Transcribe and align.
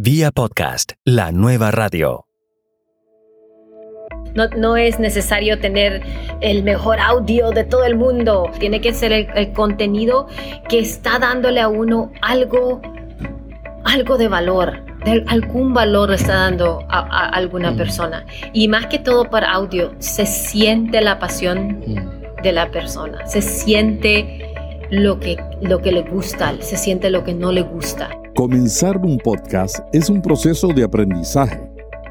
Vía 0.00 0.30
podcast, 0.30 0.92
la 1.04 1.32
nueva 1.32 1.72
radio. 1.72 2.26
No, 4.32 4.46
no, 4.56 4.76
es 4.76 5.00
necesario 5.00 5.58
tener 5.58 6.04
el 6.40 6.62
mejor 6.62 7.00
audio 7.00 7.50
de 7.50 7.64
todo 7.64 7.84
el 7.84 7.96
mundo. 7.96 8.48
Tiene 8.60 8.80
que 8.80 8.94
ser 8.94 9.10
el, 9.10 9.52
contenido 9.54 10.28
que 10.68 10.78
está 10.78 11.18
dándole 11.18 11.60
a 11.60 11.66
uno 11.66 12.12
algo, 12.22 12.80
algo 13.84 14.18
de 14.18 14.28
valor. 14.28 14.84
De 15.04 15.24
algún 15.26 15.74
valor 15.74 16.12
está 16.12 16.34
dando 16.34 16.86
a, 16.88 17.30
alguna 17.30 17.72
mm. 17.72 17.76
persona. 17.76 18.24
Y 18.52 18.68
más 18.68 18.86
que 18.86 19.00
todo 19.00 19.28
para 19.28 19.50
audio, 19.50 19.96
se 19.98 20.26
siente 20.26 21.00
la 21.00 21.18
pasión 21.18 21.80
mm. 21.84 22.42
de 22.44 22.52
la 22.52 22.70
persona. 22.70 23.26
Se 23.26 23.42
siente 23.42 24.47
lo 24.90 25.20
que, 25.20 25.36
lo 25.60 25.80
que 25.80 25.92
le 25.92 26.02
gusta, 26.02 26.54
se 26.60 26.76
siente 26.76 27.10
lo 27.10 27.24
que 27.24 27.34
no 27.34 27.52
le 27.52 27.62
gusta. 27.62 28.10
Comenzar 28.34 28.98
un 28.98 29.18
podcast 29.18 29.80
es 29.92 30.08
un 30.08 30.22
proceso 30.22 30.68
de 30.68 30.84
aprendizaje. 30.84 31.60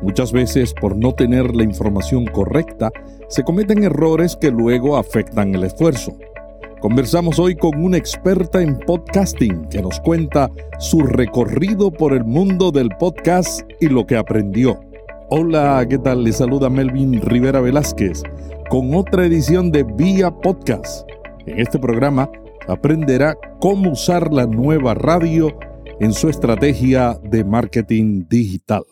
Muchas 0.02 0.32
veces, 0.32 0.74
por 0.80 0.96
no 0.96 1.14
tener 1.14 1.56
la 1.56 1.64
información 1.64 2.26
correcta, 2.26 2.92
se 3.30 3.44
cometen 3.44 3.84
errores 3.84 4.36
que 4.36 4.52
luego 4.52 4.98
afectan 4.98 5.56
el 5.56 5.64
esfuerzo. 5.64 6.16
Conversamos 6.80 7.40
hoy 7.40 7.56
con 7.56 7.84
una 7.84 7.98
experta 7.98 8.62
en 8.62 8.78
podcasting 8.78 9.68
que 9.70 9.82
nos 9.82 10.00
cuenta 10.00 10.52
su 10.78 11.02
recorrido 11.02 11.90
por 11.90 12.14
el 12.14 12.24
mundo 12.24 12.72
del 12.72 12.90
podcast 13.00 13.62
y 13.80 13.88
lo 13.88 14.06
que 14.06 14.16
aprendió. 14.16 14.80
Hola, 15.30 15.84
¿qué 15.90 15.98
tal? 15.98 16.24
Le 16.24 16.32
saluda 16.32 16.70
Melvin 16.70 17.20
Rivera 17.22 17.60
Velázquez 17.60 18.22
con 18.70 18.94
otra 18.94 19.26
edición 19.26 19.72
de 19.72 19.84
Vía 19.84 20.30
Podcast. 20.30 21.10
En 21.48 21.60
este 21.60 21.80
programa 21.80 22.30
aprenderá 22.68 23.38
cómo 23.60 23.92
usar 23.92 24.34
la 24.34 24.46
nueva 24.46 24.94
radio 24.94 25.58
en 26.00 26.14
su 26.14 26.30
estrategia 26.30 27.20
de 27.24 27.44
marketing 27.44 28.26
digital. 28.30 28.84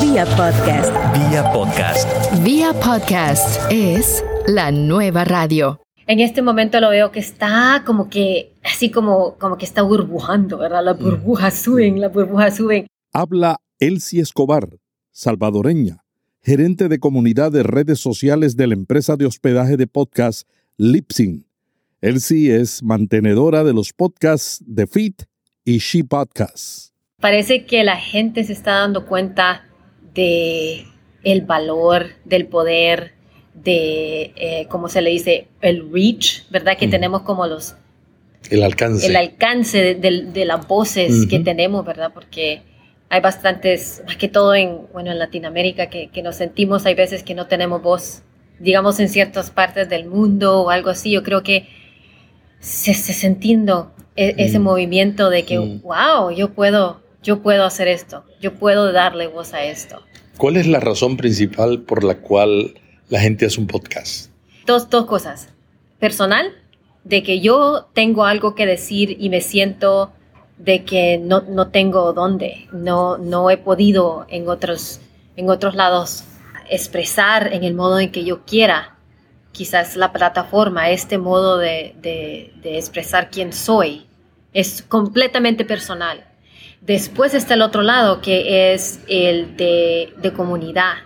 Vía 0.00 0.24
Podcast. 0.24 0.92
Vía 1.14 1.52
Podcast. 1.52 2.42
Vía 2.42 2.72
Podcast 2.72 3.60
es 3.70 4.24
la 4.46 4.70
nueva 4.70 5.24
radio. 5.24 5.80
En 6.06 6.20
este 6.20 6.42
momento 6.42 6.80
lo 6.80 6.90
veo 6.90 7.10
que 7.10 7.20
está 7.20 7.82
como 7.84 8.08
que, 8.08 8.52
así 8.64 8.90
como, 8.90 9.34
como 9.38 9.58
que 9.58 9.64
está 9.64 9.82
burbujando, 9.82 10.58
¿verdad? 10.58 10.84
Las 10.84 10.98
burbujas 10.98 11.54
mm. 11.54 11.56
suben, 11.56 12.00
las 12.00 12.12
burbujas 12.12 12.56
suben. 12.56 12.86
Habla 13.12 13.56
Elsie 13.78 14.20
Escobar, 14.20 14.68
salvadoreña, 15.10 16.04
gerente 16.42 16.88
de 16.88 16.98
comunidad 16.98 17.50
de 17.50 17.62
redes 17.62 17.98
sociales 17.98 18.56
de 18.56 18.68
la 18.68 18.74
empresa 18.74 19.16
de 19.16 19.26
hospedaje 19.26 19.76
de 19.76 19.86
podcast 19.86 20.48
Lipsyn. 20.76 21.45
Elsie 22.06 22.54
es 22.54 22.84
mantenedora 22.84 23.64
de 23.64 23.72
los 23.72 23.92
podcasts 23.92 24.62
de 24.64 24.86
Fit 24.86 25.24
y 25.64 25.78
She 25.78 26.04
Podcasts. 26.04 26.92
Parece 27.20 27.64
que 27.64 27.82
la 27.82 27.96
gente 27.96 28.44
se 28.44 28.52
está 28.52 28.74
dando 28.74 29.06
cuenta 29.06 29.66
de 30.14 30.86
el 31.24 31.40
valor, 31.42 32.10
del 32.24 32.46
poder, 32.46 33.14
de, 33.54 34.32
eh, 34.36 34.66
¿cómo 34.70 34.88
se 34.88 35.02
le 35.02 35.10
dice? 35.10 35.48
El 35.60 35.90
reach, 35.92 36.48
¿verdad? 36.48 36.78
Que 36.78 36.86
mm. 36.86 36.90
tenemos 36.90 37.22
como 37.22 37.44
los... 37.48 37.74
El 38.50 38.62
alcance. 38.62 39.04
El 39.08 39.16
alcance 39.16 39.96
de, 39.96 40.44
las 40.44 40.68
voces 40.68 41.26
que 41.26 41.40
tenemos, 41.40 41.84
¿verdad? 41.84 42.12
Porque 42.14 42.62
hay 43.08 43.20
bastantes, 43.20 44.04
más 44.06 44.16
que 44.16 44.28
todo 44.28 44.54
en, 44.54 44.82
bueno, 44.92 45.10
en 45.10 45.18
Latinoamérica, 45.18 45.90
que, 45.90 46.10
que, 46.10 46.22
nos 46.22 46.36
sentimos, 46.36 46.86
hay 46.86 46.94
veces 46.94 47.24
que 47.24 47.34
no 47.34 47.48
tenemos 47.48 47.82
voz, 47.82 48.22
digamos 48.60 49.00
en 49.00 49.08
ciertas 49.08 49.50
partes 49.50 49.88
del 49.88 50.06
mundo 50.06 50.62
o 50.62 50.70
algo 50.70 50.90
así. 50.90 51.10
Yo 51.10 51.24
creo 51.24 51.42
que 51.42 51.66
se, 52.66 52.94
se 52.94 53.12
sintiendo 53.12 53.92
e, 54.16 54.34
ese 54.38 54.58
mm. 54.58 54.62
movimiento 54.62 55.30
de 55.30 55.44
que, 55.44 55.58
wow, 55.58 56.30
yo 56.30 56.52
puedo, 56.52 57.00
yo 57.22 57.40
puedo 57.40 57.64
hacer 57.64 57.86
esto, 57.86 58.24
yo 58.40 58.54
puedo 58.54 58.92
darle 58.92 59.28
voz 59.28 59.54
a 59.54 59.64
esto. 59.64 60.02
¿Cuál 60.36 60.56
es 60.56 60.66
la 60.66 60.80
razón 60.80 61.16
principal 61.16 61.82
por 61.82 62.02
la 62.02 62.18
cual 62.18 62.74
la 63.08 63.20
gente 63.20 63.46
hace 63.46 63.60
un 63.60 63.68
podcast? 63.68 64.30
Dos, 64.66 64.90
dos 64.90 65.06
cosas. 65.06 65.48
Personal, 66.00 66.52
de 67.04 67.22
que 67.22 67.40
yo 67.40 67.88
tengo 67.94 68.24
algo 68.24 68.56
que 68.56 68.66
decir 68.66 69.16
y 69.20 69.30
me 69.30 69.40
siento 69.40 70.12
de 70.58 70.82
que 70.82 71.18
no, 71.18 71.42
no 71.42 71.68
tengo 71.68 72.12
dónde, 72.12 72.66
no, 72.72 73.16
no 73.16 73.48
he 73.48 73.58
podido 73.58 74.26
en 74.28 74.48
otros, 74.48 75.00
en 75.36 75.48
otros 75.50 75.76
lados 75.76 76.24
expresar 76.68 77.52
en 77.52 77.62
el 77.62 77.74
modo 77.74 78.00
en 78.00 78.10
que 78.10 78.24
yo 78.24 78.44
quiera 78.44 78.95
quizás 79.56 79.96
la 79.96 80.12
plataforma, 80.12 80.90
este 80.90 81.16
modo 81.16 81.56
de, 81.56 82.52
expresar 82.62 83.30
quién 83.30 83.54
soy, 83.54 84.06
es 84.52 84.82
completamente 84.82 85.64
personal. 85.64 86.26
Después 86.82 87.32
está 87.32 87.54
el 87.54 87.62
otro 87.62 87.80
lado, 87.80 88.20
que 88.20 88.74
es 88.74 89.00
el 89.08 89.56
de, 89.56 90.12
de, 90.18 90.32
comunidad, 90.34 90.96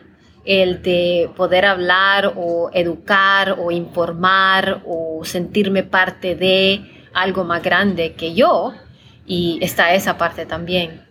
el 0.45 0.83
de 0.83 1.31
poder 1.37 1.65
hablar 1.65 2.33
o 2.37 2.71
educar 2.75 3.57
o 3.57 3.71
informar 3.71 4.83
o 4.85 5.25
sentirme 5.25 5.85
parte 5.85 6.35
de 6.35 7.09
algo 7.15 7.45
más 7.45 7.63
grande 7.63 8.15
que 8.15 8.35
yo. 8.35 8.75
Y 9.27 9.61
está 9.63 9.95
esa 9.95 10.19
parte 10.19 10.45
también. 10.45 11.07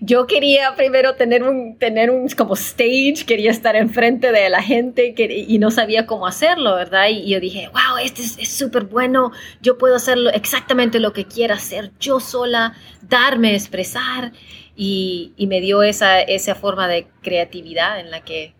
Yo 0.00 0.26
quería 0.26 0.74
primero 0.76 1.14
tener 1.14 1.42
un, 1.42 1.76
tener 1.78 2.10
un 2.10 2.28
como 2.28 2.54
stage, 2.54 3.24
quería 3.26 3.50
estar 3.50 3.76
enfrente 3.76 4.32
de 4.32 4.48
la 4.48 4.62
gente 4.62 5.14
y 5.16 5.58
no 5.58 5.70
sabía 5.70 6.06
cómo 6.06 6.26
hacerlo, 6.26 6.74
¿verdad? 6.76 7.08
Y, 7.10 7.28
yo 7.28 7.40
dije, 7.40 7.68
wow, 7.68 7.98
este 8.02 8.22
es 8.22 8.48
súper 8.48 8.84
bueno, 8.84 9.32
yo 9.62 9.78
puedo 9.78 9.96
hacerlo 9.96 10.30
exactamente 10.30 11.00
lo 11.00 11.12
que 11.12 11.24
quiera 11.24 11.54
hacer 11.54 11.90
yo 12.00 12.20
sola, 12.20 12.74
darme, 13.02 13.54
expresar. 13.54 14.32
Y, 14.76 15.32
y 15.36 15.46
me 15.46 15.60
dio 15.60 15.84
esa, 15.84 16.20
esa 16.20 16.56
forma 16.56 16.88
de 16.88 17.06
creatividad 17.22 18.00
en 18.00 18.10
la 18.10 18.24
que 18.24 18.54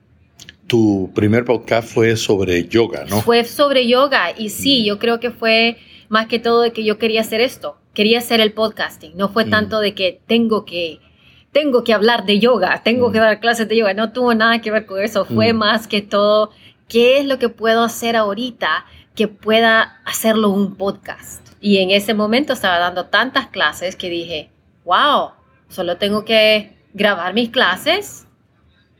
tu 0.66 1.10
primer 1.14 1.44
podcast 1.44 1.92
fue 1.92 2.16
sobre 2.16 2.66
yoga, 2.68 3.04
¿no? 3.04 3.20
Fue 3.20 3.44
sobre 3.44 3.86
yoga 3.86 4.32
y 4.36 4.48
sí, 4.48 4.82
mm. 4.82 4.84
yo 4.84 4.98
creo 4.98 5.20
que 5.20 5.30
fue 5.30 5.76
más 6.08 6.26
que 6.26 6.38
todo 6.38 6.62
de 6.62 6.72
que 6.72 6.84
yo 6.84 6.98
quería 6.98 7.20
hacer 7.20 7.40
esto, 7.40 7.76
quería 7.94 8.18
hacer 8.18 8.40
el 8.40 8.52
podcasting, 8.52 9.16
no 9.16 9.28
fue 9.28 9.46
mm. 9.46 9.50
tanto 9.50 9.80
de 9.80 9.94
que 9.94 10.20
tengo 10.26 10.64
que 10.64 11.00
tengo 11.52 11.84
que 11.84 11.94
hablar 11.94 12.26
de 12.26 12.40
yoga, 12.40 12.82
tengo 12.82 13.12
que 13.12 13.18
mm. 13.18 13.22
dar 13.22 13.40
clases 13.40 13.68
de 13.68 13.76
yoga, 13.76 13.94
no 13.94 14.12
tuvo 14.12 14.34
nada 14.34 14.60
que 14.60 14.72
ver 14.72 14.86
con 14.86 15.00
eso, 15.00 15.24
fue 15.24 15.52
mm. 15.52 15.56
más 15.56 15.86
que 15.86 16.02
todo 16.02 16.50
qué 16.88 17.18
es 17.18 17.26
lo 17.26 17.38
que 17.38 17.48
puedo 17.48 17.82
hacer 17.82 18.16
ahorita 18.16 18.84
que 19.14 19.28
pueda 19.28 20.00
hacerlo 20.04 20.50
un 20.50 20.76
podcast. 20.76 21.40
Y 21.60 21.78
en 21.78 21.90
ese 21.90 22.12
momento 22.12 22.52
estaba 22.52 22.78
dando 22.78 23.06
tantas 23.06 23.46
clases 23.46 23.96
que 23.96 24.10
dije, 24.10 24.50
wow, 24.84 25.30
solo 25.68 25.96
tengo 25.96 26.24
que 26.24 26.76
grabar 26.92 27.32
mis 27.32 27.50
clases 27.50 28.26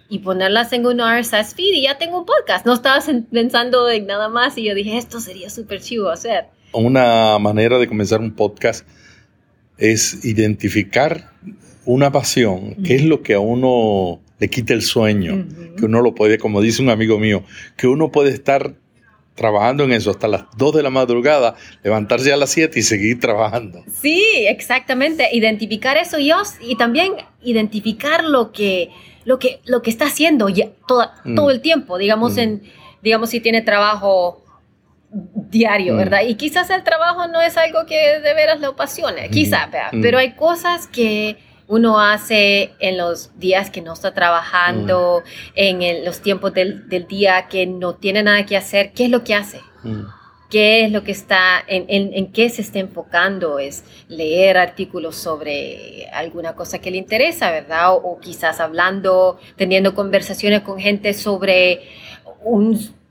y 0.09 0.21
ponerlas 0.21 0.73
en 0.73 0.87
un 0.87 1.01
RSS 1.01 1.55
feed 1.55 1.75
y 1.75 1.83
ya 1.83 1.99
tengo 1.99 2.19
un 2.21 2.27
podcast. 2.27 2.65
No 2.65 2.75
estaba 2.75 3.01
pensando 3.31 3.89
en 3.91 4.07
nada 4.07 4.29
más 4.29 4.57
y 4.57 4.65
yo 4.65 4.75
dije, 4.75 4.97
esto 4.97 5.21
sería 5.21 5.51
súper 5.51 5.81
chivo 5.81 6.09
hacer. 6.09 6.47
Una 6.75 7.39
manera 7.39 7.79
de 7.79 7.87
comenzar 7.87 8.21
un 8.21 8.33
podcast 8.33 8.87
es 9.79 10.25
identificar 10.25 11.31
una 11.85 12.11
pasión, 12.11 12.77
que 12.85 12.95
es 12.95 13.05
lo 13.05 13.23
que 13.23 13.35
a 13.35 13.41
uno 13.41 14.21
le 14.39 14.49
quita 14.49 14.75
el 14.75 14.83
sueño, 14.83 15.47
que 15.77 15.85
uno 15.85 16.01
lo 16.01 16.15
puede, 16.15 16.39
como 16.39 16.61
dice 16.61 16.83
un 16.83 16.91
amigo 16.91 17.19
mío, 17.19 17.45
que 17.77 17.87
uno 17.87 18.11
puede 18.11 18.31
estar 18.31 18.75
trabajando 19.35 19.85
en 19.85 19.93
eso 19.93 20.11
hasta 20.11 20.29
las 20.29 20.45
2 20.57 20.77
de 20.77 20.83
la 20.83 20.91
madrugada, 20.91 21.57
levantarse 21.83 22.33
a 22.33 22.37
las 22.37 22.51
7 22.51 22.79
y 22.79 22.83
seguir 22.83 23.21
trabajando. 23.21 23.85
Sí, 24.01 24.23
exactamente, 24.49 25.29
identificar 25.33 25.97
eso 25.97 26.19
y, 26.19 26.31
y 26.61 26.77
también 26.77 27.15
identificar 27.43 28.25
lo 28.25 28.53
que, 28.53 28.91
lo 29.25 29.39
que, 29.39 29.61
lo 29.65 29.83
que 29.83 29.91
está 29.91 30.07
haciendo 30.07 30.49
ya, 30.49 30.67
mm. 31.25 31.35
todo 31.35 31.51
el 31.51 31.61
tiempo, 31.61 31.99
digamos, 31.99 32.35
mm. 32.35 32.39
en, 32.39 32.63
digamos 33.03 33.31
si 33.31 33.41
tiene 33.41 33.63
trabajo 33.63 34.44
diario, 35.15 35.95
mm. 35.95 35.97
¿verdad? 35.97 36.21
Y 36.27 36.35
quizás 36.35 36.71
el 36.71 36.83
trabajo 36.83 37.29
no 37.29 37.41
es 37.41 37.57
algo 37.57 37.87
que 37.87 38.21
de 38.21 38.35
veras 38.35 38.61
lo 38.61 38.69
apasione, 38.71 39.31
quizás, 39.31 39.69
pero 40.03 40.19
hay 40.19 40.33
cosas 40.33 40.87
que 40.89 41.39
uno 41.67 42.01
hace 42.01 42.73
en 42.79 42.99
los 42.99 43.39
días 43.39 43.71
que 43.71 43.81
no 43.81 43.93
está 43.93 44.13
trabajando, 44.13 45.23
mm. 45.25 45.53
en 45.55 46.05
los 46.05 46.21
tiempos 46.21 46.53
del, 46.53 46.89
día 47.09 47.47
que 47.49 47.67
no 47.67 47.95
tiene 47.95 48.23
nada 48.23 48.45
que 48.45 48.57
hacer, 48.57 48.93
¿qué 48.93 49.05
es 49.05 49.11
lo 49.11 49.25
que 49.25 49.35
hace? 49.35 49.61
Mm. 49.83 50.03
¿Qué 50.51 50.85
es 50.85 50.93
lo 50.93 51.03
que 51.03 51.11
está, 51.11 51.65
en, 51.67 51.87
en, 51.89 52.31
qué 52.31 52.49
se 52.49 52.63
está 52.63 52.79
enfocando? 52.79 53.59
Es 53.59 53.83
leer 54.07 54.57
artículos 54.57 55.17
sobre 55.17 56.07
alguna 56.13 56.55
cosa 56.55 56.79
que 56.79 56.93
le 56.93 56.99
interesa, 56.99 57.51
¿verdad? 57.51 57.95
O, 57.95 58.21
quizás 58.21 58.61
hablando, 58.61 59.41
teniendo 59.57 59.97
conversaciones 59.97 60.61
con 60.61 60.79
gente 60.79 61.13
sobre 61.13 61.89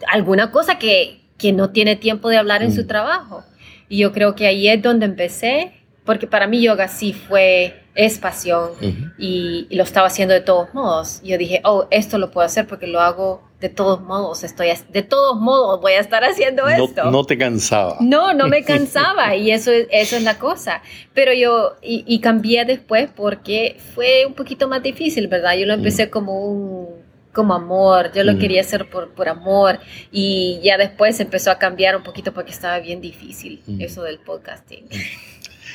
alguna 0.07 0.51
cosa 0.51 0.79
que, 0.79 1.22
que, 1.44 1.54
no 1.54 1.69
tiene 1.72 1.95
tiempo 1.95 2.30
de 2.30 2.38
hablar 2.38 2.63
en 2.63 2.74
su 2.74 2.84
mm. 2.84 2.88
trabajo. 2.88 3.44
Y 3.90 3.98
yo 3.98 4.12
creo 4.12 4.36
que 4.36 4.48
ahí 4.48 4.68
es 4.68 4.81
donde 4.81 5.06
empecé, 5.06 5.74
porque 6.06 6.28
para 6.28 6.48
mí 6.48 6.62
yoga 6.62 6.88
sí 6.88 7.13
fue 7.13 7.80
es 7.95 8.18
pasión 8.18 8.72
y, 9.19 9.68
lo 9.69 9.84
estaba 9.84 10.07
haciendo 10.07 10.34
de 10.34 10.42
todos 10.42 10.74
modos. 10.74 11.22
Yo 11.24 11.38
dije, 11.38 11.62
oh, 11.63 11.86
esto 11.92 12.18
lo 12.18 12.31
puedo 12.31 12.45
hacer 12.45 12.66
porque 12.66 12.88
lo 12.88 13.00
hago 13.00 13.44
de 13.60 13.69
todos 13.69 14.01
modos 14.01 14.44
estoy, 14.44 14.68
de 14.90 15.04
todos 15.04 15.40
modos 15.40 15.80
voy 15.80 15.94
a 15.94 16.00
estar 16.01 16.24
haciendo 16.25 16.68
esto. 16.68 17.10
No 17.12 17.24
te 17.24 17.38
cansaba. 17.38 17.95
No, 18.01 18.34
no 18.34 18.48
me 18.48 18.63
cansaba 18.66 19.36
y 19.38 19.51
eso, 19.51 19.72
eso 19.72 20.18
es 20.18 20.24
la 20.24 20.38
cosa. 20.38 20.81
Pero 21.13 21.34
yo, 21.34 21.75
y, 21.81 22.19
cambié 22.19 22.66
después 22.66 23.10
porque 23.16 23.78
fue 23.95 24.25
un 24.25 24.34
poquito 24.34 24.68
más 24.68 24.84
difícil, 24.84 25.28
¿verdad? 25.28 25.56
Yo 25.56 25.66
lo 25.66 25.74
empecé 25.74 26.07
mm. 26.07 26.10
como 26.10 26.45
un, 26.45 27.02
como 27.33 27.53
amor, 27.53 28.12
yo 28.13 28.24
lo 28.24 28.33
mm. 28.33 28.39
quería 28.39 28.62
hacer 28.62 28.89
por, 28.89 29.09
por 29.13 29.27
amor 29.27 29.80
y 30.12 30.59
ya 30.63 30.77
después 30.77 31.19
empezó 31.19 31.51
a 31.51 31.57
cambiar 31.57 31.95
un 31.95 32.03
poquito 32.03 32.33
porque 32.33 32.51
estaba 32.51 32.80
bien 32.80 33.01
difícil 33.01 33.62
mm. 33.65 33.81
eso 33.81 34.03
del 34.03 34.19
podcasting. 34.19 34.85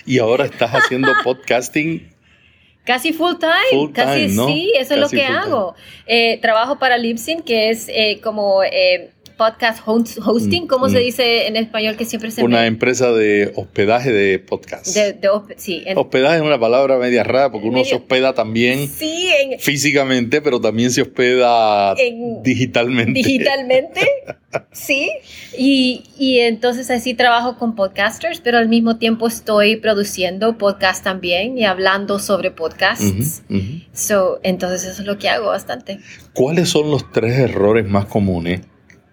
Y 0.06 0.19
ahora 0.19 0.46
estás 0.46 0.70
haciendo 0.70 1.12
podcasting 1.25 2.16
Casi 2.88 3.12
full 3.12 3.34
time, 3.34 3.93
casi 3.93 4.31
sí, 4.31 4.72
eso 4.75 4.94
es 4.94 5.00
lo 5.00 5.10
que 5.10 5.22
hago. 5.22 5.75
Eh, 6.06 6.38
trabajo 6.40 6.78
para 6.78 6.96
Libsyn, 6.96 7.43
que 7.43 7.69
es 7.69 7.87
eh, 7.90 8.19
como 8.22 8.62
eh, 8.62 9.10
podcast 9.38 9.81
hosting, 9.87 10.67
¿cómo 10.67 10.90
se 10.90 10.99
mm. 10.99 11.02
dice 11.02 11.46
en 11.46 11.56
español 11.56 11.96
que 11.96 12.05
siempre 12.05 12.31
se 12.31 12.44
Una 12.44 12.67
empresa 12.67 13.12
de 13.12 13.52
hospedaje 13.56 14.12
de 14.12 14.38
podcast. 14.40 14.87
sí, 15.56 15.85
hospedaje 15.94 16.37
es 16.37 16.43
una 16.43 16.58
palabra 16.58 16.99
media 16.99 17.23
rara 17.23 17.50
porque 17.50 17.69
uno 17.69 17.85
se 17.85 17.94
hospeda 17.94 18.35
también 18.35 18.90
físicamente, 19.58 20.43
pero 20.43 20.61
también 20.61 20.90
se 20.90 21.02
hospeda 21.02 21.94
digitalmente. 22.43 23.12
Digitalmente, 23.12 24.00
sí. 24.73 25.11
Y, 25.56 26.02
y, 26.19 26.41
entonces 26.41 26.91
así 26.91 27.14
trabajo 27.14 27.56
con 27.58 27.76
podcasters, 27.76 28.41
pero 28.41 28.58
al 28.58 28.69
mismo 28.69 28.99
tiempo 28.99 29.29
estoy 29.29 29.76
produciendo 29.76 30.58
podcast 30.58 31.05
también 31.05 31.56
y 31.56 31.64
hablando 31.64 32.19
sobre 32.19 32.50
podcasts. 32.50 33.43
So, 33.93 34.41
entonces 34.43 34.84
eso 34.84 35.02
es 35.02 35.06
lo 35.06 35.17
que 35.17 35.29
hago 35.29 35.46
bastante. 35.46 36.00
¿Cuáles 36.34 36.69
son 36.69 36.91
los 36.91 37.12
tres 37.12 37.38
errores 37.38 37.87
más 37.87 38.06
comunes? 38.06 38.62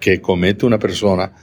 Que 0.06 0.22
comete 0.22 0.68
una 0.68 0.78
persona 0.78 1.34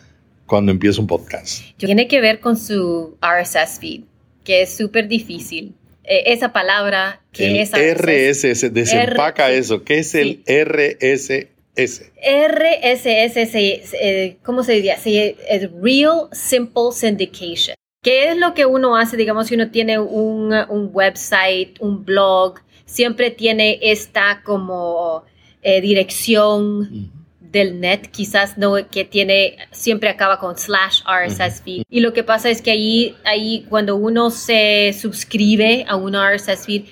cuando 0.47 0.71
empieza 0.71 1.01
un 1.01 1.09
podcast? 1.09 1.65
Tiene 1.79 2.07
que 2.07 2.21
ver 2.21 2.39
con 2.39 2.57
su 2.57 3.19
RSS 3.21 3.81
feed, 3.81 4.03
que 4.45 4.63
es 4.63 4.77
súper 4.77 5.09
difícil. 5.09 5.75
Eh, 6.05 6.23
esa 6.27 6.53
palabra 6.53 7.21
que 7.33 7.61
es 7.61 7.73
RSS, 7.73 8.73
desempaca 8.73 9.51
eso. 9.51 9.83
¿Qué 9.83 9.99
es 9.99 10.15
el 10.15 10.45
RSS? 10.47 11.49
RSS, 11.75 13.55
eh, 14.01 14.37
¿cómo 14.45 14.63
se 14.63 14.75
diría? 14.75 14.95
Es 14.95 15.69
Real 15.81 16.29
Simple 16.31 16.93
Syndication. 16.93 17.75
¿Qué 18.01 18.31
es 18.31 18.37
lo 18.37 18.55
que 18.55 18.65
uno 18.65 18.97
hace, 18.97 19.17
digamos, 19.17 19.49
si 19.49 19.57
uno 19.57 19.73
tiene 19.73 19.99
un, 19.99 20.53
un 20.53 20.91
website, 20.93 21.81
un 21.81 22.05
blog, 22.05 22.61
siempre 22.85 23.33
tiene 23.33 23.81
esta 23.83 24.43
como 24.45 25.25
eh, 25.63 25.81
dirección 25.81 27.11
del 27.53 27.81
net, 27.81 28.11
quizás 28.11 28.57
no, 28.57 28.75
que 28.91 29.05
tiene, 29.05 29.59
siempre 29.71 30.09
acaba 30.09 30.39
con 30.39 30.57
slash 30.57 31.03
RSS 31.05 31.63
feed. 31.63 31.83
Y 31.91 32.01
lo 32.01 32.13
que 32.13 32.25
pasa 32.25 32.49
es 32.49 32.63
que 32.63 32.71
ahí, 32.71 33.15
ahí 33.25 33.67
cuando 33.69 33.97
uno 33.97 34.31
se 34.31 34.95
suscribe 34.99 35.85
a 35.87 35.97
un 35.97 36.15
RSS 36.15 36.65
feed, 36.65 36.85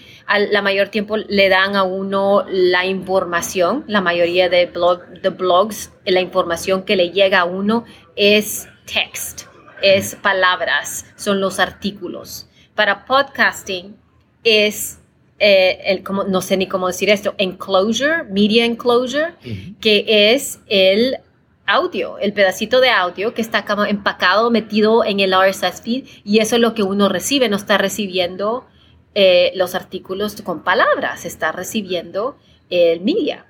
la 0.51 0.63
mayor 0.63 0.89
tiempo 0.89 1.17
le 1.17 1.49
dan 1.49 1.75
a 1.75 1.83
uno 1.83 2.45
la 2.49 2.87
información, 2.87 3.85
la 3.89 4.01
mayoría 4.01 4.49
de, 4.49 4.67
blog, 4.67 5.05
de 5.21 5.31
blogs, 5.31 5.93
la 6.05 6.21
información 6.21 6.85
que 6.85 6.95
le 6.95 7.11
llega 7.11 7.41
a 7.41 7.45
uno 7.45 7.85
es 8.15 8.69
text, 8.85 9.47
es 9.83 10.15
palabras, 10.15 11.07
son 11.17 11.41
los 11.41 11.59
artículos. 11.59 12.49
Para 12.75 13.07
podcasting 13.07 13.97
es 14.45 15.00
eh, 15.43 15.81
el, 15.87 16.03
como, 16.03 16.25
no 16.25 16.43
sé 16.43 16.59
ni 16.59 16.67
cómo 16.67 16.87
decir 16.87 17.09
esto, 17.09 17.35
enclosure, 17.39 18.25
media 18.25 18.67
enclosure, 18.67 19.33
que 19.81 20.05
es 20.35 20.61
el 20.67 21.17
audio, 21.65 22.19
el 22.19 22.35
pedacito 22.35 22.81
de 22.81 22.91
audio 22.91 23.33
que 23.33 23.41
está 23.41 23.65
como 23.65 23.87
empacado, 23.87 24.51
metido 24.51 25.03
en 25.03 25.19
el 25.21 25.33
RSS 25.33 25.81
feed 25.81 26.05
y 26.25 26.41
eso 26.41 26.57
es 26.57 26.61
lo 26.61 26.75
que 26.75 26.83
uno 26.83 27.09
recibe, 27.09 27.49
no 27.49 27.57
está 27.57 27.79
recibiendo 27.79 28.67
eh, 29.15 29.53
los 29.55 29.75
artículos 29.75 30.43
con 30.43 30.63
palabras, 30.63 31.25
está 31.25 31.53
recibiendo 31.53 32.37
el 32.69 33.01
media. 33.01 33.47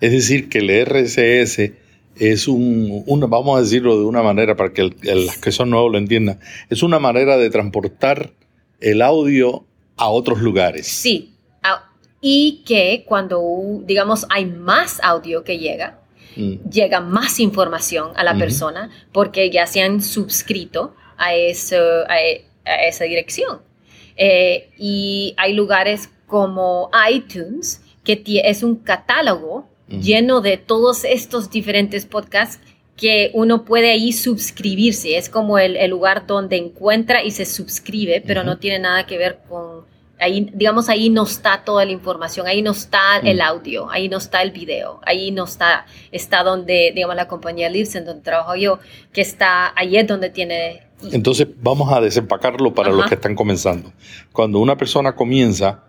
Es 0.00 0.10
decir, 0.10 0.48
que 0.48 0.58
el 0.58 0.86
RSS 0.86 1.72
es 2.16 2.48
un, 2.48 3.04
vamos 3.28 3.58
a 3.58 3.62
decirlo 3.62 3.96
de 3.96 4.06
una 4.06 4.24
manera 4.24 4.56
para 4.56 4.72
que 4.72 4.82
los 4.82 5.36
que 5.38 5.52
son 5.52 5.70
nuevos 5.70 5.92
lo 5.92 5.98
entiendan, 5.98 6.40
es 6.68 6.82
una 6.82 6.98
manera 6.98 7.36
de 7.36 7.48
transportar 7.48 8.32
el 8.80 9.02
audio 9.02 9.64
a 9.98 10.08
otros 10.08 10.40
lugares. 10.40 10.86
Sí. 10.86 11.34
Y 12.20 12.64
que 12.66 13.04
cuando, 13.06 13.40
digamos, 13.84 14.26
hay 14.28 14.44
más 14.44 14.98
audio 15.04 15.44
que 15.44 15.58
llega, 15.58 16.00
mm. 16.34 16.68
llega 16.68 17.00
más 17.00 17.38
información 17.38 18.10
a 18.16 18.24
la 18.24 18.36
persona 18.36 18.90
porque 19.12 19.50
ya 19.50 19.68
se 19.68 19.82
han 19.82 20.02
suscrito 20.02 20.96
a, 21.16 21.34
eso, 21.34 21.76
a, 22.08 22.18
esa 22.88 23.04
dirección. 23.04 23.60
Eh, 24.16 24.70
y 24.76 25.34
hay 25.36 25.52
lugares 25.52 26.10
como 26.26 26.90
iTunes, 27.08 27.82
que 28.02 28.20
es 28.44 28.64
un 28.64 28.76
catálogo 28.76 29.68
lleno 29.88 30.40
de 30.40 30.56
todos 30.56 31.04
estos 31.04 31.50
diferentes 31.50 32.04
podcasts 32.04 32.60
que 32.98 33.30
uno 33.32 33.64
puede 33.64 33.90
ahí 33.92 34.12
suscribirse. 34.12 35.16
Es 35.16 35.30
como 35.30 35.58
el, 35.58 35.78
lugar 35.88 36.26
donde 36.26 36.56
encuentra 36.56 37.22
y 37.22 37.30
se 37.30 37.46
suscribe, 37.46 38.22
pero 38.26 38.44
no 38.44 38.58
tiene 38.58 38.80
nada 38.80 39.06
que 39.06 39.16
ver 39.16 39.38
con... 39.48 39.86
Ahí, 40.20 40.50
digamos, 40.52 40.88
ahí 40.88 41.08
no 41.08 41.22
está 41.22 41.62
toda 41.64 41.84
la 41.84 41.92
información, 41.92 42.48
ahí 42.48 42.60
no 42.60 42.72
está 42.72 43.18
el 43.22 43.40
audio, 43.40 43.88
ahí 43.88 44.08
no 44.08 44.18
está 44.18 44.42
el 44.42 44.50
video, 44.50 45.00
ahí 45.06 45.30
no 45.30 45.44
está, 45.44 45.86
está 46.10 46.42
donde, 46.42 46.90
digamos, 46.92 47.14
la 47.14 47.28
compañía 47.28 47.70
Libsyn, 47.70 48.04
donde 48.04 48.24
trabajo 48.24 48.56
yo, 48.56 48.80
que 49.12 49.20
está, 49.20 49.72
ahí 49.76 49.96
es 49.96 50.08
donde 50.08 50.30
tiene... 50.30 50.82
Entonces, 51.12 51.46
vamos 51.62 51.92
a 51.92 52.00
desempacarlo 52.00 52.74
para 52.74 52.90
los 52.90 53.06
que 53.06 53.14
están 53.14 53.36
comenzando. 53.36 53.92
Cuando 54.32 54.58
una 54.58 54.76
persona 54.76 55.14
comienza, 55.14 55.84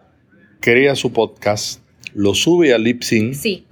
crea 0.60 0.96
su 0.96 1.12
podcast, 1.12 1.82
lo 2.14 2.36
sube 2.36 2.72
a 2.72 2.78
Libsyn. 2.78 3.34
Sí 3.34 3.66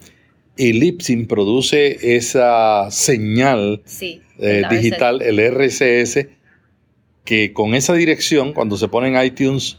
y 0.57 0.73
Lipsyn 0.73 1.27
produce 1.27 2.15
esa 2.17 2.89
señal 2.91 3.83
eh, 4.39 4.63
digital, 4.69 5.21
el 5.21 5.39
RSS, 5.39 6.27
que 7.23 7.53
con 7.53 7.75
esa 7.75 7.93
dirección, 7.93 8.53
cuando 8.53 8.77
se 8.77 8.87
pone 8.87 9.09
en 9.09 9.23
iTunes, 9.23 9.77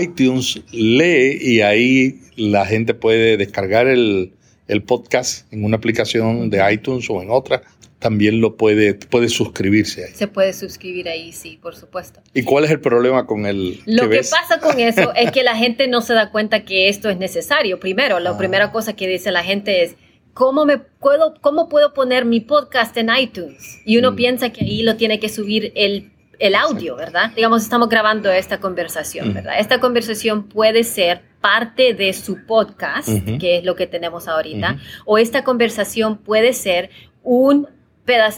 iTunes 0.00 0.62
lee 0.72 1.38
y 1.40 1.60
ahí 1.62 2.20
la 2.36 2.64
gente 2.66 2.94
puede 2.94 3.36
descargar 3.36 3.88
el, 3.88 4.32
el 4.68 4.82
podcast 4.82 5.52
en 5.52 5.64
una 5.64 5.76
aplicación 5.76 6.48
de 6.50 6.72
iTunes 6.72 7.10
o 7.10 7.20
en 7.20 7.30
otra 7.30 7.62
también 8.00 8.40
lo 8.40 8.56
puede, 8.56 8.94
puede 8.94 9.28
suscribirse 9.28 10.06
ahí. 10.06 10.14
Se 10.14 10.26
puede 10.26 10.54
suscribir 10.54 11.08
ahí, 11.08 11.32
sí, 11.32 11.58
por 11.62 11.76
supuesto. 11.76 12.20
¿Y 12.32 12.42
cuál 12.42 12.64
es 12.64 12.70
el 12.70 12.80
problema 12.80 13.26
con 13.26 13.44
el... 13.44 13.80
Lo 13.84 14.08
que, 14.08 14.18
pasa 14.18 14.58
con 14.58 14.80
eso 14.80 15.12
es 15.16 15.30
que 15.30 15.44
la 15.44 15.54
gente 15.54 15.86
no 15.86 16.00
se 16.00 16.14
da 16.14 16.30
cuenta 16.30 16.64
que 16.64 16.88
esto 16.88 17.10
es 17.10 17.18
necesario. 17.18 17.78
Primero, 17.78 18.18
la 18.18 18.30
ah. 18.30 18.38
primera 18.38 18.72
cosa 18.72 18.94
que 18.94 19.06
dice 19.06 19.30
la 19.30 19.44
gente 19.44 19.84
es, 19.84 19.96
¿cómo, 20.32 20.64
me 20.64 20.78
puedo, 20.78 21.34
¿cómo 21.42 21.68
puedo 21.68 21.92
poner 21.92 22.24
mi 22.24 22.40
podcast 22.40 22.96
en 22.96 23.10
iTunes? 23.14 23.80
Y 23.84 23.98
uno 23.98 24.12
mm. 24.12 24.16
piensa 24.16 24.50
que 24.50 24.64
ahí 24.64 24.82
lo 24.82 24.96
tiene 24.96 25.20
que 25.20 25.28
subir 25.28 25.70
el, 25.74 26.10
el 26.38 26.54
audio, 26.54 26.96
¿verdad? 26.96 27.32
Digamos, 27.36 27.62
estamos 27.62 27.90
grabando 27.90 28.30
esta 28.30 28.60
conversación, 28.60 29.28
mm. 29.28 29.34
¿verdad? 29.34 29.60
Esta 29.60 29.78
conversación 29.78 30.48
puede 30.48 30.84
ser 30.84 31.20
parte 31.42 31.92
de 31.92 32.14
su 32.14 32.46
podcast, 32.46 33.10
que 33.38 33.58
es 33.58 33.64
lo 33.64 33.74
que 33.74 33.86
tenemos 33.86 34.26
ahorita, 34.26 34.78
o 35.04 35.18
esta 35.18 35.44
conversación 35.44 36.18
puede 36.18 36.54
ser 36.54 36.90
un 37.22 37.66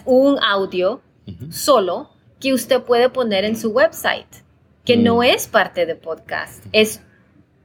un 0.04 0.38
audio 0.42 1.00
solo 1.50 2.10
que 2.40 2.52
usted 2.52 2.82
puede 2.82 3.08
poner 3.08 3.44
en 3.44 3.56
su 3.56 3.70
website, 3.70 4.26
que 4.84 4.96
no 4.96 5.18
mm. 5.18 5.22
es 5.22 5.46
parte 5.46 5.86
de 5.86 5.94
podcast, 5.94 6.64
es 6.72 7.00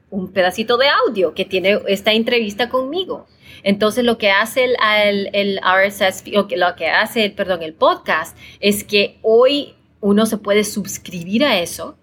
un 0.09 0.31
pedacito 0.31 0.77
de 0.77 0.87
audio 0.87 1.33
que 1.33 1.45
tiene 1.45 1.79
esta 1.87 2.13
entrevista 2.13 2.69
conmigo. 2.69 3.27
Entonces 3.63 4.05
lo 4.05 4.17
que 4.17 4.29
hace 4.29 4.65
el, 4.65 5.29
el, 5.33 5.59
RSS, 5.59 6.23
o 6.35 6.47
lo 6.55 6.75
que 6.75 6.87
hace, 6.87 7.29
perdón, 7.29 7.63
el 7.63 7.73
podcast 7.73 8.37
es 8.59 8.83
que 8.83 9.17
hoy 9.21 9.75
uno 9.99 10.25
se 10.25 10.37
puede 10.37 10.63
suscribir 10.63 11.43
a 11.43 11.59
eso, 11.59 11.97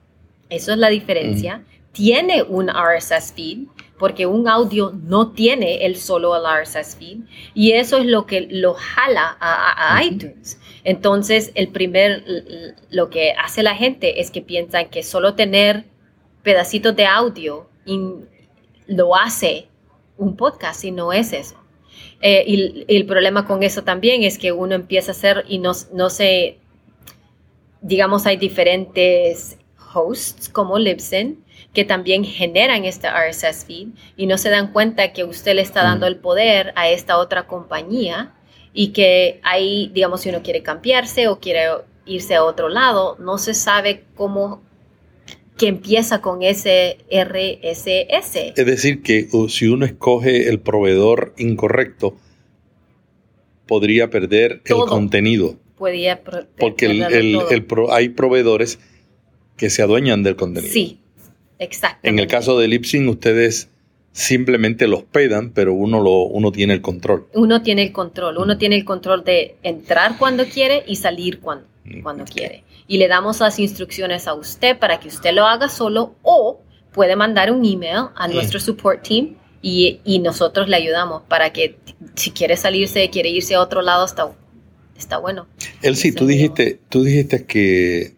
eso 0.50 0.72
es 0.72 0.78
la 0.78 0.88
diferencia, 0.88 1.58
mm. 1.58 1.73
Tiene 1.94 2.42
un 2.42 2.68
RSS 2.68 3.32
feed, 3.32 3.68
porque 3.98 4.26
un 4.26 4.48
audio 4.48 4.92
no 4.92 5.30
tiene 5.30 5.86
el 5.86 5.96
solo 5.96 6.36
el 6.36 6.42
RSS 6.42 6.96
feed 6.96 7.18
y 7.54 7.72
eso 7.72 7.98
es 7.98 8.06
lo 8.06 8.26
que 8.26 8.42
lo 8.50 8.74
jala 8.74 9.38
a, 9.40 10.02
iTunes. 10.04 10.60
Entonces, 10.82 11.52
el 11.54 11.68
primer, 11.68 12.24
lo 12.90 13.08
que 13.08 13.32
hace 13.32 13.62
la 13.62 13.74
gente 13.74 14.20
es 14.20 14.30
que 14.30 14.42
piensan 14.42 14.90
que 14.90 15.02
solo 15.02 15.34
tener 15.34 15.84
pedacitos 16.42 16.94
de 16.96 17.06
audio 17.06 17.68
lo 18.86 19.16
hace 19.16 19.68
un 20.18 20.36
podcast 20.36 20.84
y 20.84 20.90
no 20.90 21.12
es 21.12 21.32
eso. 21.32 21.56
Eh, 22.20 22.44
y, 22.46 22.84
el 22.88 23.06
problema 23.06 23.46
con 23.46 23.62
eso 23.62 23.84
también 23.84 24.24
es 24.24 24.38
que 24.38 24.52
uno 24.52 24.74
empieza 24.74 25.12
a 25.12 25.14
hacer 25.14 25.44
y 25.48 25.58
no, 25.58 25.72
no 25.92 26.10
se, 26.10 26.58
digamos, 27.80 28.26
hay 28.26 28.36
diferentes 28.36 29.56
hosts 29.94 30.48
como 30.48 30.78
Libsyn 30.78 31.44
que 31.74 31.84
también 31.84 32.24
generan 32.24 32.84
este 32.84 33.08
RSS 33.08 33.64
feed 33.66 33.88
y 34.16 34.26
no 34.26 34.38
se 34.38 34.48
dan 34.48 34.72
cuenta 34.72 35.12
que 35.12 35.24
usted 35.24 35.54
le 35.54 35.62
está 35.62 35.82
mm. 35.82 35.86
dando 35.86 36.06
el 36.06 36.16
poder 36.16 36.72
a 36.76 36.88
esta 36.88 37.18
otra 37.18 37.46
compañía 37.46 38.32
y 38.72 38.88
que 38.88 39.40
ahí, 39.42 39.90
digamos, 39.92 40.22
si 40.22 40.28
uno 40.30 40.42
quiere 40.42 40.62
cambiarse 40.62 41.28
o 41.28 41.40
quiere 41.40 41.66
irse 42.06 42.34
a 42.36 42.44
otro 42.44 42.68
lado, 42.68 43.16
no 43.18 43.38
se 43.38 43.54
sabe 43.54 44.04
cómo 44.14 44.62
que 45.56 45.68
empieza 45.68 46.20
con 46.20 46.42
ese 46.42 46.98
RSS. 47.10 48.54
Es 48.56 48.66
decir, 48.66 49.02
que 49.02 49.28
si 49.48 49.68
uno 49.68 49.86
escoge 49.86 50.48
el 50.48 50.60
proveedor 50.60 51.32
incorrecto, 51.38 52.16
podría 53.66 54.10
perder 54.10 54.62
el 54.64 54.76
contenido. 54.88 55.56
Podría 55.76 56.20
Porque 56.58 56.86
hay 57.90 58.08
proveedores 58.10 58.78
que 59.56 59.70
se 59.70 59.82
adueñan 59.82 60.22
del 60.22 60.36
contenido. 60.36 60.72
Sí, 60.72 61.00
exacto. 61.58 62.08
En 62.08 62.18
el 62.18 62.26
caso 62.26 62.58
de 62.58 62.68
Lipsyn, 62.68 63.08
ustedes 63.08 63.68
simplemente 64.14 64.86
los 64.86 65.02
pedan, 65.02 65.50
pero 65.50 65.74
uno, 65.74 66.00
lo, 66.00 66.22
uno 66.22 66.52
tiene 66.52 66.74
el 66.74 66.80
control. 66.80 67.26
Uno 67.34 67.62
tiene 67.62 67.82
el 67.82 67.92
control, 67.92 68.38
uno 68.38 68.56
tiene 68.56 68.76
el 68.76 68.84
control 68.84 69.24
de 69.24 69.56
entrar 69.62 70.16
cuando 70.18 70.46
quiere 70.46 70.84
y 70.86 70.96
salir 70.96 71.40
cuando, 71.40 71.66
mm, 71.84 72.00
cuando 72.02 72.24
quiere. 72.24 72.62
Y 72.86 72.98
le 72.98 73.08
damos 73.08 73.40
las 73.40 73.58
instrucciones 73.58 74.28
a 74.28 74.34
usted 74.34 74.78
para 74.78 75.00
que 75.00 75.08
usted 75.08 75.32
lo 75.32 75.46
haga 75.46 75.68
solo 75.68 76.14
o 76.22 76.60
puede 76.92 77.16
mandar 77.16 77.50
un 77.50 77.64
email 77.64 78.10
a 78.14 78.28
nuestro 78.28 78.60
support 78.60 79.02
team 79.06 79.34
y, 79.60 80.00
y, 80.04 80.20
nosotros 80.20 80.68
le 80.68 80.76
ayudamos 80.76 81.22
para 81.22 81.52
que 81.52 81.76
si 82.14 82.30
quiere 82.30 82.56
salirse, 82.56 83.10
quiere 83.10 83.30
irse 83.30 83.54
a 83.54 83.62
otro 83.62 83.82
lado, 83.82 84.04
está, 84.04 84.30
está 84.96 85.18
bueno. 85.18 85.48
Elsie, 85.82 86.12
tú 86.12 86.26
dijiste, 86.26 86.78
tú 86.88 87.02
dijiste 87.02 87.46
que 87.46 88.13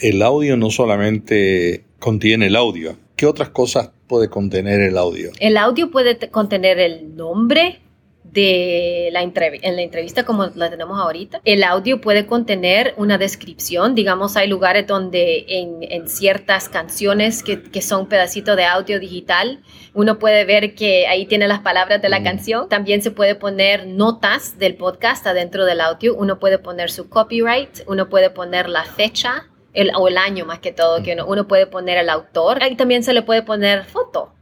el 0.00 0.22
audio 0.22 0.56
no 0.56 0.70
solamente 0.70 1.84
contiene 1.98 2.46
el 2.46 2.56
audio. 2.56 2.96
¿Qué 3.16 3.26
otras 3.26 3.50
cosas 3.50 3.90
puede 4.06 4.28
contener 4.28 4.80
el 4.80 4.96
audio? 4.96 5.30
El 5.40 5.56
audio 5.56 5.90
puede 5.90 6.16
contener 6.30 6.78
el 6.78 7.16
nombre 7.16 7.80
de 8.24 9.08
la 9.12 9.22
en 9.22 9.76
la 9.76 9.82
entrevista 9.82 10.24
como 10.24 10.46
la 10.54 10.70
tenemos 10.70 10.98
ahorita. 11.00 11.40
El 11.44 11.64
audio 11.64 12.00
puede 12.00 12.26
contener 12.26 12.94
una 12.96 13.18
descripción, 13.18 13.94
digamos, 13.94 14.36
hay 14.36 14.48
lugares 14.48 14.86
donde 14.86 15.46
en, 15.48 16.08
ciertas 16.08 16.68
canciones 16.68 17.42
que, 17.42 17.62
que, 17.62 17.82
son 17.82 18.06
pedacitos 18.06 18.56
de 18.56 18.64
audio 18.64 19.00
digital, 19.00 19.60
uno 19.94 20.18
puede 20.18 20.44
ver 20.44 20.74
que 20.74 21.06
ahí 21.06 21.26
tiene 21.26 21.48
las 21.48 21.60
palabras 21.60 22.00
de 22.00 22.08
la 22.08 22.20
mm. 22.20 22.24
canción. 22.24 22.68
También 22.68 23.02
se 23.02 23.10
puede 23.10 23.34
poner 23.34 23.86
notas 23.86 24.58
del 24.58 24.74
podcast 24.74 25.26
adentro 25.26 25.64
del 25.64 25.80
audio, 25.80 26.14
uno 26.14 26.38
puede 26.38 26.58
poner 26.58 26.90
su 26.90 27.08
copyright, 27.08 27.80
uno 27.86 28.08
puede 28.08 28.30
poner 28.30 28.68
la 28.68 28.84
fecha 28.84 29.48
el, 29.72 29.90
o 29.96 30.08
el 30.08 30.18
año 30.18 30.44
más 30.44 30.58
que 30.58 30.72
todo, 30.72 31.02
que 31.02 31.16
uno, 31.26 31.48
puede 31.48 31.66
poner 31.66 31.98
el 31.98 32.10
autor. 32.10 32.62
Ahí 32.62 32.76
también 32.76 33.02
se 33.02 33.12
le 33.12 33.22
puede 33.22 33.42
poner 33.42 33.84
foto 33.84 34.34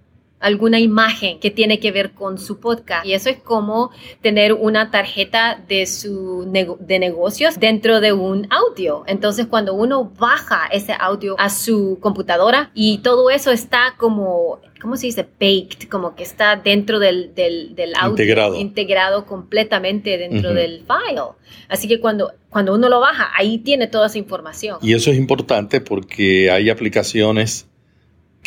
alguna 0.46 0.78
imagen 0.78 1.40
que 1.40 1.50
tiene 1.50 1.80
que 1.80 1.90
ver 1.90 2.12
con 2.12 2.38
su 2.38 2.60
podcast. 2.60 3.04
Y 3.04 3.14
eso 3.14 3.28
es 3.28 3.38
como 3.38 3.90
tener 4.22 4.52
una 4.52 4.92
tarjeta 4.92 5.60
de, 5.66 5.86
su 5.86 6.48
de 6.78 6.98
negocios 7.00 7.58
dentro 7.58 8.00
de 8.00 8.12
un 8.12 8.46
audio. 8.50 9.02
Entonces, 9.08 9.46
cuando 9.46 9.74
uno 9.74 10.12
baja 10.16 10.68
ese 10.70 10.94
audio 10.96 11.34
a 11.40 11.50
su 11.50 11.98
computadora 12.00 12.70
y 12.74 12.98
todo 12.98 13.28
eso 13.30 13.50
está 13.50 13.94
como, 13.96 14.60
¿cómo 14.80 14.96
se 14.96 15.06
dice? 15.06 15.22
Baked, 15.22 15.88
como 15.90 16.14
que 16.14 16.22
está 16.22 16.54
dentro 16.54 17.00
del, 17.00 17.34
del, 17.34 17.92
audio. 17.96 18.10
Integrado. 18.10 18.54
Integrado 18.54 19.26
completamente 19.26 20.16
dentro 20.16 20.54
del 20.54 20.84
file. 20.86 21.22
Así 21.68 21.88
que 21.88 21.98
cuando, 21.98 22.32
cuando 22.50 22.72
uno 22.72 22.88
lo 22.88 23.00
baja, 23.00 23.32
ahí 23.36 23.58
tiene 23.58 23.88
toda 23.88 24.06
esa 24.06 24.18
información. 24.18 24.78
Y 24.80 24.94
eso 24.94 25.10
es 25.10 25.18
importante 25.18 25.80
porque 25.80 26.52
hay 26.52 26.70
aplicaciones 26.70 27.66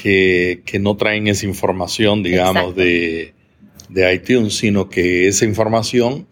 que, 0.02 0.80
no 0.80 0.96
traen 0.96 1.28
esa 1.28 1.46
información, 1.46 2.24
digamos, 2.24 2.76
de, 2.76 3.34
iTunes, 4.14 4.56
sino 4.56 4.90
que 4.90 5.28
esa 5.28 5.46
información, 5.46 6.28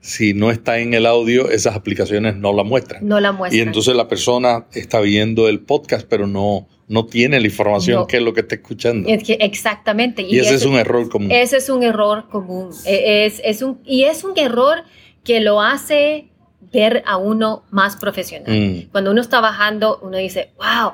si 0.00 0.34
no 0.34 0.50
está 0.50 0.78
en 0.78 0.94
el 0.94 1.06
audio, 1.06 1.50
esas 1.50 1.76
aplicaciones 1.76 2.36
no 2.36 2.52
la 2.52 2.64
muestran. 2.64 3.06
No 3.06 3.20
la 3.20 3.32
muestran. 3.32 3.58
Y 3.58 3.62
entonces 3.62 3.94
la 3.94 4.08
persona 4.08 4.66
está 4.72 5.00
viendo 5.00 5.48
el 5.48 5.60
podcast, 5.60 6.06
pero 6.08 6.26
no, 6.26 6.66
no 6.88 7.06
tiene 7.06 7.38
la 7.40 7.46
información 7.46 8.06
que 8.06 8.16
es 8.16 8.22
lo 8.22 8.32
que 8.34 8.40
está 8.40 8.56
escuchando. 8.56 9.08
Es 9.08 9.22
que 9.22 9.34
exactamente. 9.34 10.22
Y, 10.22 10.38
ese, 10.38 10.54
es 10.54 10.64
un 10.64 10.74
error 10.74 11.08
común. 11.08 11.30
Ese 11.30 11.58
es 11.58 11.68
un 11.68 11.82
error 11.82 12.28
común. 12.28 12.70
E, 12.84 13.26
es, 13.26 13.40
es 13.44 13.62
un, 13.62 13.80
y 13.84 14.04
es 14.04 14.24
un 14.24 14.36
error 14.36 14.78
que 15.22 15.40
lo 15.40 15.60
hace 15.60 16.28
ver 16.72 17.04
a 17.06 17.16
uno 17.16 17.64
más 17.70 17.96
profesional. 17.96 18.50
Mm. 18.52 18.90
Cuando 18.90 19.12
uno 19.12 19.20
está 19.20 19.40
bajando, 19.40 20.00
uno 20.02 20.16
dice, 20.16 20.50
wow, 20.56 20.92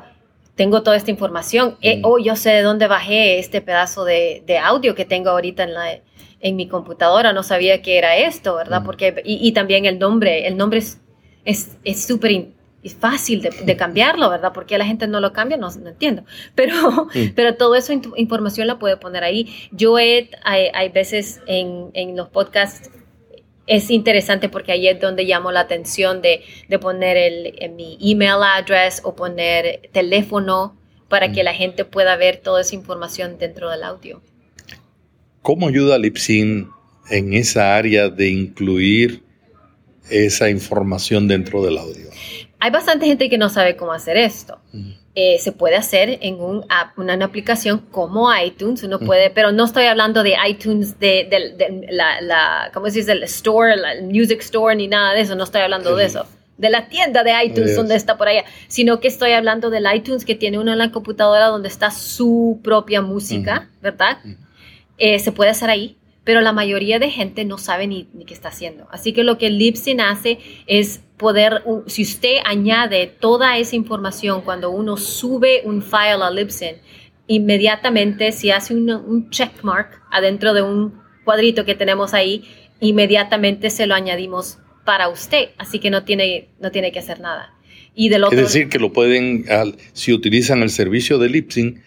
tengo 0.60 0.82
toda 0.82 0.98
esta 0.98 1.10
información. 1.10 1.78
Eh, 1.80 2.00
mm. 2.00 2.04
oh, 2.04 2.18
yo 2.18 2.36
sé 2.36 2.50
de 2.50 2.60
dónde 2.60 2.86
bajé 2.86 3.38
este 3.38 3.62
pedazo 3.62 4.04
de, 4.04 4.60
audio 4.62 4.94
que 4.94 5.06
tengo 5.06 5.30
ahorita 5.30 5.62
en, 5.62 5.72
la, 5.72 6.00
en 6.38 6.54
mi 6.54 6.68
computadora. 6.68 7.32
No 7.32 7.42
sabía 7.42 7.80
que 7.80 7.96
era 7.96 8.18
esto, 8.18 8.56
¿verdad? 8.56 8.82
Mm. 8.82 8.84
Porque, 8.84 9.22
y, 9.24 9.52
también 9.52 9.86
el 9.86 9.98
nombre. 9.98 10.46
El 10.46 10.58
nombre 10.58 10.80
es 10.80 11.78
súper 11.96 12.48
es, 12.82 12.94
fácil 12.94 13.40
de, 13.40 13.76
cambiarlo, 13.78 14.28
¿verdad? 14.28 14.52
Porque 14.52 14.76
la 14.76 14.84
gente 14.84 15.08
no 15.08 15.20
lo 15.20 15.32
cambia, 15.32 15.56
no, 15.56 15.70
entiendo. 15.70 16.24
Pero, 16.54 17.08
pero 17.34 17.54
todo 17.54 17.74
eso 17.74 17.94
información 18.16 18.66
la 18.66 18.78
puede 18.78 18.98
poner 18.98 19.24
ahí. 19.24 19.48
Yo 19.72 19.98
he, 19.98 20.28
hay, 20.44 20.66
hay 20.74 20.90
veces 20.90 21.40
en, 21.46 21.88
en 21.94 22.18
los 22.18 22.28
podcasts 22.28 22.90
es 23.66 23.90
interesante 23.90 24.48
porque 24.48 24.72
ahí 24.72 24.88
es 24.88 25.00
donde 25.00 25.24
llamo 25.24 25.52
la 25.52 25.60
atención 25.60 26.22
de, 26.22 26.42
poner 26.80 27.16
el, 27.16 27.72
mi 27.74 27.98
email 28.00 28.42
address 28.42 29.00
o 29.04 29.14
poner 29.14 29.88
teléfono 29.92 30.76
para 31.08 31.32
que 31.32 31.42
mm. 31.42 31.44
la 31.44 31.54
gente 31.54 31.84
pueda 31.84 32.16
ver 32.16 32.38
toda 32.38 32.60
esa 32.62 32.74
información 32.74 33.38
dentro 33.38 33.70
del 33.70 33.82
audio. 33.82 34.22
¿Cómo 35.42 35.68
ayuda 35.68 35.98
Lipsin 35.98 36.68
en 37.10 37.32
esa 37.32 37.76
área 37.76 38.08
de 38.08 38.28
incluir 38.28 39.22
esa 40.10 40.50
información 40.50 41.28
dentro 41.28 41.62
del 41.62 41.78
audio? 41.78 42.10
Hay 42.58 42.70
bastante 42.70 43.06
gente 43.06 43.30
que 43.30 43.38
no 43.38 43.48
sabe 43.48 43.76
cómo 43.76 43.92
hacer 43.92 44.16
esto. 44.16 44.58
Mm. 44.72 44.99
Eh, 45.16 45.38
se 45.40 45.50
puede 45.50 45.74
hacer 45.74 46.18
en 46.22 46.40
un 46.40 46.64
una, 46.96 47.24
aplicación 47.24 47.80
como 47.90 48.32
iTunes, 48.36 48.84
uno 48.84 49.00
puede, 49.00 49.30
pero 49.30 49.50
no 49.50 49.64
estoy 49.64 49.86
hablando 49.86 50.22
de 50.22 50.36
iTunes, 50.48 51.00
de, 51.00 51.28
la, 51.90 52.20
la, 52.20 52.70
¿cómo 52.72 52.88
se 52.90 53.00
dice? 53.00 53.12
El 53.12 53.24
store, 53.24 53.74
el 53.74 54.04
music 54.04 54.40
store, 54.40 54.76
ni 54.76 54.86
nada 54.86 55.12
de 55.14 55.22
eso, 55.22 55.34
no 55.34 55.42
estoy 55.42 55.62
hablando 55.62 55.96
de 55.96 56.04
eso. 56.04 56.26
De 56.58 56.70
la 56.70 56.88
tienda 56.88 57.24
de 57.24 57.32
iTunes 57.44 57.74
donde 57.74 57.96
está 57.96 58.16
por 58.16 58.28
allá, 58.28 58.44
sino 58.68 59.00
que 59.00 59.08
estoy 59.08 59.32
hablando 59.32 59.68
del 59.68 59.84
iTunes 59.92 60.24
que 60.24 60.36
tiene 60.36 60.60
uno 60.60 60.70
en 60.70 60.78
la 60.78 60.92
computadora 60.92 61.46
donde 61.46 61.68
está 61.68 61.90
su 61.90 62.60
propia 62.62 63.02
música, 63.02 63.68
¿verdad? 63.82 64.18
Eh, 64.96 65.18
se 65.18 65.32
puede 65.32 65.50
hacer 65.50 65.70
ahí 65.70 65.96
pero 66.24 66.40
la 66.40 66.52
mayoría 66.52 66.98
de 66.98 67.10
gente 67.10 67.44
no 67.44 67.58
sabe 67.58 67.86
ni, 67.86 68.06
qué 68.26 68.34
está 68.34 68.48
haciendo. 68.48 68.86
Así 68.90 69.12
que 69.12 69.24
lo 69.24 69.38
que 69.38 69.50
Libsyn 69.50 70.00
hace 70.00 70.38
es 70.66 71.00
poder, 71.16 71.62
si 71.86 72.02
usted 72.02 72.36
añade 72.44 73.06
toda 73.06 73.58
esa 73.58 73.76
información 73.76 74.42
cuando 74.42 74.70
uno 74.70 74.96
sube 74.96 75.62
un 75.64 75.82
file 75.82 76.22
a 76.22 76.30
Libsyn, 76.30 76.76
inmediatamente 77.26 78.32
si 78.32 78.50
hace 78.50 78.74
un, 78.74 78.90
un 78.90 79.30
checkmark 79.30 80.02
adentro 80.10 80.52
de 80.52 80.62
un 80.62 81.00
cuadrito 81.24 81.64
que 81.64 81.74
tenemos 81.74 82.14
ahí, 82.14 82.44
inmediatamente 82.80 83.70
se 83.70 83.86
lo 83.86 83.94
añadimos 83.94 84.58
para 84.84 85.08
usted. 85.08 85.50
Así 85.58 85.78
que 85.78 85.90
no 85.90 86.04
tiene, 86.04 86.48
no 86.60 86.70
tiene 86.70 86.92
que 86.92 86.98
hacer 86.98 87.20
nada. 87.20 87.54
Y 87.94 88.08
del 88.08 88.24
otro, 88.24 88.38
es 88.38 88.46
decir, 88.46 88.68
que 88.68 88.78
lo 88.78 88.92
pueden, 88.92 89.44
si 89.92 90.12
utilizan 90.12 90.62
el 90.62 90.70
servicio 90.70 91.18
de 91.18 91.28
Libsyn, 91.28 91.82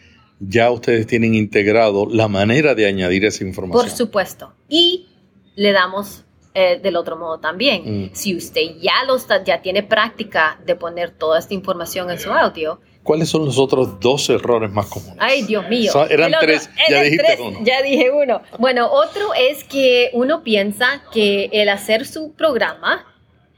ya 0.47 0.71
ustedes 0.71 1.07
tienen 1.07 1.35
integrado 1.35 2.07
la 2.09 2.27
manera 2.27 2.75
de 2.75 2.85
añadir 2.85 3.25
esa 3.25 3.43
información. 3.43 3.85
Por 3.85 3.95
supuesto. 3.95 4.53
Y 4.69 5.07
le 5.55 5.71
damos 5.71 6.23
eh, 6.55 6.79
del 6.81 6.95
otro 6.97 7.17
modo 7.17 7.39
también. 7.39 8.05
Mm. 8.05 8.09
Si 8.13 8.35
usted 8.35 8.61
ya, 8.79 9.03
lo 9.07 9.17
ya 9.43 9.61
tiene 9.61 9.81
práctica 9.81 10.59
de 10.65 10.75
poner 10.75 11.09
toda 11.11 11.39
esta 11.39 11.53
información 11.53 12.11
en 12.11 12.19
su 12.19 12.31
audio. 12.31 12.79
¿Cuáles 13.01 13.29
son 13.29 13.43
los 13.45 13.57
otros 13.57 13.99
dos 13.99 14.29
errores 14.29 14.71
más 14.71 14.85
comunes? 14.85 15.17
Ay, 15.19 15.41
Dios 15.41 15.67
mío. 15.67 15.91
eran 16.09 16.31
tres, 16.39 16.69
ya 16.89 17.01
dijiste 17.01 17.37
uno. 17.41 17.59
Ya 17.63 17.81
dije 17.81 18.11
uno. 18.11 18.41
Bueno, 18.59 18.87
otro 18.91 19.33
es 19.33 19.63
que 19.63 20.11
uno 20.13 20.43
piensa 20.43 21.03
que 21.11 21.49
el 21.51 21.69
hacer 21.69 22.05
su 22.05 22.33
programa, 22.33 23.05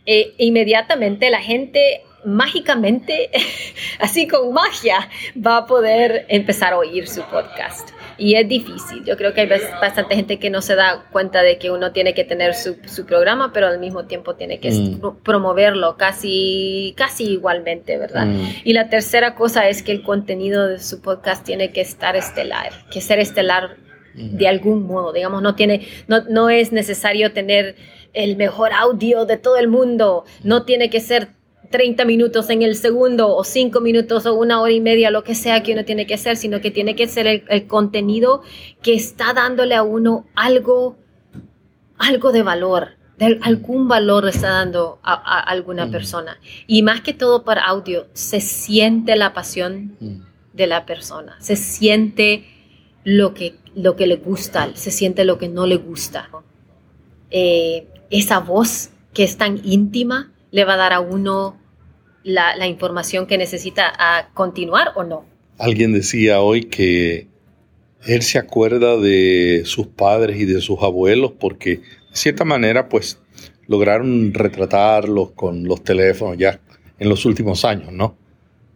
eh, 0.05 0.33
inmediatamente 0.37 1.29
la 1.29 1.41
gente 1.41 2.01
mágicamente, 2.25 3.29
así 3.99 4.27
con 4.27 4.51
magia, 4.53 5.09
va 5.35 5.57
a 5.57 5.65
poder 5.65 6.25
empezar 6.29 6.73
a 6.73 6.77
oír 6.77 7.07
su 7.07 7.21
podcast. 7.23 7.89
Y 8.17 8.35
es 8.35 8.47
difícil. 8.47 9.03
Yo 9.03 9.17
creo 9.17 9.33
que 9.33 9.41
hay 9.41 9.47
bastante 9.47 10.15
gente 10.15 10.39
que 10.39 10.49
no 10.49 10.61
se 10.61 10.75
da 10.75 11.05
cuenta 11.11 11.41
de 11.41 11.57
que 11.57 11.69
uno 11.69 11.91
tiene 11.91 12.13
que 12.13 12.23
tener 12.23 12.53
su, 12.53 12.75
programa, 13.05 13.51
pero 13.53 13.67
al 13.67 13.79
mismo 13.79 14.05
tiempo 14.05 14.35
tiene 14.35 14.59
que 14.59 14.71
mm. 14.71 15.17
promoverlo 15.23 15.97
casi, 15.97 16.93
casi 16.97 17.25
igualmente, 17.25 17.97
¿verdad? 17.97 18.25
Mm. 18.25 18.47
Y 18.63 18.73
la 18.73 18.89
tercera 18.89 19.35
cosa 19.35 19.67
es 19.67 19.83
que 19.83 19.91
el 19.91 20.01
contenido 20.01 20.67
de 20.67 20.79
su 20.79 21.01
podcast 21.01 21.45
tiene 21.45 21.71
que 21.71 21.81
estar 21.81 22.15
estelar, 22.15 22.71
que 22.89 23.01
ser 23.01 23.19
estelar 23.19 23.77
mm. 24.13 24.37
de 24.37 24.47
algún 24.47 24.87
modo. 24.87 25.11
Digamos, 25.11 25.41
no, 25.41 25.55
tiene, 25.55 25.87
no, 26.07 26.21
no 26.29 26.49
es 26.49 26.71
necesario 26.71 27.33
tener 27.33 27.75
el 28.13 28.37
mejor 28.37 28.71
audio 28.73 29.25
de 29.25 29.37
todo 29.37 29.57
el 29.57 29.67
mundo, 29.67 30.23
no 30.41 30.63
tiene 30.63 30.89
que 30.89 31.01
ser 31.01 31.27
30 31.69 32.05
minutos 32.05 32.49
en 32.49 32.61
el 32.61 32.75
segundo 32.75 33.35
o 33.35 33.43
5 33.43 33.81
minutos 33.81 34.25
o 34.25 34.33
una 34.35 34.61
hora 34.61 34.71
y 34.71 34.81
media, 34.81 35.11
lo 35.11 35.23
que 35.23 35.35
sea 35.35 35.63
que 35.63 35.73
uno 35.73 35.85
tiene 35.85 36.05
que 36.05 36.13
hacer, 36.13 36.37
sino 36.37 36.61
que 36.61 36.71
tiene 36.71 36.95
que 36.95 37.07
ser 37.07 37.27
el, 37.27 37.67
contenido 37.67 38.41
que 38.81 38.93
está 38.93 39.33
dándole 39.33 39.75
a 39.75 39.83
uno 39.83 40.25
algo, 40.35 40.97
algo 41.97 42.31
de 42.31 42.43
valor, 42.43 42.89
de 43.17 43.39
algún 43.41 43.87
valor 43.87 44.27
está 44.27 44.49
dando 44.49 44.99
a, 45.03 45.39
alguna 45.39 45.85
mm. 45.85 45.91
persona. 45.91 46.39
Y 46.67 46.83
más 46.83 47.01
que 47.01 47.13
todo 47.13 47.43
para 47.43 47.65
audio, 47.65 48.07
se 48.13 48.41
siente 48.41 49.15
la 49.15 49.33
pasión 49.33 49.95
mm. 49.99 50.21
de 50.53 50.67
la 50.67 50.85
persona, 50.85 51.35
se 51.39 51.55
siente 51.55 52.45
lo 53.03 53.33
que, 53.33 53.55
lo 53.75 53.95
que 53.95 54.07
le 54.07 54.17
gusta, 54.17 54.69
se 54.73 54.91
siente 54.91 55.25
lo 55.25 55.37
que 55.37 55.47
no 55.47 55.65
le 55.65 55.77
gusta. 55.77 56.29
Eh, 57.31 57.87
esa 58.09 58.39
voz 58.39 58.91
que 59.13 59.23
es 59.23 59.37
tan 59.37 59.59
íntima 59.63 60.31
le 60.55 60.63
va 60.63 60.75
a 60.75 60.77
dar 60.77 60.93
a 60.93 61.01
uno 61.01 61.57
la, 62.23 62.65
información 62.65 63.27
que 63.27 63.37
necesita 63.37 63.91
a 63.93 64.29
continuar 64.33 64.93
o 64.95 65.03
no. 65.03 65.25
Alguien 65.57 65.91
decía 65.91 66.39
hoy 66.39 66.63
que 66.63 67.27
él 68.05 68.21
se 68.21 68.37
acuerda 68.37 68.95
de 68.95 69.63
sus 69.65 69.87
padres 69.87 70.39
y 70.39 70.45
de 70.45 70.61
sus 70.61 70.81
abuelos 70.81 71.33
porque 71.37 71.79
de 71.79 71.83
cierta 72.13 72.45
manera 72.45 72.87
pues 72.87 73.19
lograron 73.67 74.33
retratarlos 74.33 75.31
con 75.31 75.65
los 75.65 75.83
teléfonos 75.83 76.37
ya 76.37 76.61
en 76.99 77.09
los 77.09 77.25
últimos 77.25 77.65
años, 77.65 77.91
¿no? 77.91 78.15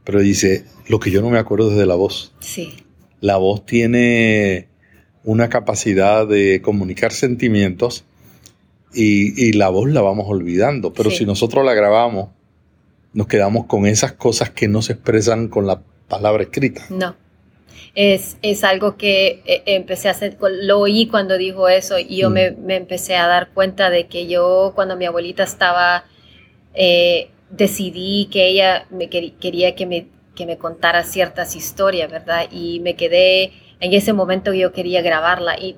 Pero 0.04 0.20
dice, 0.20 0.66
lo 0.90 1.00
que 1.00 1.12
yo 1.12 1.22
no 1.22 1.30
me 1.30 1.40
acuerdo 1.40 1.72
es 1.72 1.78
de 1.78 1.86
la 1.86 1.96
voz. 1.96 2.34
Sí. 2.42 2.74
La 3.22 3.38
voz 3.38 3.66
tiene 3.66 4.68
una 5.24 5.48
capacidad 5.48 6.28
de 6.28 6.62
comunicar 6.62 7.14
sentimientos 7.14 8.04
y, 8.94 9.54
la 9.54 9.70
voz 9.70 9.90
la 9.90 10.02
vamos 10.02 10.26
olvidando. 10.28 10.94
Pero 10.94 11.12
si 11.12 11.26
nosotros 11.26 11.66
la 11.66 11.74
grabamos 11.74 12.30
nos 13.14 13.28
quedamos 13.28 13.66
con 13.66 13.86
esas 13.86 14.14
cosas 14.14 14.50
que 14.52 14.68
no 14.68 14.82
se 14.82 14.94
expresan 14.94 15.48
con 15.48 15.66
la 15.66 15.82
palabra 16.08 16.44
escrita. 16.44 16.84
No. 16.90 17.16
Es, 17.96 18.38
es 18.42 18.64
algo 18.64 18.98
que 18.98 19.42
eh, 19.46 19.64
empecé 19.66 20.10
a 20.10 20.12
hacer, 20.12 20.38
lo 20.40 20.80
oí 20.80 21.08
cuando 21.08 21.38
dijo 21.38 21.68
eso 21.68 21.98
y 21.98 22.18
yo 22.18 22.30
me, 22.30 22.52
mm. 22.52 22.66
me, 22.66 22.76
empecé 22.76 23.16
a 23.16 23.28
dar 23.28 23.50
cuenta 23.50 23.90
de 23.90 24.08
que 24.08 24.28
yo 24.28 24.74
cuando 24.76 24.96
mi 24.96 25.06
abuelita 25.06 25.44
estaba, 25.44 26.06
eh, 26.76 27.30
decidí 27.50 28.30
que 28.32 28.48
ella 28.48 28.86
me 28.92 29.10
quería 29.10 29.76
que 29.76 29.86
me, 29.88 30.08
que 30.36 30.46
me 30.46 30.58
contara 30.58 31.04
ciertas 31.04 31.56
historias, 31.56 32.12
¿verdad? 32.12 32.48
Y 32.52 32.80
me 32.82 32.96
quedé, 32.96 33.52
en 33.80 33.94
ese 33.94 34.14
momento 34.14 34.54
yo 34.54 34.72
quería 34.72 35.02
grabarla 35.02 35.58
y 35.60 35.78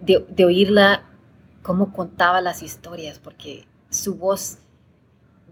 de, 0.00 0.22
de 0.28 0.44
oírla 0.44 1.02
cómo 1.66 1.92
contaba 1.92 2.40
las 2.40 2.62
historias, 2.62 3.18
porque 3.18 3.64
su 3.90 4.14
voz 4.14 4.58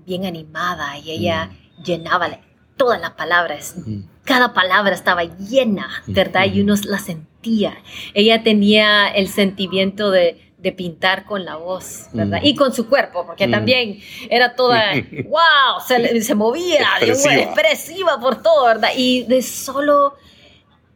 bien 0.07 0.25
animada 0.25 0.97
y 0.97 1.11
ella 1.11 1.47
mm. 1.47 1.83
llenaba 1.83 2.39
todas 2.77 3.01
las 3.01 3.11
palabras. 3.11 3.75
Mm. 3.85 4.03
Cada 4.23 4.55
palabra 4.55 4.95
estaba 4.95 5.25
llena, 5.25 5.91
¿verdad? 6.07 6.45
Y 6.45 6.61
uno 6.61 6.77
la 6.85 7.01
sentía. 7.01 7.77
Ella 8.15 8.45
tenía 8.45 9.09
el 9.09 9.29
sentimiento 9.29 10.13
de, 10.13 10.41
pintar 10.79 11.27
con 11.27 11.45
la 11.45 11.57
voz, 11.57 12.07
¿verdad? 12.15 12.41
Mm. 12.41 12.47
Y 12.47 12.55
con 12.55 12.73
su 12.73 12.89
cuerpo, 12.89 13.27
porque 13.27 13.49
también 13.49 13.99
era 14.31 14.55
toda, 14.55 14.93
wow, 15.27 15.81
se, 15.87 16.23
se 16.23 16.35
movía, 16.35 16.81
expresiva. 17.01 17.35
expresiva 17.35 18.21
por 18.21 18.41
todo, 18.41 18.65
¿verdad? 18.65 18.91
Y 18.97 19.25
de 19.25 19.43
solo 19.43 20.15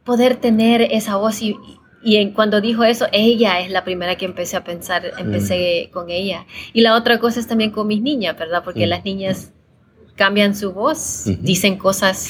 poder 0.04 0.36
tener 0.36 0.80
esa 0.80 1.16
voz 1.16 1.42
y, 1.42 1.54
y 2.02 2.30
cuando 2.30 2.60
dijo 2.60 2.84
eso, 2.84 3.06
ella 3.12 3.60
es 3.60 3.70
la 3.70 3.84
primera 3.84 4.16
que 4.16 4.24
empecé 4.24 4.56
a 4.56 4.64
pensar, 4.64 5.12
empecé 5.18 5.88
mm. 5.88 5.92
con 5.92 6.10
ella. 6.10 6.46
Y 6.72 6.82
la 6.82 6.94
otra 6.94 7.18
cosa 7.18 7.40
es 7.40 7.46
también 7.46 7.70
con 7.70 7.86
mis 7.86 8.00
niñas, 8.00 8.38
¿verdad? 8.38 8.62
Porque 8.64 8.86
mm. 8.86 8.88
las 8.88 9.04
niñas 9.04 9.52
cambian 10.14 10.54
su 10.54 10.72
voz, 10.72 11.24
dicen 11.40 11.76
cosas 11.76 12.28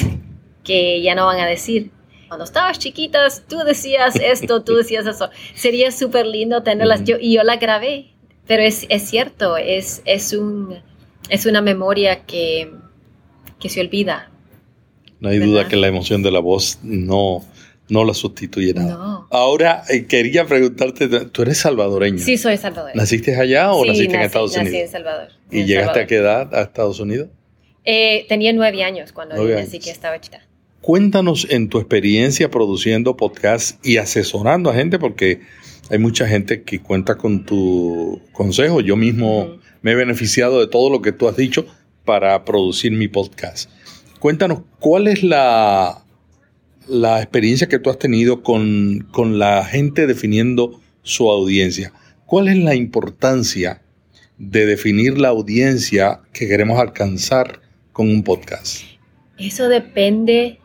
que 0.65 1.03
ya 1.03 1.15
no 1.15 1.27
van 1.27 1.41
a 1.41 1.47
decir. 1.47 1.91
Cuando 2.29 2.45
estabas 2.45 2.79
chiquitas, 2.79 3.45
tú 3.49 3.59
decías 3.59 4.17
esto, 4.17 4.63
tú 4.63 4.75
decías 4.75 5.07
eso. 5.07 5.31
Sería 5.55 5.91
súper 5.91 6.27
lindo 6.27 6.63
tenerlas. 6.63 7.05
yo, 7.05 7.17
y 7.19 7.35
yo 7.35 7.43
la 7.43 7.57
grabé, 7.57 8.13
pero 8.47 8.63
es, 8.63 8.87
es 8.91 9.09
cierto, 9.09 9.57
es, 9.57 10.03
es, 10.05 10.35
un, 10.35 10.77
es 11.31 11.47
una 11.47 11.63
memoria 11.63 12.25
que, 12.25 12.73
que 13.59 13.69
se 13.69 13.81
olvida. 13.81 14.31
No 15.21 15.31
hay 15.31 15.39
duda 15.39 15.69
que 15.69 15.77
la 15.77 15.89
emoción 15.89 16.23
de 16.23 16.31
la 16.31 16.41
voz 16.41 16.79
no, 16.83 17.45
no 17.89 18.05
la 18.05 18.15
sustituye 18.15 18.75
nada. 18.75 19.27
Ahora 19.31 19.83
eh, 19.89 20.07
quería 20.07 20.47
preguntarte, 20.47 21.09
¿tú 21.09 21.43
eres 21.43 21.59
salvadoreña? 21.59 22.19
Sí, 22.19 22.37
soy 22.37 22.57
salvadoreña. 22.57 23.01
¿Naciste 23.01 23.35
allá 23.35 23.73
o 23.73 23.85
naciste 23.85 24.15
en 24.15 24.23
Estados 24.23 24.53
Unidos? 24.57 24.73
Nací 24.73 24.83
en 24.83 24.89
Salvador. 24.89 25.29
¿Y 25.51 25.65
llegaste 25.65 26.01
a 26.01 26.07
qué 26.07 26.17
edad 26.17 26.55
a 26.55 26.63
Estados 26.63 27.01
Unidos? 27.01 27.29
Eh, 27.85 28.27
tenía 28.29 28.53
nueve 28.53 28.83
años 28.83 29.13
cuando 29.13 29.43
vine, 29.43 29.61
así 29.61 29.79
que 29.79 29.91
estaba 29.91 30.21
chica. 30.21 30.47
Cuéntanos 30.81 31.47
en 31.51 31.69
tu 31.69 31.79
experiencia 31.79 32.51
produciendo 32.51 33.17
podcast 33.17 33.85
y 33.85 33.97
asesorando 33.97 34.71
a 34.71 34.75
gente, 34.75 34.99
porque 34.99 35.41
hay 35.91 35.99
mucha 35.99 36.29
gente 36.29 36.63
que 36.63 36.81
cuenta 36.81 37.17
con 37.17 37.45
tu 37.45 38.21
consejo. 38.33 38.81
Yo 38.81 38.97
mismo 38.97 39.59
me 39.83 39.93
he 39.93 39.95
beneficiado 39.95 40.61
de 40.61 40.67
todo 40.67 40.91
lo 40.91 41.01
que 41.01 41.13
tú 41.13 41.29
has 41.29 41.37
dicho 41.37 41.67
para 42.05 42.45
producir 42.45 42.93
mi 42.93 43.09
podcast. 43.09 43.71
Cuéntanos, 44.19 44.61
¿cuál 44.79 45.09
es 45.09 45.23
la 45.23 46.05
la 46.89 47.21
experiencia 47.21 47.69
que 47.69 47.79
tú 47.79 47.91
has 47.91 47.99
tenido 47.99 48.43
con, 48.43 49.07
la 49.39 49.65
gente 49.65 50.07
definiendo 50.07 50.81
su 51.03 51.31
audiencia. 51.31 51.93
¿Cuál 52.27 52.49
es 52.49 52.59
la 52.59 52.75
importancia 52.75 53.83
de 54.39 54.67
definir 54.67 55.19
la 55.19 55.29
audiencia 55.29 56.21
que 56.33 56.49
queremos 56.49 56.79
alcanzar 56.79 57.61
con 57.93 58.09
un 58.09 58.23
podcast? 58.23 58.83
Eso 59.39 59.69
depende 59.69 60.59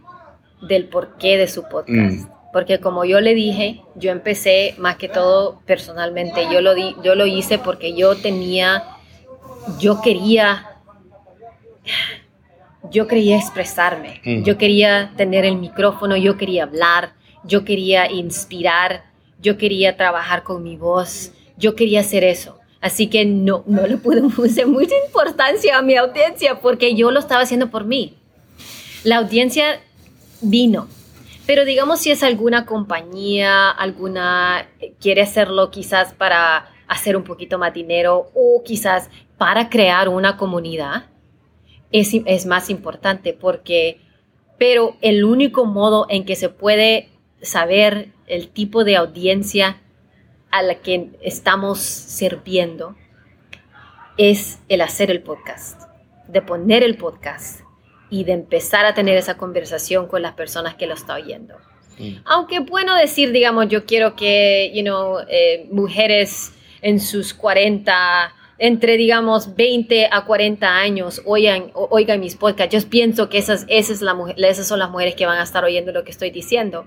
del 0.67 0.87
porqué 0.87 1.37
de 1.37 1.47
su 1.47 1.63
podcast. 1.63 1.89
Mm. 1.89 2.27
Porque 2.51 2.79
como 2.79 3.03
yo 3.03 3.19
le 3.19 3.33
dije, 3.33 3.81
yo 3.95 4.11
empecé 4.11 4.75
más 4.77 4.97
que 4.97 5.09
todo 5.09 5.61
personalmente. 5.65 6.41
Yo 6.51 6.61
lo, 6.61 6.75
di, 6.75 6.95
yo 7.03 7.15
lo 7.15 7.25
hice 7.25 7.57
porque 7.57 7.95
yo 7.95 8.15
tenía, 8.15 8.83
yo 9.79 10.01
quería 10.01 10.67
yo 12.91 13.07
quería 13.07 13.37
expresarme, 13.37 14.21
yo 14.43 14.57
quería 14.57 15.13
tener 15.15 15.45
el 15.45 15.57
micrófono, 15.57 16.17
yo 16.17 16.37
quería 16.37 16.63
hablar, 16.63 17.13
yo 17.43 17.63
quería 17.65 18.11
inspirar, 18.11 19.05
yo 19.41 19.57
quería 19.57 19.97
trabajar 19.97 20.43
con 20.43 20.63
mi 20.63 20.77
voz, 20.77 21.31
yo 21.57 21.75
quería 21.75 22.01
hacer 22.01 22.23
eso. 22.23 22.59
Así 22.81 23.07
que 23.07 23.23
no, 23.25 23.63
no 23.65 23.87
le 23.87 23.97
pude 23.97 24.21
poner 24.35 24.67
mucha 24.67 24.95
importancia 25.05 25.77
a 25.77 25.81
mi 25.81 25.95
audiencia 25.95 26.59
porque 26.59 26.95
yo 26.95 27.11
lo 27.11 27.19
estaba 27.19 27.41
haciendo 27.41 27.69
por 27.69 27.85
mí. 27.85 28.17
La 29.03 29.17
audiencia 29.17 29.79
vino, 30.41 30.87
pero 31.45 31.65
digamos 31.65 31.99
si 32.01 32.11
es 32.11 32.23
alguna 32.23 32.65
compañía, 32.65 33.69
alguna 33.69 34.67
quiere 34.99 35.21
hacerlo 35.21 35.71
quizás 35.71 36.13
para 36.13 36.69
hacer 36.87 37.15
un 37.15 37.23
poquito 37.23 37.57
más 37.57 37.73
dinero 37.73 38.29
o 38.33 38.61
quizás 38.63 39.09
para 39.37 39.69
crear 39.69 40.09
una 40.09 40.37
comunidad, 40.37 41.05
es, 41.93 42.45
más 42.45 42.69
importante 42.69 43.33
porque, 43.33 44.01
pero 44.57 44.97
el 45.01 45.23
único 45.23 45.65
modo 45.65 46.07
en 46.09 46.25
que 46.25 46.35
se 46.35 46.49
puede 46.49 47.09
saber 47.41 48.09
el 48.27 48.49
tipo 48.49 48.83
de 48.83 48.95
audiencia 48.95 49.77
a 50.51 50.63
la 50.63 50.75
que 50.75 51.11
estamos 51.21 51.79
sirviendo 51.79 52.95
es 54.17 54.59
el 54.69 54.81
hacer 54.81 55.11
el 55.11 55.21
podcast, 55.21 55.83
de 56.27 56.41
poner 56.41 56.83
el 56.83 56.97
podcast 56.97 57.61
y 58.09 58.23
de 58.23 58.33
empezar 58.33 58.85
a 58.85 58.93
tener 58.93 59.17
esa 59.17 59.37
conversación 59.37 60.07
con 60.07 60.21
las 60.21 60.33
personas 60.33 60.75
que 60.75 60.87
lo 60.87 60.95
están 60.95 61.21
oyendo. 61.21 61.55
Mm. 61.99 62.17
Aunque 62.25 62.59
bueno 62.59 62.95
decir, 62.95 63.31
digamos, 63.31 63.67
yo 63.69 63.85
quiero 63.85 64.15
que, 64.15 64.71
you 64.73 64.83
know, 64.83 65.19
eh, 65.27 65.67
mujeres 65.71 66.53
en 66.81 66.99
sus 66.99 67.33
40 67.33 68.33
entre, 68.57 68.97
digamos, 68.97 69.55
20 69.55 70.09
a 70.11 70.25
40 70.25 70.67
años 70.67 71.21
oigan, 71.25 71.71
oigan 71.73 72.19
mis 72.19 72.35
podcasts, 72.35 72.73
yo 72.73 72.89
pienso 72.89 73.29
que 73.29 73.37
esas, 73.37 73.65
esas, 73.67 74.01
la 74.01 74.15
esas 74.37 74.67
son 74.67 74.79
las 74.79 74.89
mujeres 74.89 75.15
que 75.15 75.25
van 75.25 75.39
a 75.39 75.43
estar 75.43 75.63
oyendo 75.63 75.91
lo 75.91 76.03
que 76.03 76.11
estoy 76.11 76.31
diciendo. 76.31 76.85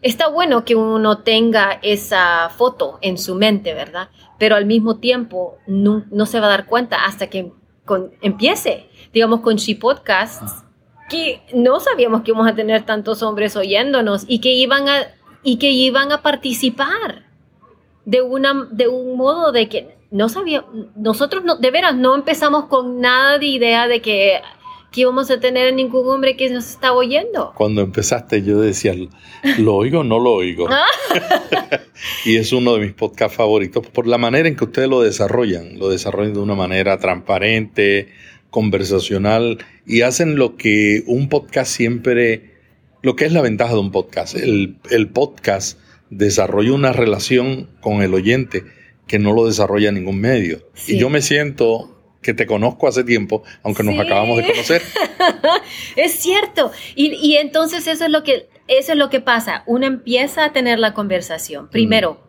Está 0.00 0.28
bueno 0.28 0.64
que 0.64 0.74
uno 0.74 1.18
tenga 1.18 1.78
esa 1.82 2.48
foto 2.48 2.98
en 3.02 3.18
su 3.18 3.36
mente, 3.36 3.72
¿verdad? 3.72 4.08
Pero 4.38 4.56
al 4.56 4.66
mismo 4.66 4.98
tiempo 4.98 5.58
no, 5.66 6.04
no 6.10 6.26
se 6.26 6.40
va 6.40 6.46
a 6.46 6.50
dar 6.50 6.66
cuenta 6.66 7.04
hasta 7.04 7.28
que 7.28 7.52
empiece. 8.20 8.88
Digamos, 9.12 9.40
con 9.40 9.56
She 9.56 9.76
Podcasts, 9.76 10.64
que 11.08 11.42
no 11.54 11.78
sabíamos 11.78 12.22
que 12.22 12.30
íbamos 12.30 12.48
a 12.48 12.54
tener 12.54 12.84
tantos 12.84 13.22
hombres 13.22 13.54
oyéndonos 13.54 14.24
y 14.26 14.40
que 14.40 14.52
iban 14.54 14.88
a, 14.88 15.06
y 15.42 15.58
que 15.58 15.70
iban 15.70 16.10
a 16.10 16.22
participar 16.22 17.26
de, 18.04 18.22
una, 18.22 18.66
de 18.70 18.88
un 18.88 19.16
modo 19.16 19.52
de 19.52 19.68
que 19.68 20.01
no 20.12 20.28
sabía, 20.28 20.64
nosotros 20.94 21.42
no, 21.44 21.56
de 21.56 21.70
veras 21.70 21.96
no 21.96 22.14
empezamos 22.14 22.66
con 22.66 23.00
nada 23.00 23.38
de 23.38 23.46
idea 23.46 23.88
de 23.88 24.02
que, 24.02 24.40
que 24.90 25.00
íbamos 25.00 25.30
a 25.30 25.40
tener 25.40 25.74
ningún 25.74 26.08
hombre 26.08 26.36
que 26.36 26.50
nos 26.50 26.68
estaba 26.68 26.96
oyendo. 26.96 27.52
Cuando 27.56 27.80
empezaste 27.80 28.42
yo 28.42 28.60
decía, 28.60 28.94
¿lo 29.58 29.74
oigo 29.74 30.00
o 30.00 30.04
no 30.04 30.18
lo 30.18 30.34
oigo? 30.34 30.68
Ah. 30.70 30.84
y 32.26 32.36
es 32.36 32.52
uno 32.52 32.74
de 32.74 32.80
mis 32.80 32.92
podcasts 32.92 33.36
favoritos 33.36 33.86
por 33.86 34.06
la 34.06 34.18
manera 34.18 34.48
en 34.48 34.54
que 34.54 34.64
ustedes 34.64 34.88
lo 34.88 35.00
desarrollan, 35.00 35.78
lo 35.78 35.88
desarrollan 35.88 36.34
de 36.34 36.40
una 36.40 36.54
manera 36.54 36.98
transparente, 36.98 38.10
conversacional 38.50 39.64
y 39.86 40.02
hacen 40.02 40.36
lo 40.36 40.56
que 40.56 41.02
un 41.06 41.30
podcast 41.30 41.72
siempre, 41.72 42.52
lo 43.00 43.16
que 43.16 43.24
es 43.24 43.32
la 43.32 43.40
ventaja 43.40 43.72
de 43.72 43.80
un 43.80 43.90
podcast. 43.90 44.36
El, 44.36 44.76
podcast 45.12 45.80
desarrolla 46.10 46.74
una 46.74 46.92
relación 46.92 47.70
con 47.80 48.02
el 48.02 48.12
oyente 48.12 48.62
que 49.12 49.18
no 49.18 49.34
lo 49.34 49.44
desarrolla 49.44 49.92
ningún 49.92 50.18
medio. 50.22 50.62
Y 50.86 50.96
yo 50.96 51.10
me 51.10 51.20
siento 51.20 51.94
que 52.22 52.32
te 52.32 52.46
conozco 52.46 52.88
hace 52.88 53.04
tiempo, 53.04 53.42
aunque 53.62 53.82
nos 53.82 54.00
acabamos 54.00 54.38
de 54.38 54.46
conocer. 54.46 54.80
es 55.96 56.12
cierto. 56.12 56.72
Y, 56.94 57.12
y, 57.16 57.36
entonces 57.36 57.86
eso 57.86 58.06
es 58.06 58.10
lo 58.10 58.22
que 58.22 58.48
eso 58.68 58.92
es 58.92 58.98
lo 58.98 59.10
que 59.10 59.20
pasa. 59.20 59.64
Uno 59.66 59.86
empieza 59.86 60.46
a 60.46 60.52
tener 60.54 60.78
la 60.78 60.94
conversación. 60.94 61.68
Primero, 61.68 62.22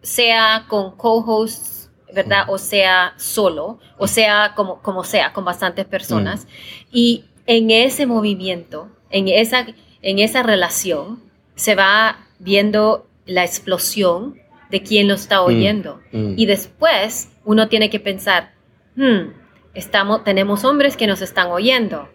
sea 0.00 0.64
con 0.66 0.96
co-hosts, 0.96 1.90
¿verdad? 2.14 2.46
O 2.48 2.56
sea 2.56 3.12
solo, 3.18 3.78
o 3.98 4.06
sea 4.06 4.54
como, 4.56 4.80
como 4.80 5.04
sea, 5.04 5.34
con 5.34 5.44
bastantes 5.44 5.84
personas. 5.84 6.46
Y 6.90 7.26
en 7.44 7.70
ese 7.70 8.06
movimiento, 8.06 8.88
en 9.10 9.28
esa, 9.28 9.66
en 10.00 10.18
esa 10.20 10.42
relación, 10.42 11.22
se 11.54 11.74
va 11.74 12.26
viendo 12.38 13.06
la 13.26 13.44
explosión 13.44 14.40
de 14.70 14.82
quien 14.82 15.08
lo 15.08 15.14
está 15.14 15.42
oyendo. 15.42 16.00
Y 16.12 16.46
después 16.46 17.30
uno 17.44 17.68
tiene 17.68 17.90
que 17.90 18.00
pensar, 18.00 18.52
hmm, 18.96 19.32
estamos, 19.74 20.24
tenemos 20.24 20.64
hombres 20.64 20.96
que 20.96 21.06
nos 21.06 21.22
están 21.22 21.50
oyendo. 21.50 22.08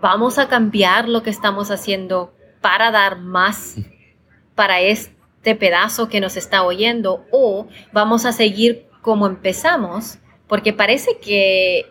Vamos 0.00 0.38
a 0.38 0.48
cambiar 0.48 1.08
lo 1.08 1.22
que 1.22 1.30
estamos 1.30 1.70
haciendo 1.70 2.32
para 2.60 2.90
dar 2.90 3.18
más 3.18 3.76
para 4.54 4.80
este 4.80 5.54
pedazo 5.54 6.08
que 6.08 6.20
nos 6.20 6.36
está 6.36 6.62
oyendo 6.62 7.24
o 7.30 7.66
vamos 7.92 8.24
a 8.24 8.32
seguir 8.32 8.86
como 9.00 9.26
empezamos 9.26 10.18
porque 10.46 10.72
parece 10.72 11.18
que 11.18 11.86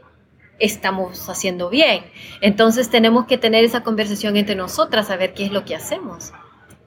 estamos 0.59 1.29
haciendo 1.29 1.69
bien. 1.69 2.03
Entonces 2.41 2.89
tenemos 2.89 3.25
que 3.25 3.37
tener 3.37 3.63
esa 3.63 3.83
conversación 3.83 4.35
entre 4.35 4.55
nosotras 4.55 5.09
a 5.09 5.15
ver 5.15 5.33
qué 5.33 5.45
es 5.45 5.51
lo 5.51 5.63
que 5.63 5.75
hacemos. 5.75 6.33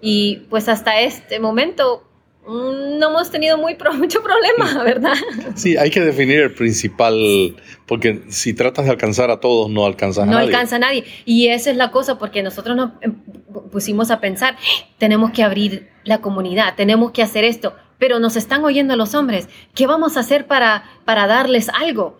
Y 0.00 0.46
pues 0.50 0.68
hasta 0.68 1.00
este 1.00 1.40
momento 1.40 2.04
Mm, 2.04 2.11
no 2.46 3.08
hemos 3.08 3.30
tenido 3.30 3.56
muy 3.56 3.76
mucho 3.96 4.22
problema, 4.22 4.82
¿verdad? 4.82 5.14
Sí, 5.54 5.76
hay 5.76 5.90
que 5.90 6.00
definir 6.00 6.40
el 6.40 6.54
principal, 6.54 7.56
porque 7.86 8.22
si 8.28 8.54
tratas 8.54 8.86
de 8.86 8.90
alcanzar 8.90 9.30
a 9.30 9.40
todos, 9.40 9.70
no 9.70 9.86
alcanzas 9.86 10.24
a 10.24 10.26
nadie. 10.26 10.38
No 10.38 10.44
alcanza 10.46 10.76
a 10.76 10.78
nadie. 10.80 11.04
Y 11.24 11.48
esa 11.48 11.70
es 11.70 11.76
la 11.76 11.90
cosa, 11.90 12.18
porque 12.18 12.42
nosotros 12.42 12.76
nos 12.76 12.90
em, 13.00 13.14
pusimos 13.70 14.10
a 14.10 14.20
pensar, 14.20 14.56
tenemos 14.98 15.30
que 15.30 15.42
abrir 15.42 15.90
la 16.04 16.20
comunidad, 16.20 16.74
tenemos 16.76 17.12
que 17.12 17.22
hacer 17.22 17.44
esto, 17.44 17.74
pero 17.98 18.18
nos 18.18 18.36
están 18.36 18.64
oyendo 18.64 18.96
los 18.96 19.14
hombres. 19.14 19.48
¿Qué 19.74 19.86
vamos 19.86 20.16
a 20.16 20.20
hacer 20.20 20.46
para, 20.46 20.84
para 21.04 21.26
darles 21.26 21.68
algo? 21.68 22.18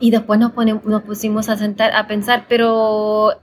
Y 0.00 0.10
después 0.10 0.38
nos, 0.38 0.52
nos 0.84 1.02
pusimos 1.02 1.48
a, 1.48 1.56
sentar, 1.56 1.94
a 1.94 2.06
pensar, 2.06 2.46
pero 2.48 3.40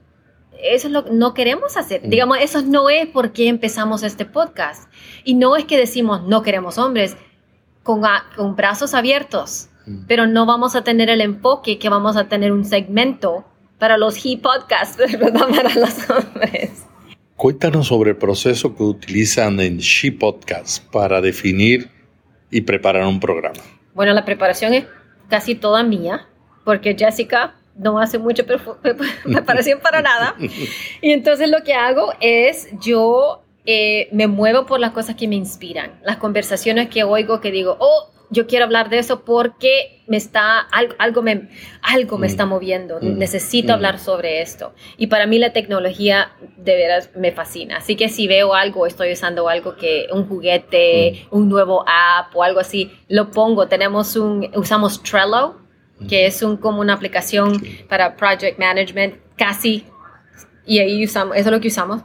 eso 0.61 0.87
es 0.87 0.93
lo 0.93 1.05
que 1.05 1.11
no 1.11 1.33
queremos 1.33 1.77
hacer. 1.77 2.05
Mm. 2.05 2.09
Digamos, 2.09 2.37
eso 2.41 2.61
no 2.61 2.89
es 2.89 3.07
por 3.07 3.31
qué 3.31 3.47
empezamos 3.47 4.03
este 4.03 4.25
podcast. 4.25 4.91
Y 5.23 5.35
no 5.35 5.55
es 5.55 5.65
que 5.65 5.77
decimos 5.77 6.23
no 6.23 6.41
queremos 6.41 6.77
hombres 6.77 7.17
con, 7.83 8.01
con 8.35 8.55
brazos 8.55 8.93
abiertos, 8.93 9.69
mm. 9.85 10.05
pero 10.07 10.27
no 10.27 10.45
vamos 10.45 10.75
a 10.75 10.83
tener 10.83 11.09
el 11.09 11.21
enfoque 11.21 11.77
que 11.79 11.89
vamos 11.89 12.17
a 12.17 12.27
tener 12.27 12.51
un 12.51 12.65
segmento 12.65 13.45
para 13.79 13.97
los 13.97 14.25
he 14.25 14.37
podcasts, 14.37 14.97
¿verdad? 15.19 15.47
Para 15.49 15.73
los 15.75 16.09
hombres. 16.09 16.85
Cuéntanos 17.35 17.87
sobre 17.87 18.11
el 18.11 18.17
proceso 18.17 18.75
que 18.75 18.83
utilizan 18.83 19.59
en 19.59 19.77
She 19.77 20.11
Podcast 20.11 20.83
para 20.91 21.19
definir 21.19 21.89
y 22.49 22.61
preparar 22.61 23.05
un 23.05 23.19
programa. 23.19 23.59
Bueno, 23.93 24.13
la 24.13 24.23
preparación 24.23 24.73
es 24.73 24.85
casi 25.29 25.55
toda 25.55 25.83
mía, 25.83 26.27
porque 26.63 26.95
Jessica 26.97 27.55
no 27.77 27.99
hace 27.99 28.17
mucha 28.17 28.43
preparación 28.43 29.79
para 29.79 30.01
nada. 30.01 30.35
Y 31.01 31.11
entonces 31.11 31.49
lo 31.49 31.63
que 31.63 31.73
hago 31.73 32.13
es 32.19 32.69
yo 32.79 33.43
eh, 33.65 34.09
me 34.11 34.27
muevo 34.27 34.65
por 34.65 34.79
las 34.79 34.91
cosas 34.91 35.15
que 35.15 35.27
me 35.27 35.35
inspiran, 35.35 35.99
las 36.03 36.17
conversaciones 36.17 36.89
que 36.89 37.03
oigo 37.03 37.41
que 37.41 37.51
digo, 37.51 37.77
oh, 37.79 38.11
yo 38.29 38.47
quiero 38.47 38.65
hablar 38.65 38.89
de 38.89 38.99
eso 38.99 39.23
porque 39.23 40.03
me 40.07 40.17
está, 40.17 40.59
algo, 40.59 40.93
algo 40.97 41.21
me, 41.21 41.49
algo 41.81 42.17
me 42.17 42.27
mm. 42.27 42.29
está 42.29 42.45
moviendo, 42.45 42.99
mm. 43.01 43.17
necesito 43.17 43.69
mm. 43.69 43.75
hablar 43.75 43.99
sobre 43.99 44.41
esto. 44.41 44.73
Y 44.97 45.07
para 45.07 45.25
mí 45.25 45.39
la 45.39 45.53
tecnología 45.53 46.31
de 46.57 46.75
veras 46.75 47.09
me 47.15 47.31
fascina. 47.31 47.77
Así 47.77 47.95
que 47.95 48.09
si 48.09 48.27
veo 48.27 48.53
algo, 48.53 48.85
estoy 48.85 49.13
usando 49.13 49.47
algo 49.47 49.75
que, 49.75 50.07
un 50.11 50.27
juguete, 50.27 51.27
un 51.31 51.49
nuevo 51.49 51.85
app 51.87 52.35
o 52.35 52.43
algo 52.43 52.59
así, 52.59 52.91
lo 53.07 53.31
pongo. 53.31 53.67
Tenemos 53.67 54.15
un, 54.15 54.49
usamos 54.55 55.01
Trello 55.01 55.64
que 56.07 56.25
es 56.25 56.41
un, 56.41 56.57
como 56.57 56.81
una 56.81 56.93
aplicación 56.93 57.61
para 57.87 58.15
project 58.15 58.59
management, 58.59 59.15
casi, 59.37 59.85
y 60.65 60.79
ahí 60.79 61.03
usamos, 61.03 61.35
eso 61.35 61.49
es 61.49 61.51
lo 61.53 61.61
que 61.61 61.67
usamos. 61.67 62.01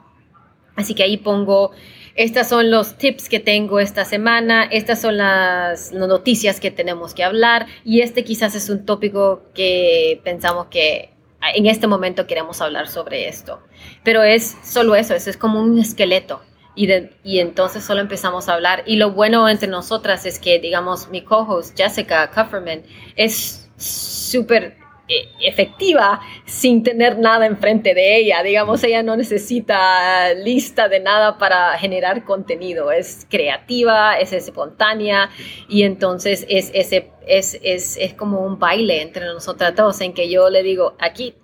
Así 0.76 0.94
que 0.94 1.02
ahí 1.02 1.16
pongo, 1.16 1.72
estas 2.14 2.48
son 2.48 2.70
los 2.70 2.96
tips 2.96 3.28
que 3.28 3.40
tengo 3.40 3.80
esta 3.80 4.04
semana, 4.04 4.64
estas 4.64 5.00
son 5.00 5.16
las, 5.16 5.92
noticias 5.92 6.60
que 6.60 6.70
tenemos 6.70 7.14
que 7.14 7.24
hablar, 7.24 7.66
y 7.84 8.00
este 8.00 8.24
quizás 8.24 8.54
es 8.54 8.70
un 8.70 8.84
tópico 8.84 9.42
que 9.54 10.20
pensamos 10.24 10.66
que 10.66 11.10
en 11.54 11.66
este 11.66 11.86
momento 11.86 12.26
queremos 12.26 12.60
hablar 12.60 12.88
sobre 12.88 13.28
esto. 13.28 13.60
Pero 14.04 14.22
es 14.22 14.56
solo 14.62 14.94
eso, 14.94 15.14
eso 15.14 15.30
es 15.30 15.36
como 15.36 15.60
un 15.60 15.78
esqueleto. 15.78 16.42
Y, 16.76 16.88
y, 17.24 17.40
entonces 17.40 17.82
solo 17.82 18.00
empezamos 18.00 18.48
a 18.48 18.54
hablar. 18.54 18.84
Y 18.86 18.96
lo 18.96 19.10
bueno 19.10 19.48
entre 19.48 19.68
nosotras 19.68 20.24
es 20.26 20.38
que, 20.38 20.60
digamos, 20.60 21.08
mi 21.08 21.22
co-host 21.22 21.76
Jessica 21.76 22.30
Kufferman 22.30 22.82
es 23.16 23.59
súper 23.80 24.76
eh, 25.08 25.28
efectiva 25.40 26.20
sin 26.44 26.84
tener 26.84 27.18
nada 27.18 27.46
enfrente 27.46 27.94
de 27.94 28.16
ella. 28.16 28.42
Digamos, 28.44 28.84
ella 28.84 29.02
no 29.02 29.16
necesita 29.16 30.32
lista 30.34 30.88
de 30.88 31.00
nada 31.00 31.36
para 31.38 31.76
generar 31.78 32.24
contenido. 32.24 32.92
Es 32.92 33.26
creativa, 33.28 34.18
es 34.18 34.32
espontánea 34.32 35.30
y 35.68 35.82
entonces 35.82 36.46
es, 36.48 36.70
ese, 36.74 37.10
es, 37.26 37.58
es, 37.62 37.96
es 37.96 38.14
como 38.14 38.44
un 38.44 38.58
baile 38.58 39.02
entre 39.02 39.26
nosotras 39.26 39.74
dos 39.74 40.00
en 40.00 40.12
que 40.12 40.30
yo 40.30 40.48
le 40.48 40.62
digo, 40.62 40.94
aquí, 41.00 41.34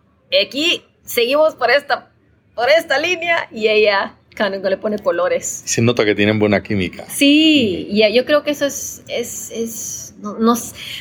aquí, 0.44 0.84
seguimos 1.02 1.56
por 1.56 1.70
esta, 1.70 2.12
por 2.54 2.68
esta 2.68 2.98
línea 2.98 3.48
y 3.50 3.68
ella 3.68 4.16
le 4.44 4.76
pone 4.76 4.98
colores. 4.98 5.62
Se 5.64 5.82
nota 5.82 6.04
que 6.04 6.14
tienen 6.14 6.38
buena 6.38 6.62
química. 6.62 7.06
Sí, 7.08 7.88
y 7.90 8.12
yo 8.12 8.24
creo 8.24 8.42
que 8.42 8.50
eso 8.50 8.66
es, 8.66 9.02
es, 9.08 10.05
es 10.16 10.22
no, 10.22 10.54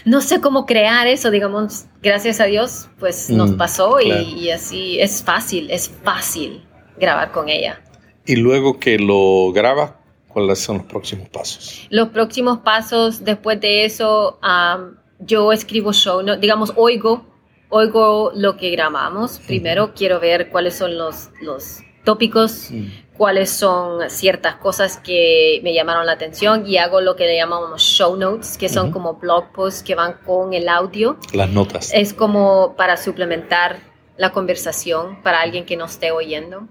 no, 0.06 0.22
sé 0.22 0.42
cómo 0.42 0.66
crear 0.66 1.08
eso, 1.08 1.32
digamos, 1.32 1.86
gracias 2.02 2.40
a 2.40 2.46
Dios, 2.46 2.90
pues 3.00 3.30
nos 3.30 3.52
mm, 3.52 3.58
pasó 3.58 4.00
y, 4.02 4.50
así 4.50 5.00
es 5.00 5.24
fácil, 5.24 5.70
es 5.72 5.90
fácil 5.90 6.64
grabar 6.98 7.32
con 7.32 7.50
ella. 7.50 7.82
Y 8.26 8.36
luego 8.36 8.80
que 8.80 8.98
lo 8.98 9.52
grabas, 9.54 9.92
¿cuáles 10.28 10.60
son 10.60 10.78
los 10.78 10.86
próximos 10.86 11.30
pasos? 11.30 11.88
Los 11.90 12.10
próximos 12.10 12.60
pasos, 12.60 13.24
después 13.24 13.60
de 13.62 13.86
eso, 13.86 14.40
yo 15.20 15.52
escribo 15.52 15.94
show, 15.94 16.22
no, 16.22 16.38
digamos, 16.38 16.74
oigo, 16.76 17.26
oigo 17.70 18.32
lo 18.36 18.58
que 18.58 18.72
grabamos. 18.72 19.40
Primero 19.46 19.94
quiero 19.94 20.20
ver 20.20 20.50
cuáles 20.50 20.76
son 20.76 20.98
los, 20.98 21.30
los 21.42 21.80
tópicos, 22.04 22.70
mm 22.72 23.05
cuáles 23.18 23.50
son 23.50 24.10
ciertas 24.10 24.56
cosas 24.56 24.98
que 24.98 25.60
me 25.64 25.74
llamaron 25.74 26.06
la 26.06 26.14
atención 26.14 26.68
y 26.68 26.78
hago 26.78 27.02
lo 27.02 27.16
que 27.16 27.26
le 27.26 27.38
llamamos 27.38 27.82
show 27.82 28.16
notes, 28.16 28.58
que 28.58 28.70
son 28.70 28.92
como 28.92 29.16
blog 29.16 29.52
posts 29.52 29.84
que 29.84 29.96
van 29.96 30.18
con 30.26 30.54
el 30.54 30.68
audio. 30.68 31.18
Las 31.34 31.50
notas. 31.50 31.92
Es 31.94 32.14
como 32.14 32.76
para 32.76 32.98
suplementar 32.98 33.80
la 34.18 34.32
conversación 34.32 35.22
para 35.24 35.42
alguien 35.42 35.66
que 35.66 35.78
no 35.78 35.86
esté 35.86 36.12
oyendo. 36.12 36.68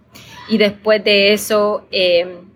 Y 0.48 0.58
después 0.58 1.02
de 1.04 1.32
eso, 1.32 1.86
em, 1.90 2.50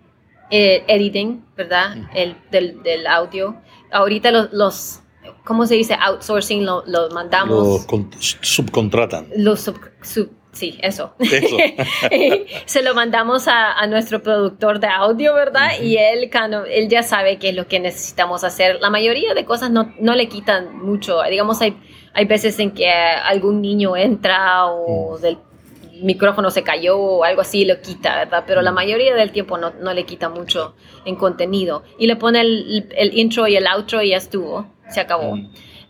eh, 0.51 0.83
editing, 0.87 1.45
¿verdad? 1.55 1.95
El, 2.13 2.37
del, 2.51 2.81
del, 2.81 3.07
audio. 3.07 3.55
Ahorita 3.91 4.31
los, 4.31 4.51
los 4.51 4.99
¿cómo 5.43 5.65
se 5.65 5.75
dice? 5.75 5.95
Outsourcing, 5.99 6.65
lo, 6.65 6.83
mandamos. 7.11 7.85
Lo 7.91 8.09
subcontratan. 8.41 9.27
Los 9.35 9.61
sub, 9.61 10.29
Sí, 10.51 10.79
eso. 10.81 11.13
se 12.65 12.81
lo 12.81 12.95
mandamos 12.95 13.47
a, 13.47 13.85
nuestro 13.87 14.21
productor 14.21 14.79
de 14.79 14.87
audio, 14.87 15.33
¿verdad? 15.33 15.79
Y 15.81 15.97
él, 15.97 16.29
él 16.69 16.89
ya 16.89 17.03
sabe 17.03 17.37
qué 17.37 17.49
es 17.49 17.55
lo 17.55 17.67
que 17.67 17.79
necesitamos 17.79 18.43
hacer. 18.43 18.79
La 18.81 18.89
mayoría 18.89 19.33
de 19.33 19.45
cosas 19.45 19.69
no, 19.69 19.93
no 19.99 20.15
le 20.15 20.27
quitan 20.27 20.77
mucho. 20.77 21.21
Digamos, 21.29 21.61
hay, 21.61 21.77
hay 22.13 22.25
veces 22.25 22.59
en 22.59 22.71
que 22.71 22.89
algún 22.89 23.61
niño 23.61 23.95
entra 23.95 24.65
o 24.65 25.19
del 25.19 25.37
micrófono 26.01 26.49
se 26.49 26.63
cayó 26.63 26.97
o 26.97 27.23
algo 27.23 27.41
así, 27.41 27.65
lo 27.65 27.79
quita, 27.81 28.15
¿verdad? 28.17 28.43
Pero 28.47 28.61
la 28.61 28.71
mayoría 28.71 29.15
del 29.15 29.31
tiempo 29.31 29.57
no, 29.57 29.71
no 29.79 29.93
le 29.93 30.05
quita 30.05 30.29
mucho 30.29 30.75
en 31.05 31.15
contenido. 31.15 31.83
Y 31.97 32.07
le 32.07 32.15
pone 32.15 32.41
el, 32.41 32.89
el, 32.95 33.17
intro 33.17 33.47
y 33.47 33.55
el 33.55 33.67
outro 33.67 34.01
y 34.01 34.09
ya 34.09 34.17
estuvo, 34.17 34.67
se 34.89 34.99
acabó. 34.99 35.37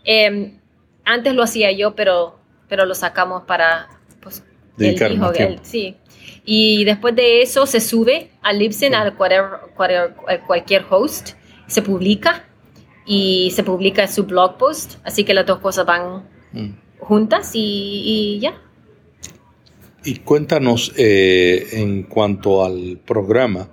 Em, 0.04 0.60
antes 1.04 1.34
lo 1.34 1.42
hacía 1.42 1.72
yo, 1.72 1.94
pero, 1.94 2.38
pero 2.68 2.84
lo 2.86 2.94
sacamos 2.94 3.44
para 3.44 3.88
más 4.76 5.32
tiempo. 5.32 5.60
sí. 5.62 5.96
Y 6.44 6.84
después 6.84 7.14
de 7.14 7.42
eso 7.42 7.66
se 7.66 7.80
sube 7.80 8.30
a 8.42 8.52
Libsyn, 8.52 8.94
a 8.94 9.14
cualquier, 9.16 10.84
host, 10.88 11.30
se 11.66 11.82
publica 11.82 12.44
y 13.06 13.52
se 13.54 13.62
publica 13.62 14.06
su 14.08 14.24
blog 14.24 14.56
post, 14.56 14.94
así 15.04 15.24
que 15.24 15.34
las 15.34 15.46
dos 15.46 15.60
cosas 15.60 15.86
van, 15.86 16.24
mm. 16.52 16.70
juntas 16.98 17.50
y, 17.54 18.38
ya. 18.40 18.60
Y 20.02 20.16
cuéntanos 20.16 20.92
eh, 20.96 21.68
en 21.72 22.04
cuanto 22.04 22.64
al 22.64 22.98
programa, 23.04 23.68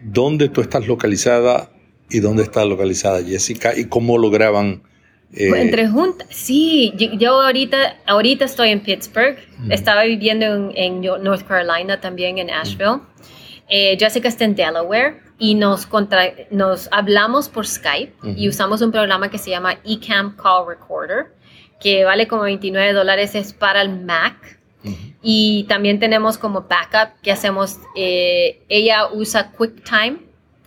¿dónde 0.00 0.48
tú 0.48 0.60
estás 0.60 0.86
localizada 0.86 1.72
y 2.08 2.20
dónde 2.20 2.44
está 2.44 2.64
localizada 2.64 3.22
Jessica 3.22 3.76
y 3.76 3.86
cómo 3.86 4.18
lo 4.18 4.30
graban? 4.30 4.82
Eh, 5.36 5.50
Entre 5.56 5.88
juntas, 5.88 6.28
sí, 6.30 6.92
yo, 7.18 7.40
ahorita, 7.42 7.96
ahorita 8.06 8.44
estoy 8.44 8.70
en 8.70 8.80
Pittsburgh, 8.80 9.36
estaba 9.68 10.04
viviendo 10.04 10.70
en, 10.74 11.00
North 11.00 11.42
Carolina 11.46 12.00
también, 12.00 12.38
en 12.38 12.50
Asheville. 12.50 13.00
Eh, 13.68 13.96
Jessica 13.98 14.28
está 14.28 14.44
en 14.44 14.54
Delaware 14.54 15.22
y 15.38 15.56
nos, 15.56 15.86
contra, 15.86 16.32
nos 16.50 16.88
hablamos 16.92 17.48
por 17.48 17.66
Skype 17.66 18.12
y 18.36 18.48
usamos 18.48 18.80
un 18.80 18.92
programa 18.92 19.28
que 19.28 19.38
se 19.38 19.50
llama 19.50 19.78
eCam 19.84 20.36
Call 20.36 20.68
Recorder, 20.68 21.32
que 21.80 22.04
vale 22.04 22.28
como 22.28 22.42
29 22.42 22.92
dólares, 22.92 23.34
es 23.34 23.52
para 23.52 23.82
el 23.82 24.04
Mac. 24.04 24.60
Y 25.22 25.64
también 25.64 25.98
tenemos 25.98 26.36
como 26.36 26.66
backup 26.68 27.18
que 27.22 27.32
hacemos, 27.32 27.78
eh, 27.96 28.62
ella 28.68 29.08
usa 29.10 29.50
QuickTime 29.52 30.18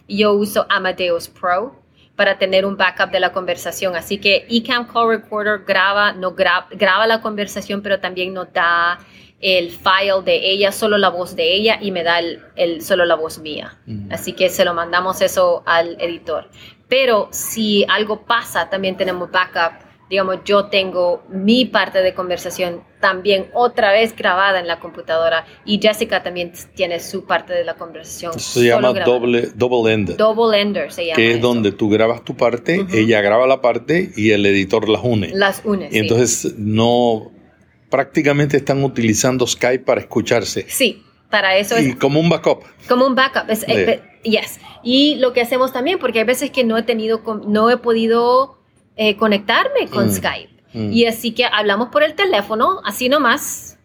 y 0.08 0.17
yo 0.17 0.34
uso 0.34 0.65
Amadeus 0.67 1.27
Pro 1.30 1.75
para 2.17 2.38
tener 2.38 2.65
un 2.65 2.75
backup 2.75 3.12
de 3.12 3.21
la 3.21 3.32
conversación. 3.32 3.95
Así 3.95 4.17
que 4.17 4.45
eCam 4.49 4.88
Call 4.88 5.08
Recorder 5.08 5.63
graba, 5.65 6.12
no 6.12 6.34
graba 6.34 7.08
la 7.08 7.21
conversación, 7.21 7.82
pero 7.82 7.99
también 7.99 8.34
nos 8.34 8.51
da 8.51 8.99
el 9.39 9.69
file 9.69 10.23
de 10.25 10.49
ella, 10.49 10.71
solo 10.71 10.97
la 10.97 11.10
voz 11.10 11.36
de 11.36 11.53
ella 11.53 11.77
y 11.80 11.91
me 11.91 12.03
da 12.03 12.19
el, 12.19 12.82
solo 12.82 13.06
la 13.06 13.15
voz 13.15 13.38
mía. 13.38 13.77
Así 14.10 14.34
que 14.34 14.49
se 14.49 14.65
lo 14.65 14.73
mandamos 14.73 15.21
eso 15.21 15.62
al 15.67 15.95
editor. 16.01 16.49
Pero 16.89 17.30
si 17.32 17.86
algo 17.88 18.25
pasa, 18.25 18.67
también 18.67 18.97
tenemos 18.97 19.30
backup. 19.30 19.87
Digamos, 20.10 20.38
yo 20.46 20.65
tengo 20.65 21.24
mi 21.30 21.65
parte 21.65 22.02
de 22.02 22.13
conversación 22.13 22.82
también 23.02 23.48
otra 23.54 23.91
vez 23.91 24.15
grabada 24.15 24.60
en 24.60 24.67
la 24.67 24.80
computadora 24.80 25.46
y 25.65 25.80
Jessica 25.82 26.24
también 26.24 26.54
tiene 26.76 27.00
su 27.00 27.26
parte 27.26 27.54
de 27.54 27.65
la 27.65 27.76
conversación. 27.76 28.39
Se 28.39 28.65
llama 28.65 28.93
doble, 28.93 29.50
double 29.54 29.93
ender. 29.93 30.17
Double 30.17 30.60
ender 30.60 30.91
se 30.91 31.06
llama. 31.06 31.17
Que 31.17 31.34
es 31.34 31.41
donde 31.41 31.74
tú 31.74 31.89
grabas 31.89 32.24
tu 32.24 32.36
parte, 32.36 32.86
ella 32.93 33.22
graba 33.22 33.48
la 33.48 33.62
parte 33.62 34.12
y 34.15 34.32
el 34.32 34.46
editor 34.46 34.88
las 34.88 35.02
une. 35.04 35.32
Las 35.34 35.62
une. 35.65 35.89
Y 35.91 36.00
entonces 36.00 36.56
no 36.58 37.32
prácticamente 37.89 38.58
están 38.58 38.84
utilizando 38.84 39.46
Skype 39.46 39.84
para 39.84 40.02
escucharse. 40.02 40.65
Sí, 40.70 41.04
para 41.30 41.58
eso 41.58 41.80
y 41.80 41.96
como 41.96 42.20
un 42.20 42.30
backup. 42.30 42.63
Como 42.88 43.06
un 43.06 43.15
backup, 43.15 43.50
es, 43.50 43.65
eh, 43.67 44.02
yes. 44.24 44.60
Y 44.84 45.15
lo 45.15 45.34
que 45.34 45.41
hacemos 45.41 45.74
también, 45.74 46.00
porque 46.00 46.20
hay 46.20 46.26
veces 46.26 46.52
que 46.52 46.63
no 46.63 46.78
he 46.78 46.84
tenido, 46.84 47.22
no 47.46 47.70
he 47.70 47.78
podido 47.78 48.58
eh, 48.98 49.16
conectarme 49.16 49.88
con 49.90 50.08
mm, 50.08 50.12
Skype. 50.12 50.54
Mm. 50.74 50.92
Y 50.92 51.06
así 51.06 51.32
que 51.32 51.46
hablamos 51.46 51.90
por 51.90 52.04
el 52.04 52.16
teléfono, 52.16 52.82
así 52.84 53.10
nomás. 53.10 53.78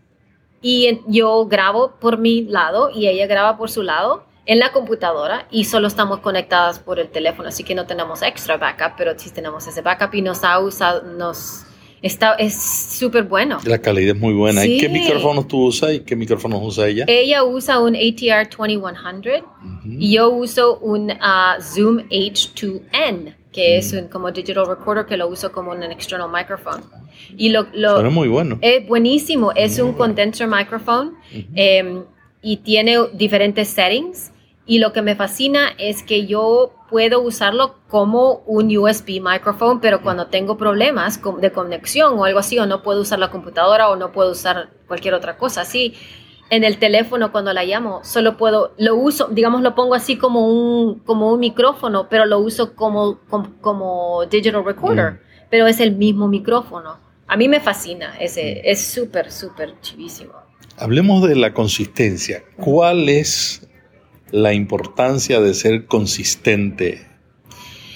Y 0.60 1.00
yo 1.06 1.46
grabo 1.46 1.92
por 2.00 2.18
mi 2.18 2.42
lado 2.42 2.90
y 2.94 3.06
ella 3.08 3.26
graba 3.26 3.56
por 3.56 3.70
su 3.70 3.82
lado 3.82 4.24
en 4.46 4.58
la 4.58 4.72
computadora 4.72 5.46
y 5.50 5.64
solo 5.64 5.86
estamos 5.86 6.20
conectadas 6.20 6.78
por 6.78 6.98
el 6.98 7.08
teléfono, 7.08 7.48
así 7.48 7.62
que 7.62 7.74
no 7.74 7.86
tenemos 7.86 8.22
extra 8.22 8.56
backup, 8.56 8.94
pero 8.96 9.16
sí 9.16 9.30
tenemos 9.30 9.66
ese 9.66 9.82
backup 9.82 10.14
y 10.14 10.22
nos 10.22 10.42
ha 10.44 10.58
usado, 10.58 11.02
nos 11.02 11.64
Está, 12.02 12.34
es 12.34 12.60
súper 12.60 13.22
bueno. 13.22 13.60
La 13.64 13.78
calidad 13.78 14.16
es 14.16 14.20
muy 14.20 14.34
buena. 14.34 14.66
¿Y 14.66 14.78
qué 14.78 14.88
micrófonos 14.88 15.46
tú 15.46 15.66
usas 15.66 15.92
y 15.94 16.00
qué 16.00 16.16
micrófonos 16.16 16.60
usa 16.60 16.88
ella? 16.88 17.04
Ella 17.06 17.44
usa 17.44 17.78
un 17.78 17.94
ATR 17.94 18.48
2100 18.50 19.44
y 19.84 20.14
yo 20.14 20.30
uso 20.30 20.78
un 20.78 21.12
uh, 21.12 21.62
Zoom 21.62 21.98
H2N, 22.08 23.36
que 23.52 23.76
es 23.76 23.92
un 23.92 24.08
como 24.08 24.30
digital 24.30 24.66
recorder 24.66 25.06
que 25.06 25.16
lo 25.16 25.28
uso 25.28 25.52
como 25.52 25.72
un 25.72 25.82
external 25.82 26.30
microphone. 26.30 26.82
Y 27.36 27.50
lo, 27.50 27.66
lo 27.74 27.94
Suena 27.94 28.10
muy 28.10 28.28
bueno. 28.28 28.58
Es 28.60 28.86
buenísimo. 28.86 29.52
Es 29.52 29.78
un 29.78 29.92
condenser 29.92 30.48
microphone 30.48 31.14
em, 31.54 32.04
y 32.40 32.56
tiene 32.58 32.96
diferentes 33.12 33.68
settings. 33.68 34.32
Y 34.64 34.78
lo 34.78 34.92
que 34.92 35.02
me 35.02 35.16
fascina 35.16 35.70
es 35.76 36.02
que 36.02 36.26
yo 36.26 36.72
puedo 36.88 37.20
usarlo 37.20 37.76
como 37.88 38.42
un 38.46 38.76
USB 38.76 39.20
microphone, 39.20 39.80
pero 39.80 40.02
cuando 40.02 40.28
tengo 40.28 40.56
problemas 40.56 41.20
de 41.40 41.50
conexión 41.50 42.18
o 42.18 42.24
algo 42.24 42.38
así, 42.38 42.58
o 42.58 42.66
no 42.66 42.82
puedo 42.82 43.00
usar 43.00 43.18
la 43.18 43.30
computadora 43.30 43.90
o 43.90 43.96
no 43.96 44.12
puedo 44.12 44.30
usar 44.30 44.70
cualquier 44.86 45.14
otra 45.14 45.36
cosa 45.36 45.62
así, 45.62 45.94
en 46.52 46.64
el 46.64 46.76
teléfono 46.76 47.32
cuando 47.32 47.54
la 47.54 47.64
llamo, 47.64 48.04
solo 48.04 48.36
puedo, 48.36 48.74
lo 48.76 48.94
uso, 48.94 49.28
digamos, 49.28 49.62
lo 49.62 49.74
pongo 49.74 49.94
así 49.94 50.18
como 50.18 50.48
un, 50.48 50.98
como 50.98 51.32
un 51.32 51.40
micrófono, 51.40 52.10
pero 52.10 52.26
lo 52.26 52.40
uso 52.40 52.76
como, 52.76 53.20
como, 53.62 54.26
digital 54.30 54.62
recorder, 54.62 55.12
mm. 55.12 55.18
pero 55.48 55.66
es 55.66 55.80
el 55.80 55.96
mismo 55.96 56.28
micrófono. 56.28 56.98
A 57.26 57.38
mí 57.38 57.48
me 57.48 57.58
fascina, 57.58 58.18
ese, 58.20 58.56
mm. 58.56 58.68
es 58.68 58.84
súper, 58.84 59.32
súper 59.32 59.80
chivísimo. 59.80 60.34
Hablemos 60.76 61.26
de 61.26 61.36
la 61.36 61.54
consistencia. 61.54 62.42
¿Cuál 62.58 63.08
es 63.08 63.66
la 64.30 64.52
importancia 64.52 65.40
de 65.40 65.54
ser 65.54 65.86
consistente 65.86 67.00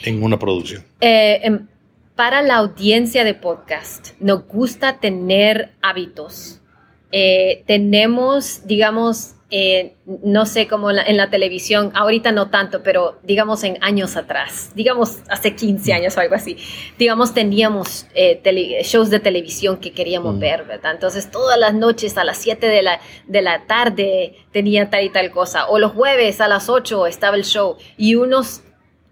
en 0.03 0.23
una 0.23 0.39
producción? 0.39 0.83
Eh, 1.03 1.41
em, 1.43 1.67
para 2.15 2.41
la 2.41 2.57
audiencia 2.57 3.23
de 3.23 3.35
podcast, 3.35 4.13
nos 4.19 4.47
gusta 4.47 4.99
tener 4.99 5.75
hábitos. 5.83 6.63
Eh, 7.13 7.63
tenemos, 7.67 8.67
digamos, 8.67 9.37
eh, 9.49 9.95
no 10.07 10.45
sé, 10.45 10.67
cómo 10.67 10.91
en 10.91 11.17
la, 11.17 11.31
televisión, 11.31 11.93
ahorita 11.95 12.33
no 12.33 12.51
tanto, 12.51 12.83
pero 12.83 13.21
digamos 13.23 13.63
en 13.63 13.79
años 13.81 14.17
atrás, 14.17 14.73
digamos 14.75 15.19
hace 15.29 15.55
15 15.55 15.93
años 15.93 16.17
o 16.17 16.21
algo 16.21 16.35
así, 16.35 16.57
digamos 16.99 17.33
teníamos 17.33 18.09
eh, 18.15 18.41
shows 18.83 19.09
de 19.09 19.21
televisión 19.21 19.77
que 19.77 19.93
queríamos 19.93 20.35
mm. 20.35 20.39
ver, 20.41 20.65
¿verdad? 20.65 20.95
Entonces 20.95 21.31
todas 21.31 21.57
las 21.61 21.75
noches 21.75 22.19
a 22.19 22.25
las 22.25 22.39
7 22.39 22.67
de 22.67 22.83
la, 22.83 23.01
de 23.29 23.43
la 23.43 23.67
tarde 23.67 24.35
tenía 24.51 24.91
tal 24.91 25.05
y 25.05 25.11
tal 25.11 25.31
cosa, 25.31 25.69
o 25.69 25.79
los 25.79 25.93
jueves 25.93 26.41
a 26.41 26.49
las 26.49 26.69
8 26.69 27.07
estaba 27.07 27.37
el 27.37 27.45
show 27.45 27.77
y 27.97 28.17
uno 28.17 28.43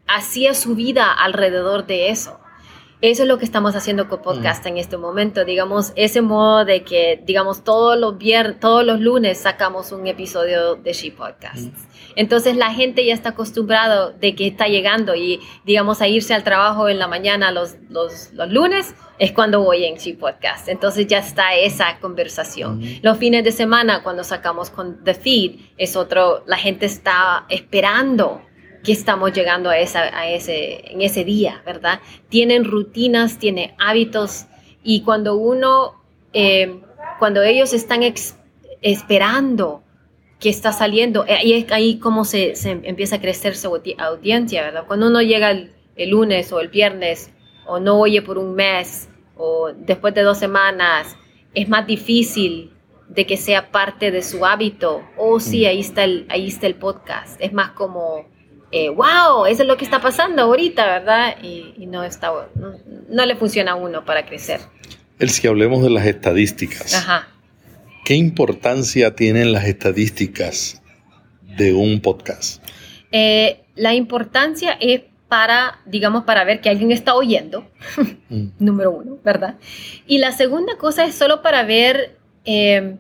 hacía 0.09 0.55
su 0.55 0.75
vida 0.75 1.13
alrededor 1.13 1.87
de 1.87 2.11
eso. 2.11 2.41
Eso 3.05 3.25
es 3.25 3.29
lo 3.29 3.37
que 3.37 3.45
estamos 3.45 3.77
haciendo 3.77 4.09
con 4.09 4.23
podcast 4.23 4.65
mm. 4.65 4.69
en 4.69 4.79
este 4.79 4.97
momento, 4.97 5.45
digamos, 5.45 5.93
ese 5.95 6.23
modo 6.23 6.65
de 6.65 6.85
que, 6.85 7.23
digamos, 7.23 7.63
todos 7.63 7.99
los 7.99 8.17
viernes, 8.17 8.61
todos 8.61 8.83
los 8.83 8.99
lunes 8.99 9.37
sacamos 9.37 9.93
un 9.93 10.07
episodio 10.07 10.77
de 10.77 10.95
She 10.95 11.11
Podcast. 11.11 11.67
Mm. 11.67 11.73
Entonces 12.17 12.57
la 12.57 12.73
gente 12.73 13.05
ya 13.05 13.13
está 13.13 13.31
acostumbrado 13.31 14.13
de 14.13 14.35
que 14.35 14.47
está 14.47 14.69
llegando 14.69 15.15
y, 15.15 15.41
digamos, 15.67 16.01
a 16.01 16.09
irse 16.09 16.33
al 16.33 16.45
trabajo 16.45 16.89
en 16.89 16.99
la 16.99 17.07
mañana 17.07 17.51
los, 17.51 17.77
los, 17.91 18.33
los 18.33 18.51
lunes 18.51 18.95
es 19.19 19.33
cuando 19.33 19.61
voy 19.61 19.85
en 19.85 19.97
She 19.97 20.15
Podcast. 20.15 20.71
Entonces 20.71 21.07
ya 21.07 21.19
está 21.19 21.55
esa 21.55 21.99
conversación. 22.01 22.79
Mm. 22.79 23.01
Los 23.03 23.19
fines 23.19 23.45
de 23.45 23.53
semana, 23.53 24.03
cuando 24.03 24.25
sacamos 24.25 24.71
con 24.71 25.05
The 25.05 25.13
Feed, 25.13 25.61
es 25.77 25.95
otro, 25.95 26.43
la 26.47 26.57
gente 26.57 26.87
está 26.87 27.45
esperando 27.51 28.41
que 28.85 28.93
estamos 28.93 29.33
llegando 29.33 29.71
a, 29.71 29.79
esa, 29.79 30.17
a 30.17 30.29
ese, 30.31 30.93
en 30.93 31.01
ese 31.01 31.25
día, 31.25 31.63
¿verdad? 31.65 32.01
Tienen 32.29 32.65
rutinas, 32.65 33.39
tienen 33.39 33.73
hábitos 33.79 34.45
y 34.85 35.01
cuando 35.01 35.37
uno, 35.37 35.95
eh, 36.35 36.81
cuando 37.19 37.43
ellos 37.43 37.73
están 37.73 38.03
esperando 38.83 39.83
que 40.39 40.51
está 40.51 40.73
saliendo, 40.73 41.25
eh, 41.27 41.33
ahí 41.33 41.53
es 41.55 41.73
ahí 41.73 41.99
como 41.99 42.27
se, 42.27 42.55
se, 42.57 42.73
empieza 42.73 43.17
a 43.17 43.21
crecer 43.23 43.57
su 43.57 43.75
audiencia, 43.99 44.63
¿verdad? 44.63 44.85
Cuando 44.87 45.07
uno 45.07 45.23
llega 45.23 45.51
el, 45.51 45.71
lunes 45.97 46.53
o 46.53 46.61
el 46.61 46.69
viernes 46.69 47.31
o 47.67 47.81
no 47.81 47.99
oye 47.99 48.21
por 48.21 48.37
un 48.37 48.55
mes 48.55 49.09
o 49.37 49.73
después 49.75 50.13
de 50.13 50.23
dos 50.23 50.37
semanas, 50.37 51.17
es 51.55 51.69
más 51.71 51.87
difícil 51.87 52.73
de 53.09 53.25
que 53.25 53.39
sea 53.39 53.71
parte 53.71 54.11
de 54.11 54.23
su 54.23 54.45
hábito. 54.45 55.03
Oh, 55.17 55.41
sí, 55.41 55.63
mm. 55.63 55.69
ahí 55.69 55.81
está 55.81 56.05
el, 56.05 56.27
ahí 56.29 56.49
está 56.49 56.67
el 56.67 56.75
podcast. 56.75 57.41
Es 57.41 57.55
más 57.55 57.71
como 57.71 58.34
eh, 58.73 58.89
wow, 58.89 59.47
eso 59.47 59.63
es 59.63 59.69
lo 59.69 59.77
que 59.77 59.85
está 59.85 60.01
pasando 60.01 60.43
ahorita, 60.43 60.85
¿verdad? 60.87 61.37
Y, 61.43 61.87
no, 61.87 62.03
está, 62.05 62.33
no, 63.09 63.27
le 63.27 63.37
funciona 63.37 63.73
a 63.73 63.75
uno 63.75 64.05
para 64.05 64.27
crecer. 64.27 64.61
El 65.19 65.31
si 65.31 65.47
hablemos 65.47 65.83
de 65.83 65.91
las 65.91 66.07
estadísticas. 66.07 66.95
Ajá. 66.95 67.29
¿Qué 68.05 68.15
importancia 68.15 69.15
tienen 69.15 69.53
las 69.53 69.65
estadísticas 69.65 70.83
de 71.57 71.73
un 71.73 72.01
podcast? 72.01 72.63
Eh, 73.13 73.61
la 73.77 73.95
importancia 73.95 74.77
es 74.81 75.03
para, 75.29 75.81
digamos, 75.87 76.25
para 76.25 76.45
ver 76.45 76.61
que 76.61 76.69
alguien 76.69 76.93
está 76.93 77.15
oyendo, 77.15 77.67
mm. 78.29 78.47
número 78.59 78.91
uno, 78.91 79.19
¿verdad? 79.25 79.57
Y 80.07 80.19
la 80.19 80.33
segunda 80.33 80.77
cosa 80.77 81.05
es 81.05 81.15
solo 81.15 81.43
para 81.43 81.63
ver 81.63 82.19
eh, 82.45 82.97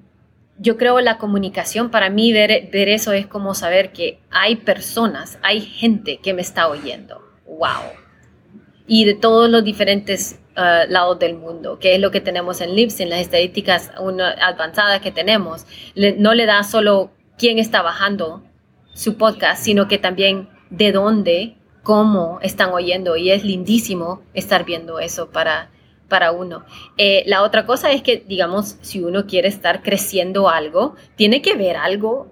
yo 0.59 0.77
creo 0.77 1.01
la 1.01 1.19
comunicación, 1.19 1.91
para 1.91 2.11
mí 2.11 2.33
ver, 2.33 2.69
ver 2.73 2.89
eso 2.89 3.13
es 3.13 3.27
como 3.27 3.55
saber 3.55 3.93
que 3.93 4.21
hay 4.31 4.57
personas, 4.57 5.39
hay 5.43 5.61
gente 5.61 6.19
que 6.19 6.33
me 6.33 6.43
está 6.43 6.69
oyendo. 6.69 7.23
¡Wow! 7.47 7.83
Y 8.87 9.05
de 9.05 9.15
todos 9.15 9.51
los 9.51 9.65
diferentes 9.65 10.39
uh, 10.57 10.91
lados 10.91 11.19
del 11.19 11.37
mundo, 11.37 11.79
que 11.79 11.95
es 11.95 12.01
lo 12.01 12.11
que 12.11 12.21
tenemos 12.21 12.61
en 12.61 12.75
Libsyn, 12.75 13.11
las 13.11 13.21
estadísticas 13.21 13.91
avanzadas 13.97 15.01
que 15.01 15.11
tenemos, 15.11 15.67
no 15.97 16.35
le 16.35 16.47
da 16.47 16.63
solo 16.63 17.11
quién 17.37 17.59
está 17.59 17.83
bajando 17.83 18.45
su 18.93 19.17
podcast, 19.17 19.65
sino 19.65 19.89
que 19.89 19.99
también 19.99 20.49
de 20.71 20.93
dónde, 20.93 21.57
cómo 21.83 22.39
están 22.43 22.71
oyendo. 22.73 23.17
Y 23.17 23.31
es 23.31 23.45
lindísimo 23.45 24.23
estar 24.35 24.65
viendo 24.65 25.01
eso 25.01 25.31
para, 25.31 25.71
para 26.15 26.31
uno. 26.31 26.65
Eh, 26.97 27.25
la 27.27 27.43
otra 27.43 27.67
cosa 27.67 27.91
es 27.91 28.01
que, 28.01 28.23
digamos, 28.25 28.77
si 28.83 29.03
uno 29.03 29.27
quiere 29.27 29.49
estar 29.49 29.83
creciendo 29.83 30.49
algo, 30.49 30.95
tiene 31.17 31.43
que 31.43 31.57
ver 31.57 31.77
algo 31.77 32.29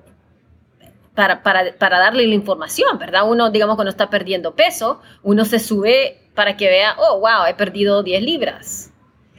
para, 1.17 1.43
para, 1.43 1.77
para, 1.77 1.99
darle 1.99 2.25
la 2.29 2.35
información, 2.35 2.97
¿verdad? 2.97 3.29
Uno, 3.29 3.51
digamos, 3.51 3.75
cuando 3.75 3.91
está 3.91 4.09
perdiendo 4.09 4.55
peso, 4.55 5.01
uno 5.25 5.45
se 5.45 5.59
sube 5.59 6.29
para 6.37 6.57
que 6.57 6.69
vea, 6.69 6.95
oh, 6.97 7.19
wow, 7.19 7.47
he 7.49 7.55
perdido 7.55 8.05
10 8.05 8.23
libras 8.23 8.92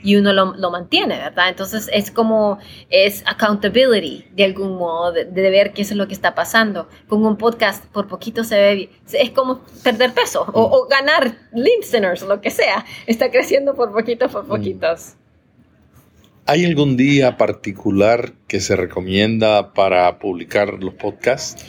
y 0.03 0.17
uno 0.17 0.33
lo, 0.33 0.53
lo, 0.55 0.69
mantiene, 0.69 1.17
¿verdad? 1.17 1.49
Entonces 1.49 1.89
es 1.93 2.11
como, 2.11 2.59
es 2.89 3.23
accountability 3.25 4.25
de 4.35 4.43
algún 4.43 4.77
modo, 4.77 5.13
de, 5.13 5.25
ver 5.49 5.71
qué 5.71 5.81
es 5.81 5.95
lo 5.95 6.07
que 6.07 6.13
está 6.13 6.35
pasando. 6.35 6.89
Con 7.07 7.25
un 7.25 7.37
podcast 7.37 7.85
por 7.85 8.07
poquito 8.07 8.43
se 8.43 8.55
ve, 8.55 8.89
es 9.13 9.29
como 9.31 9.61
perder 9.83 10.13
peso 10.13 10.45
o, 10.53 10.87
ganar 10.87 11.37
listeners, 11.53 12.21
lo 12.23 12.41
que 12.41 12.49
sea. 12.49 12.85
Está 13.07 13.31
creciendo 13.31 13.73
por 13.75 13.93
poquito, 13.93 14.27
por 14.27 14.45
poquitos. 14.45 15.13
¿Hay 16.45 16.65
algún 16.65 16.97
día 16.97 17.37
particular 17.37 18.33
que 18.47 18.59
se 18.59 18.75
recomienda 18.75 19.73
para 19.73 20.19
publicar 20.19 20.83
los 20.83 20.93
podcasts? 20.95 21.65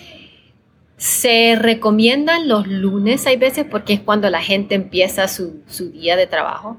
Se 0.97 1.55
recomiendan 1.57 2.49
los 2.49 2.67
lunes, 2.67 3.27
hay 3.29 3.37
veces, 3.37 3.67
porque 3.71 3.93
es 3.93 4.01
cuando 4.01 4.29
la 4.31 4.41
gente 4.41 4.75
empieza 4.75 5.29
su, 5.29 5.63
su 5.69 5.91
día 5.93 6.17
de 6.17 6.27
trabajo 6.27 6.79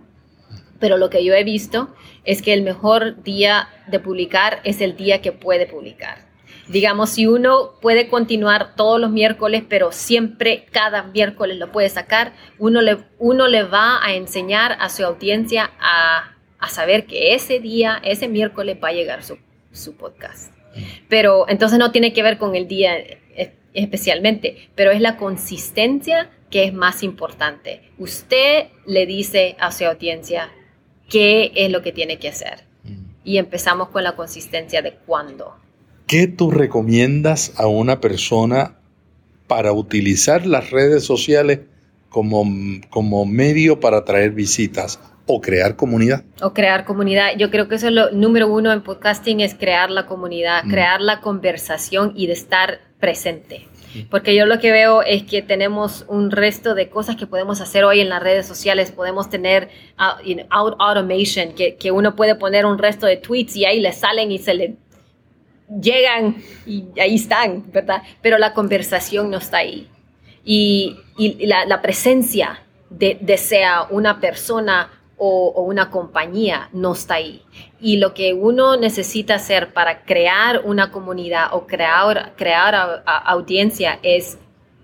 pero 0.80 0.98
lo 0.98 1.10
que 1.10 1.24
yo 1.24 1.34
he 1.34 1.44
visto 1.44 1.94
es 2.24 2.42
que 2.42 2.54
el 2.54 2.62
mejor 2.62 3.24
día 3.24 3.70
de 3.88 4.00
publicar 4.00 4.60
es 4.64 4.82
el 4.82 4.96
día 4.96 5.22
que 5.22 5.32
puede 5.32 5.66
publicar. 5.66 6.26
Digamos, 6.68 7.12
si 7.12 7.28
uno 7.28 7.74
puede 7.80 8.08
continuar 8.08 8.76
todos 8.76 9.00
los 9.00 9.12
miércoles, 9.12 9.64
pero 9.68 9.92
siempre 9.92 10.66
cada 10.72 11.04
miércoles 11.04 11.58
lo 11.58 11.72
puede 11.72 11.90
sacar, 11.90 12.34
uno 12.58 12.82
le, 12.82 12.98
uno 13.20 13.48
le 13.48 13.64
va 13.64 14.04
a 14.04 14.16
enseñar 14.16 14.76
a 14.80 14.90
su 14.90 15.06
audiencia 15.06 15.72
a, 15.80 16.32
saber 16.68 17.06
que 17.06 17.36
ese 17.36 17.60
día, 17.60 18.02
ese 18.04 18.28
miércoles 18.28 18.78
va 18.84 18.88
a 18.88 18.92
llegar 18.92 19.24
su, 19.24 19.38
su 19.72 19.96
podcast. 19.96 20.52
Pero 21.08 21.46
entonces 21.48 21.78
no 21.78 21.92
tiene 21.92 22.12
que 22.12 22.24
ver 22.24 22.40
con 22.40 22.56
el 22.56 22.68
día 22.68 22.96
especialmente, 23.76 24.70
pero 24.74 24.90
es 24.90 25.00
la 25.00 25.16
consistencia 25.18 26.32
que 26.50 26.64
es 26.64 26.74
más 26.74 27.04
importante. 27.04 27.92
Usted 28.00 28.70
le 28.88 29.06
dice 29.06 29.56
a 29.60 29.72
su 29.72 29.86
audiencia, 29.86 30.50
qué 31.10 31.52
es 31.56 31.72
lo 31.72 31.82
que 31.82 31.92
tiene 31.92 32.18
que 32.20 32.30
hacer. 32.30 32.64
Mm. 32.84 33.06
Y 33.24 33.38
empezamos 33.38 33.90
con 33.90 34.04
la 34.04 34.16
consistencia 34.16 34.82
de 34.82 34.94
cuándo. 35.06 35.56
¿Qué 36.08 36.28
tú 36.28 36.52
recomiendas 36.52 37.54
a 37.58 37.68
una 37.68 38.00
persona 38.00 38.78
para 39.48 39.72
utilizar 39.74 40.46
las 40.46 40.72
redes 40.72 41.04
sociales 41.04 41.62
como, 42.10 42.46
como 42.90 43.26
medio 43.26 43.80
para 43.80 43.98
atraer 43.98 44.32
visitas 44.32 45.00
o 45.28 45.42
crear 45.42 45.76
comunidad. 45.76 46.24
O 46.42 46.54
crear 46.54 46.86
comunidad. 46.86 47.32
Yo 47.38 47.50
creo 47.50 47.68
que 47.68 47.76
eso 47.76 47.88
es 47.88 47.94
lo 47.94 48.12
número 48.12 48.48
uno 48.48 48.72
en 48.72 48.84
podcasting, 48.84 49.42
es 49.42 49.56
crear 49.56 49.90
la 49.90 50.06
comunidad, 50.06 50.64
mm. 50.64 50.70
crear 50.70 51.02
la 51.02 51.22
conversación 51.22 52.14
y 52.16 52.28
de 52.28 52.34
estar 52.34 52.80
presente. 53.00 53.68
Porque 54.10 54.36
yo 54.36 54.46
lo 54.46 54.60
que 54.60 54.72
veo 54.72 55.02
es 55.02 55.24
que 55.24 55.42
tenemos 55.42 56.06
un 56.08 56.32
resto 56.32 56.76
de 56.76 56.90
cosas 56.90 57.16
que 57.16 57.28
podemos 57.28 57.62
hacer 57.62 57.84
hoy 57.84 58.02
en 58.02 58.10
las 58.10 58.22
redes 58.22 58.46
sociales. 58.46 58.92
Podemos 58.92 59.30
tener 59.30 59.70
uh, 60.00 60.42
automation, 60.80 61.54
que, 61.54 61.76
que, 61.76 61.92
uno 61.92 62.16
puede 62.16 62.36
poner 62.36 62.66
un 62.66 62.78
resto 62.78 63.06
de 63.06 63.18
tweets 63.18 63.56
y 63.56 63.66
ahí 63.66 63.80
le 63.80 63.92
salen 63.92 64.32
y 64.32 64.40
se 64.40 64.54
le 64.54 64.76
llegan 65.82 66.38
y 66.66 66.86
ahí 67.00 67.16
están, 67.16 67.72
¿verdad? 67.72 68.04
Pero 68.22 68.38
la 68.38 68.54
conversación 68.54 69.32
no 69.32 69.38
está 69.38 69.58
ahí. 69.58 69.88
Y, 70.44 70.98
y 71.18 71.46
la, 71.48 71.66
la, 71.66 71.82
presencia 71.82 72.62
de, 72.90 73.18
de 73.20 73.38
sea 73.38 73.88
una 73.90 74.20
persona 74.20 74.90
o, 75.18 75.62
una 75.62 75.90
compañía 75.90 76.70
no 76.74 76.94
está 76.94 77.16
ahí. 77.16 77.42
Y 77.80 77.98
lo 77.98 78.14
que 78.14 78.34
uno 78.34 78.78
necesita 78.78 79.36
hacer 79.36 79.74
para 79.74 80.04
crear 80.04 80.62
una 80.66 80.92
comunidad 80.92 81.54
o 81.54 81.68
crear, 81.68 82.34
crear 82.36 83.04
audiencia 83.06 84.00
es 84.04 84.38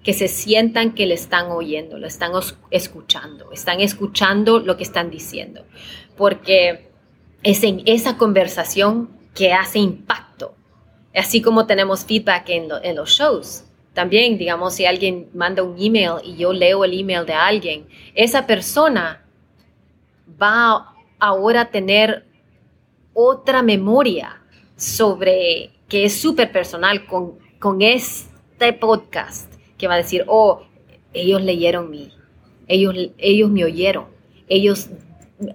que 0.03 0.13
se 0.13 0.27
sientan 0.27 0.93
que 0.93 1.05
le 1.05 1.13
están 1.13 1.51
oyendo, 1.51 1.97
lo 1.97 2.07
están 2.07 2.31
escuchando, 2.71 3.51
están 3.51 3.81
escuchando 3.81 4.59
lo 4.59 4.77
que 4.77 4.83
están 4.83 5.09
diciendo. 5.09 5.65
Porque 6.17 6.89
es 7.43 7.63
en 7.63 7.83
esa 7.85 8.17
conversación 8.17 9.09
que 9.35 9.53
hace 9.53 9.79
impacto. 9.79 10.55
Así 11.13 11.41
como 11.41 11.67
tenemos 11.67 12.05
feedback 12.05 12.49
en, 12.49 12.69
en 12.83 12.95
los 12.95 13.11
shows. 13.11 13.65
También, 13.93 14.37
digamos, 14.37 14.75
si 14.75 14.85
alguien 14.85 15.29
manda 15.33 15.63
un 15.63 15.75
email 15.77 16.13
y 16.23 16.37
yo 16.37 16.53
leo 16.53 16.85
el 16.85 16.97
email 16.97 17.25
de 17.25 17.33
alguien, 17.33 17.87
esa 18.15 18.47
persona 18.47 19.20
va 20.41 20.93
ahora 21.19 21.61
a 21.61 21.71
tener 21.71 22.25
otra 23.13 23.61
memoria 23.61 24.41
sobre 24.75 25.71
que 25.87 26.05
es 26.05 26.19
súper 26.19 26.51
personal 26.51 27.05
con, 27.05 27.37
con 27.59 27.81
este 27.81 28.73
podcast, 28.73 29.53
que 29.77 29.87
va 29.87 29.95
a 29.95 29.97
decir, 29.97 30.23
oh, 30.27 30.63
ellos 31.13 31.41
leyeron 31.41 31.89
mi, 31.89 32.11
ellos, 32.67 32.95
ellos 33.17 33.49
me 33.49 33.65
oyeron, 33.65 34.05
ellos 34.47 34.89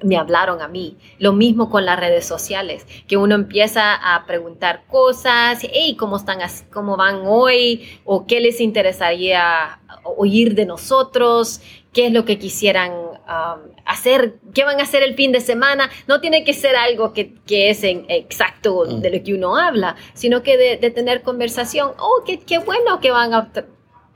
me 0.02 0.16
hablaron 0.16 0.60
a 0.60 0.68
mí. 0.68 0.96
Lo 1.18 1.32
mismo 1.32 1.70
con 1.70 1.84
las 1.84 1.98
redes 1.98 2.26
sociales, 2.26 2.86
que 3.06 3.16
uno 3.16 3.34
empieza 3.34 3.94
a 3.94 4.26
preguntar 4.26 4.84
cosas, 4.88 5.60
hey, 5.62 5.96
¿cómo, 5.98 6.16
están, 6.16 6.38
cómo 6.72 6.96
van 6.96 7.22
hoy? 7.24 7.88
¿O 8.04 8.26
qué 8.26 8.40
les 8.40 8.60
interesaría 8.60 9.80
oír 10.04 10.54
de 10.54 10.66
nosotros? 10.66 11.60
¿Qué 11.92 12.06
es 12.06 12.12
lo 12.12 12.24
que 12.24 12.38
quisieran 12.38 12.92
um, 13.28 13.72
hacer? 13.84 14.36
¿Qué 14.54 14.64
van 14.64 14.80
a 14.80 14.84
hacer 14.84 15.02
el 15.02 15.14
fin 15.14 15.32
de 15.32 15.40
semana? 15.40 15.90
No 16.06 16.20
tiene 16.20 16.44
que 16.44 16.52
ser 16.52 16.76
algo 16.76 17.12
que, 17.12 17.34
que 17.46 17.70
es 17.70 17.84
en 17.84 18.06
exacto 18.08 18.84
mm. 18.86 19.00
de 19.00 19.10
lo 19.10 19.24
que 19.24 19.34
uno 19.34 19.56
habla, 19.56 19.96
sino 20.14 20.42
que 20.42 20.56
de, 20.56 20.90
tener 20.90 21.22
conversación. 21.22 21.92
Oh, 21.98 22.22
qué, 22.26 22.38
qué 22.38 22.58
bueno 22.58 23.00
que 23.00 23.10
van 23.10 23.34
a, 23.34 23.50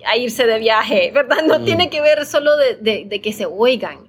a, 0.06 0.16
irse 0.16 0.46
de 0.46 0.58
viaje, 0.58 1.10
¿verdad? 1.14 1.42
No 1.44 1.60
mm. 1.60 1.64
tiene 1.64 1.90
que 1.90 2.00
ver 2.00 2.26
solo 2.26 2.56
de, 2.56 3.04
de 3.04 3.20
que 3.20 3.32
se 3.32 3.46
oigan 3.46 4.08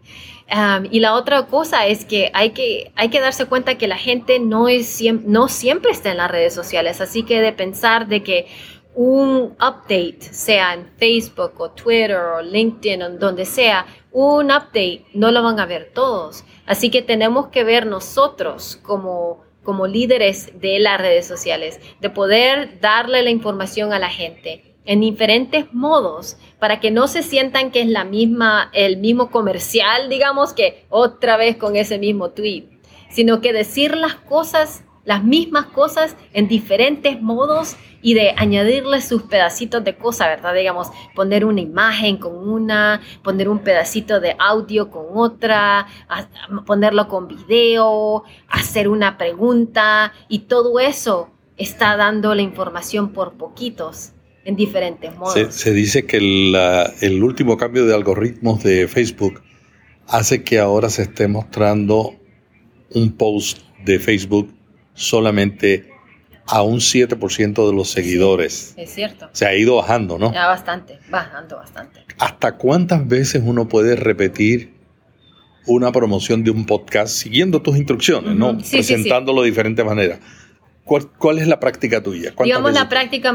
y 0.90 1.00
la 1.00 1.14
otra 1.14 1.46
cosa 1.46 1.88
es 1.88 2.04
que 2.04 2.30
hay, 2.34 2.50
que 2.50 2.92
hay 2.96 3.10
que 3.10 3.22
darse 3.22 3.46
cuenta 3.46 3.78
que 3.78 3.88
la 3.88 3.98
gente 3.98 4.40
no, 4.40 4.68
es, 4.68 5.02
no 5.24 5.48
siempre 5.48 5.92
está 5.92 6.12
en 6.12 6.18
las 6.18 6.30
redes 6.30 6.54
sociales, 6.54 7.00
así 7.00 7.24
que 7.24 7.42
de 7.42 7.54
pensar 7.54 8.08
de 8.08 8.22
que 8.22 8.48
un 8.94 9.54
update, 9.54 10.22
sea 10.22 10.74
en 10.74 10.88
Facebook 10.98 11.54
o 11.60 11.72
Twitter 11.72 12.16
o 12.16 12.42
LinkedIn 12.42 13.04
o 13.04 13.10
donde 13.12 13.46
sea, 13.46 13.86
un 14.12 14.46
update 14.46 15.06
no 15.14 15.32
lo 15.32 15.42
van 15.44 15.60
a 15.60 15.66
ver 15.66 15.92
todos. 15.94 16.44
Así 16.66 16.90
que 16.90 17.02
tenemos 17.02 17.48
que 17.48 17.64
ver 17.64 17.86
nosotros 17.86 18.78
como, 18.84 19.44
como 19.64 19.88
líderes 19.88 20.60
de 20.60 20.80
las 20.80 21.00
redes 21.00 21.26
sociales, 21.26 21.80
de 22.00 22.10
poder 22.10 22.80
darle 22.82 23.24
la 23.24 23.30
información 23.30 23.94
a 23.94 24.00
la 24.00 24.10
gente 24.10 24.72
en 24.86 25.00
diferentes 25.00 25.74
modos 25.74 26.38
para 26.60 26.80
que 26.80 26.92
no 26.92 27.08
se 27.08 27.24
sientan 27.24 27.72
que 27.72 27.82
es 27.82 27.88
la 27.88 28.04
misma, 28.04 28.70
el 28.74 28.98
mismo 28.98 29.30
comercial, 29.30 30.10
digamos, 30.10 30.54
que 30.54 30.86
otra 30.90 31.38
vez 31.38 31.58
con 31.58 31.76
ese 31.76 31.98
mismo 31.98 32.32
tweet, 32.32 32.66
sino 33.10 33.42
que 33.42 33.54
decir 33.54 33.96
las 33.96 34.16
cosas, 34.16 34.84
las 35.06 35.24
mismas 35.24 35.68
cosas 35.68 36.16
en 36.34 36.48
diferentes 36.48 37.22
modos 37.22 37.76
y 38.02 38.14
de 38.14 38.34
añadirle 38.38 39.02
sus 39.02 39.24
pedacitos 39.24 39.84
de 39.84 39.96
cosa, 39.96 40.28
¿verdad? 40.28 40.54
Digamos, 40.54 40.88
poner 41.16 41.46
una 41.46 41.62
imagen 41.62 42.18
con 42.18 42.36
una, 42.48 43.02
poner 43.24 43.50
un 43.50 43.60
pedacito 43.60 44.20
de 44.20 44.36
audio 44.40 44.90
con 44.90 45.06
otra, 45.14 45.88
ponerlo 46.66 47.08
con 47.08 47.28
video, 47.28 48.24
hacer 48.48 48.88
una 48.88 49.18
pregunta 49.18 50.14
y 50.28 50.40
todo 50.40 50.80
eso 50.80 51.30
está 51.58 51.96
dando 51.96 52.34
la 52.34 52.42
información 52.42 53.14
por 53.14 53.34
poquitos 53.34 54.14
en 54.46 54.56
diferentes 54.56 55.16
modos. 55.16 55.54
Se, 55.54 55.74
dice 55.74 56.06
que 56.06 56.18
el 56.18 57.24
último 57.24 57.58
cambio 57.58 57.86
de 57.86 57.94
algoritmos 57.94 58.64
de 58.64 58.88
Facebook 58.88 59.42
hace 60.08 60.44
que 60.44 60.60
ahora 60.60 60.90
se 60.90 61.04
esté 61.04 61.28
mostrando 61.28 62.16
un 62.94 63.12
post 63.14 63.60
de 63.86 64.00
Facebook 64.00 64.54
solamente 64.94 65.91
a 66.52 66.64
un 66.64 66.80
7% 66.80 67.66
de 67.68 67.74
los 67.74 67.90
seguidores. 67.90 68.74
es 68.76 68.94
cierto. 68.94 69.30
Se 69.32 69.46
ha 69.46 69.56
ido 69.56 69.78
bajando, 69.78 70.20
¿no? 70.20 70.34
Ya 70.34 70.48
bastante, 70.48 71.00
bajando 71.10 71.56
bastante. 71.56 72.02
¿Hasta 72.20 72.58
cuántas 72.58 73.08
veces 73.08 73.42
uno 73.46 73.70
puede 73.70 73.96
repetir 73.96 74.74
una 75.66 75.94
promoción 75.94 76.44
de 76.44 76.52
un 76.52 76.66
podcast 76.66 77.16
siguiendo 77.16 77.62
tus 77.62 77.78
instrucciones, 77.78 78.36
¿no? 78.36 78.58
Presentándolo 78.58 79.44
de 79.44 79.50
diferentes 79.50 79.86
maneras. 79.86 80.20
¿Cuál, 80.84 81.40
es 81.40 81.48
la 81.48 81.58
práctica 81.58 82.04
tuya? 82.04 82.34
Digamos, 82.44 82.74
la 82.74 82.90
práctica 82.90 83.34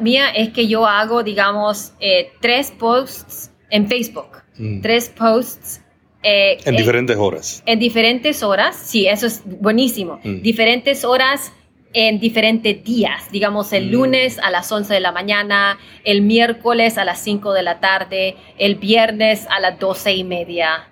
mía 0.00 0.28
es 0.30 0.50
que 0.50 0.68
yo 0.68 0.86
hago, 0.86 1.24
digamos, 1.24 1.92
eh, 1.98 2.30
tres 2.40 2.70
posts 2.70 3.50
en 3.70 3.88
Facebook. 3.88 4.28
Mm. 4.58 4.80
Tres 4.80 5.08
posts. 5.08 5.80
Eh, 6.22 6.58
en 6.64 6.76
diferentes 6.76 7.16
horas. 7.16 7.64
En 7.66 7.80
diferentes 7.80 8.44
horas, 8.44 8.76
sí, 8.76 9.08
eso 9.08 9.26
es 9.26 9.42
buenísimo. 9.44 10.20
Mm. 10.22 10.42
Diferentes 10.42 11.04
horas 11.04 11.52
en 11.94 12.18
diferentes 12.18 12.84
días, 12.84 13.30
digamos 13.30 13.72
el 13.72 13.86
mm. 13.86 13.92
lunes 13.92 14.38
a 14.40 14.50
las 14.50 14.70
11 14.70 14.92
de 14.92 15.00
la 15.00 15.12
mañana, 15.12 15.78
el 16.02 16.22
miércoles 16.22 16.98
a 16.98 17.04
las 17.04 17.20
5 17.20 17.52
de 17.52 17.62
la 17.62 17.80
tarde, 17.80 18.36
el 18.58 18.74
viernes 18.74 19.46
a 19.48 19.60
las 19.60 19.78
12 19.78 20.12
y 20.12 20.24
media 20.24 20.88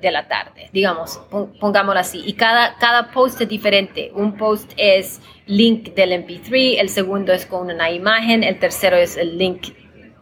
de 0.00 0.12
la 0.12 0.28
tarde, 0.28 0.70
digamos, 0.72 1.20
pongámoslo 1.58 1.98
así. 1.98 2.22
Y 2.24 2.34
cada, 2.34 2.76
cada 2.78 3.10
post 3.10 3.40
es 3.40 3.48
diferente. 3.48 4.12
Un 4.14 4.36
post 4.36 4.72
es 4.76 5.20
link 5.46 5.92
del 5.94 6.12
MP3, 6.12 6.76
el 6.78 6.88
segundo 6.88 7.32
es 7.32 7.44
con 7.44 7.68
una 7.68 7.90
imagen, 7.90 8.44
el 8.44 8.60
tercero 8.60 8.96
es 8.96 9.16
el 9.16 9.36
link 9.36 9.72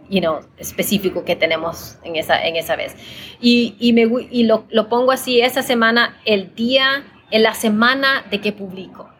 you 0.09 0.21
know, 0.21 0.41
específico 0.57 1.25
que 1.25 1.37
tenemos 1.37 1.99
en 2.05 2.17
esa, 2.17 2.43
en 2.43 2.57
esa 2.57 2.75
vez. 2.77 2.97
Y, 3.41 3.75
y, 3.79 3.93
me, 3.93 4.07
y 4.31 4.45
lo, 4.45 4.65
lo 4.71 4.89
pongo 4.89 5.13
así, 5.13 5.41
esa 5.41 5.63
semana, 5.63 6.21
el 6.25 6.55
día, 6.55 7.05
en 7.31 7.43
la 7.43 7.55
semana 7.55 8.25
de 8.31 8.41
que 8.41 8.53
publico. 8.53 9.11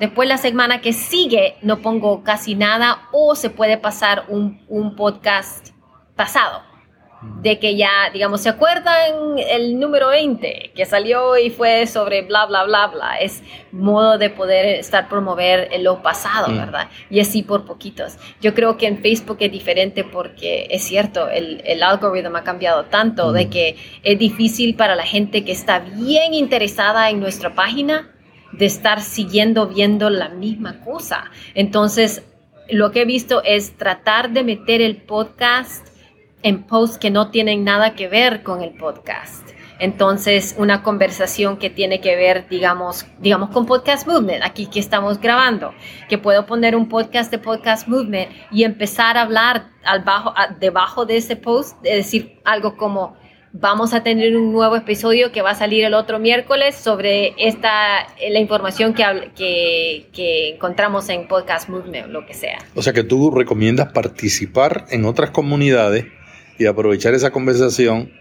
Después 0.00 0.28
la 0.28 0.38
semana 0.38 0.80
que 0.80 0.92
sigue 0.92 1.56
no 1.62 1.80
pongo 1.80 2.24
casi 2.24 2.54
nada 2.54 3.02
o 3.12 3.34
se 3.34 3.50
puede 3.50 3.76
pasar 3.76 4.24
un, 4.28 4.64
un 4.68 4.96
podcast 4.96 5.68
pasado 6.16 6.62
de 7.42 7.58
que 7.58 7.76
ya, 7.76 8.08
digamos, 8.12 8.40
¿se 8.40 8.48
acuerdan 8.48 9.38
el 9.38 9.78
número 9.78 10.08
20 10.08 10.72
que 10.74 10.86
salió 10.86 11.36
y 11.36 11.50
fue 11.50 11.86
sobre 11.86 12.22
bla, 12.22 12.46
bla, 12.46 12.64
bla, 12.64 12.86
bla? 12.86 13.18
Es 13.18 13.42
modo 13.72 14.16
de 14.16 14.30
poder 14.30 14.64
estar 14.66 15.06
promover 15.08 15.68
lo 15.80 16.02
pasado, 16.02 16.48
mm. 16.48 16.56
¿verdad? 16.56 16.88
Y 17.10 17.20
así 17.20 17.42
por 17.42 17.66
poquitos. 17.66 18.16
Yo 18.40 18.54
creo 18.54 18.78
que 18.78 18.86
en 18.86 19.02
Facebook 19.02 19.36
es 19.40 19.52
diferente 19.52 20.02
porque 20.02 20.66
es 20.70 20.82
cierto, 20.82 21.28
el, 21.28 21.60
el 21.66 21.82
algoritmo 21.82 22.38
ha 22.38 22.44
cambiado 22.44 22.86
tanto 22.86 23.32
de 23.32 23.46
mm. 23.46 23.50
que 23.50 23.76
es 24.02 24.18
difícil 24.18 24.74
para 24.74 24.96
la 24.96 25.04
gente 25.04 25.44
que 25.44 25.52
está 25.52 25.80
bien 25.80 26.32
interesada 26.32 27.10
en 27.10 27.20
nuestra 27.20 27.54
página 27.54 28.10
de 28.52 28.66
estar 28.66 29.00
siguiendo 29.00 29.68
viendo 29.68 30.10
la 30.10 30.28
misma 30.28 30.80
cosa. 30.80 31.30
Entonces, 31.54 32.22
lo 32.68 32.90
que 32.90 33.02
he 33.02 33.04
visto 33.04 33.42
es 33.44 33.76
tratar 33.76 34.30
de 34.30 34.44
meter 34.44 34.80
el 34.80 34.96
podcast 34.96 35.88
en 36.42 36.62
posts 36.62 36.98
que 36.98 37.10
no 37.10 37.30
tienen 37.30 37.64
nada 37.64 37.94
que 37.94 38.08
ver 38.08 38.42
con 38.42 38.62
el 38.62 38.70
podcast. 38.70 39.50
Entonces, 39.80 40.54
una 40.58 40.82
conversación 40.82 41.56
que 41.56 41.70
tiene 41.70 42.02
que 42.02 42.14
ver, 42.14 42.46
digamos, 42.50 43.06
digamos 43.18 43.48
con 43.48 43.64
Podcast 43.64 44.06
Movement, 44.06 44.44
aquí 44.44 44.66
que 44.66 44.78
estamos 44.78 45.18
grabando, 45.18 45.72
que 46.06 46.18
puedo 46.18 46.44
poner 46.44 46.76
un 46.76 46.86
podcast 46.86 47.30
de 47.30 47.38
Podcast 47.38 47.88
Movement 47.88 48.30
y 48.50 48.64
empezar 48.64 49.16
a 49.16 49.22
hablar 49.22 49.70
al 49.82 50.04
bajo, 50.04 50.34
debajo 50.58 51.06
de 51.06 51.16
ese 51.16 51.34
post, 51.34 51.78
es 51.82 51.96
decir 51.96 52.38
algo 52.44 52.76
como, 52.76 53.16
vamos 53.52 53.94
a 53.94 54.02
tener 54.02 54.36
un 54.36 54.52
nuevo 54.52 54.76
episodio 54.76 55.32
que 55.32 55.42
va 55.42 55.50
a 55.50 55.54
salir 55.54 55.84
el 55.84 55.94
otro 55.94 56.18
miércoles 56.18 56.76
sobre 56.76 57.34
esta, 57.38 58.06
la 58.30 58.38
información 58.38 58.94
que, 58.94 59.30
que, 59.36 60.06
que 60.12 60.54
encontramos 60.54 61.08
en 61.08 61.26
Podcast 61.26 61.68
Movement, 61.68 62.08
lo 62.08 62.26
que 62.26 62.34
sea. 62.34 62.58
O 62.74 62.82
sea 62.82 62.92
que 62.92 63.02
tú 63.02 63.30
recomiendas 63.30 63.92
participar 63.92 64.86
en 64.90 65.04
otras 65.04 65.30
comunidades 65.30 66.06
y 66.58 66.66
aprovechar 66.66 67.14
esa 67.14 67.30
conversación 67.30 68.12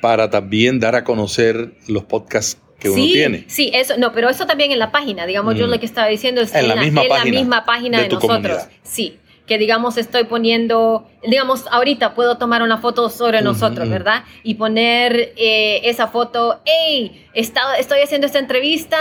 para 0.00 0.30
también 0.30 0.80
dar 0.80 0.94
a 0.94 1.04
conocer 1.04 1.72
los 1.88 2.04
podcasts 2.04 2.60
que 2.78 2.90
uno 2.90 3.02
tiene. 3.02 3.44
Sí, 3.48 3.70
eso, 3.74 3.96
no, 3.96 4.12
pero 4.12 4.28
eso 4.28 4.46
también 4.46 4.70
en 4.70 4.78
la 4.78 4.90
página, 4.90 5.26
digamos, 5.26 5.56
yo 5.56 5.66
mm. 5.66 5.70
lo 5.70 5.80
que 5.80 5.86
estaba 5.86 6.08
diciendo 6.08 6.40
es 6.40 6.54
en, 6.54 6.68
la, 6.68 6.76
misma 6.76 7.02
página, 7.08 7.24
la 7.24 7.40
misma 7.40 7.64
página 7.64 8.02
de, 8.02 8.08
nosotros. 8.08 8.68
Sí, 8.82 9.18
que 9.46 9.58
digamos 9.58 9.96
estoy 9.98 10.24
poniendo, 10.24 11.06
digamos, 11.22 11.66
ahorita 11.70 12.14
puedo 12.14 12.38
tomar 12.38 12.62
una 12.62 12.78
foto 12.78 13.10
sobre 13.10 13.42
nosotros, 13.42 13.88
¿verdad? 13.88 14.24
Y 14.42 14.54
poner 14.54 15.34
eh, 15.36 15.80
esa 15.84 16.08
foto, 16.08 16.60
hey, 16.64 17.28
estoy 17.34 18.00
haciendo 18.02 18.26
esta 18.26 18.38
entrevista, 18.38 18.98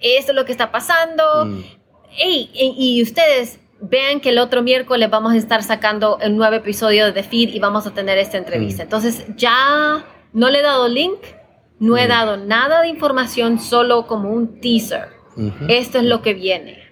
esto 0.00 0.32
es 0.32 0.36
lo 0.36 0.44
que 0.44 0.52
está 0.52 0.70
pasando, 0.70 1.46
mm. 1.46 1.64
hey, 2.10 2.50
y 2.54 3.02
ustedes, 3.02 3.60
vean 3.80 4.20
que 4.20 4.30
el 4.30 4.38
otro 4.38 4.62
miércoles 4.62 5.08
vamos 5.10 5.32
a 5.32 5.36
estar 5.36 5.62
sacando 5.62 6.18
el 6.20 6.36
nuevo 6.36 6.56
episodio 6.56 7.06
de 7.06 7.12
The 7.12 7.22
Feed 7.22 7.54
y 7.54 7.58
vamos 7.58 7.86
a 7.86 7.92
tener 7.92 8.18
esta 8.18 8.38
entrevista. 8.38 8.82
Mm. 8.82 8.86
Entonces 8.86 9.24
ya 9.36 10.04
no 10.32 10.50
le 10.50 10.60
he 10.60 10.62
dado 10.62 10.88
link, 10.88 11.18
no 11.78 11.96
he 11.96 12.06
mm. 12.06 12.08
dado 12.08 12.36
nada 12.36 12.82
de 12.82 12.88
información, 12.88 13.58
solo 13.58 14.06
como 14.06 14.30
un 14.30 14.60
teaser. 14.60 15.08
Esto 15.68 15.98
es 15.98 16.04
lo 16.04 16.20
que 16.20 16.34
viene, 16.34 16.82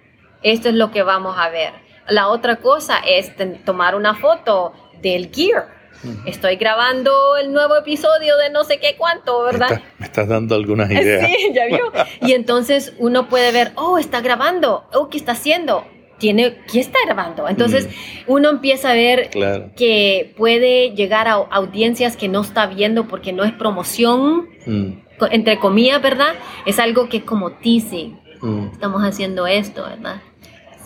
esto 0.43 0.71
es 0.71 0.75
lo 0.75 0.91
que 0.91 1.03
vamos 1.03 1.37
a 1.37 1.51
ver. 1.51 1.88
La 2.09 2.29
otra 2.29 2.57
cosa 2.57 2.99
es 3.07 3.33
tomar 3.65 3.95
una 3.95 4.15
foto 4.15 4.73
del 5.01 5.31
gear. 5.35 5.79
Estoy 6.27 6.57
grabando 6.57 7.37
el 7.37 7.53
nuevo 7.53 7.77
episodio 7.77 8.37
de 8.37 8.51
no 8.51 8.63
sé 8.63 8.79
qué 8.79 8.95
cuánto, 8.97 9.43
¿verdad? 9.43 9.83
Me, 9.99 10.07
estás 10.07 10.29
dando 10.29 10.55
algunas 10.55 10.91
ideas. 10.91 11.27
Sí, 11.27 11.51
ya 11.53 11.67
vio. 11.67 11.93
y 12.21 12.33
entonces 12.33 12.95
uno 12.99 13.29
puede 13.29 13.51
ver, 13.51 13.73
oh, 13.75 13.99
está 13.99 14.21
grabando, 14.21 14.85
oh, 14.93 15.09
¿qué 15.09 15.19
está 15.19 15.33
haciendo? 15.33 15.85
tiene, 16.19 16.57
¿quién 16.71 16.85
está 16.85 16.99
grabando? 17.05 17.49
Entonces 17.49 17.87
mm. 17.87 18.33
uno 18.33 18.51
empieza 18.51 18.91
a 18.91 18.95
ver 18.95 19.31
que 19.77 20.35
puede 20.37 20.91
llegar 20.91 21.29
a 21.29 21.35
audiencias 21.35 22.17
que 22.17 22.29
no 22.29 22.43
está 22.43 22.67
viendo 22.67 23.07
porque 23.07 23.33
no 23.33 23.45
es 23.45 23.53
promoción, 23.53 24.49
mm. 24.67 24.93
entre 25.31 25.59
comillas, 25.59 26.03
¿verdad? 26.03 26.35
Es 26.67 26.79
algo 26.79 27.09
que 27.09 27.19
es 27.19 27.23
como 27.23 27.53
teasing. 27.53 28.19
Mm. 28.41 28.69
Estamos 28.73 29.03
haciendo 29.03 29.47
esto, 29.47 29.85
¿verdad? 29.85 30.21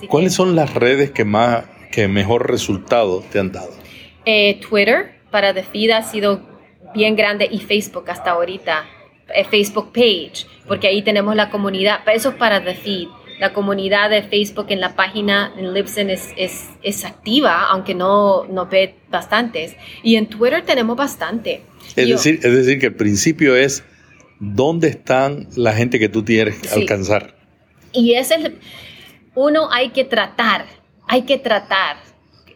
¿Cuáles 0.08 0.34
son 0.34 0.56
las 0.56 0.74
redes 0.74 1.10
que 1.10 1.24
más, 1.24 1.64
que 1.90 2.08
mejor 2.08 2.50
resultado 2.50 3.22
te 3.32 3.38
han 3.38 3.52
dado? 3.52 3.70
Eh, 4.24 4.60
Twitter 4.68 5.12
para 5.30 5.54
The 5.54 5.62
Feed 5.62 5.90
ha 5.90 6.02
sido 6.02 6.42
bien 6.94 7.16
grande 7.16 7.48
y 7.50 7.60
Facebook 7.60 8.10
hasta 8.10 8.32
ahorita. 8.32 8.84
Eh, 9.34 9.44
Facebook 9.44 9.92
page, 9.92 10.46
porque 10.66 10.88
ahí 10.88 11.02
tenemos 11.02 11.34
la 11.36 11.50
comunidad, 11.50 12.00
eso 12.12 12.30
es 12.30 12.34
para 12.34 12.62
The 12.62 12.74
Feed 12.74 13.08
la 13.42 13.52
comunidad 13.52 14.08
de 14.08 14.22
Facebook 14.22 14.66
en 14.68 14.80
la 14.80 14.94
página 14.94 15.52
en 15.58 15.74
Libsyn 15.74 16.10
es, 16.10 16.28
es, 16.36 16.68
es, 16.80 17.04
activa, 17.04 17.66
aunque 17.70 17.92
no, 17.92 18.44
no 18.44 18.66
ve 18.66 18.94
bastantes. 19.10 19.74
Y 20.04 20.14
en 20.14 20.28
Twitter 20.28 20.62
tenemos 20.64 20.96
bastante. 20.96 21.62
Es, 21.96 22.08
decir, 22.08 22.38
es 22.40 22.54
decir, 22.54 22.78
que 22.78 22.86
el 22.86 22.94
principio 22.94 23.56
es 23.56 23.82
dónde 24.38 24.86
están 24.86 25.48
la 25.56 25.72
gente 25.72 25.98
que 25.98 26.08
tú 26.08 26.24
quieres 26.24 26.72
alcanzar. 26.72 27.34
Y 27.92 28.14
es 28.14 28.30
el, 28.30 28.58
uno 29.34 29.68
hay 29.70 29.90
que 29.90 30.04
tratar, 30.04 30.66
hay 31.08 31.22
que 31.22 31.38
tratar 31.38 31.96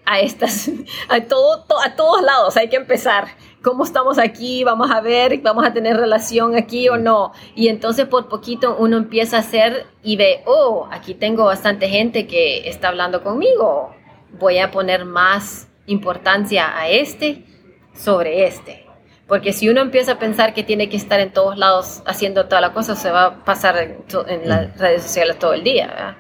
a 0.05 0.21
estas, 0.21 0.71
a, 1.09 1.21
todo, 1.23 1.65
a 1.85 1.95
todos 1.97 2.23
lados, 2.23 2.57
hay 2.57 2.69
que 2.69 2.77
empezar 2.77 3.27
cómo 3.63 3.85
estamos 3.85 4.19
aquí, 4.19 4.63
vamos 4.63 4.91
a 4.93 5.01
ver, 5.01 5.39
vamos 5.39 5.67
a 5.67 5.73
tener 5.73 5.97
relación 5.97 6.55
aquí 6.55 6.89
o 6.89 6.97
no. 6.97 7.33
Y 7.57 7.67
entonces 7.69 8.07
por 8.07 8.29
poquito 8.29 8.77
uno 8.79 8.97
empieza 8.97 9.39
a 9.39 9.41
hacer 9.41 9.87
y 10.05 10.17
ve, 10.17 10.43
oh, 10.47 10.89
aquí 10.93 11.15
tengo 11.15 11.45
bastante 11.47 11.89
gente 11.89 12.29
que 12.29 12.69
está 12.69 12.89
hablando 12.89 13.25
conmigo. 13.25 13.93
Voy 14.39 14.59
a 14.59 14.71
poner 14.71 15.05
más 15.05 15.69
importancia 15.87 16.79
a 16.79 16.89
este 16.89 17.45
sobre 17.93 18.47
este. 18.47 18.87
Porque 19.27 19.53
si 19.53 19.69
uno 19.69 19.81
empieza 19.81 20.13
a 20.13 20.19
pensar 20.21 20.55
que 20.55 20.63
tiene 20.63 20.89
que 20.89 20.97
estar 20.97 21.19
en 21.19 21.33
todos 21.33 21.59
lados 21.59 22.03
haciendo 22.07 22.47
toda 22.47 22.61
la 22.61 22.73
cosa, 22.73 22.95
se 22.95 23.11
va 23.11 23.25
a 23.25 23.45
pasar 23.45 23.77
en, 23.79 24.49
las 24.49 24.79
redes 24.79 25.03
sociales 25.03 25.39
todo 25.41 25.55
el 25.55 25.65
día. 25.65 26.17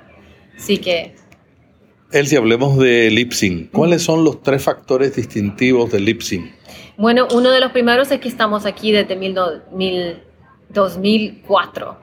Así 0.57 0.79
que... 0.79 1.15
Elsie, 2.13 2.39
hablemos 2.39 2.79
de 2.79 3.11
Lipsing. 3.11 3.69
¿Cuáles 3.73 4.03
son 4.03 4.25
los 4.25 4.43
tres 4.43 4.63
factores 4.63 5.17
distintivos 5.17 5.91
de 5.91 6.01
Lipsing? 6.01 6.53
Bueno, 6.97 7.27
uno 7.33 7.51
de 7.51 7.61
los 7.61 7.73
primeros 7.73 8.11
es 8.11 8.21
que 8.21 8.29
estamos 8.29 8.65
aquí 8.65 8.93
desde 8.93 9.17
2004. 10.71 11.99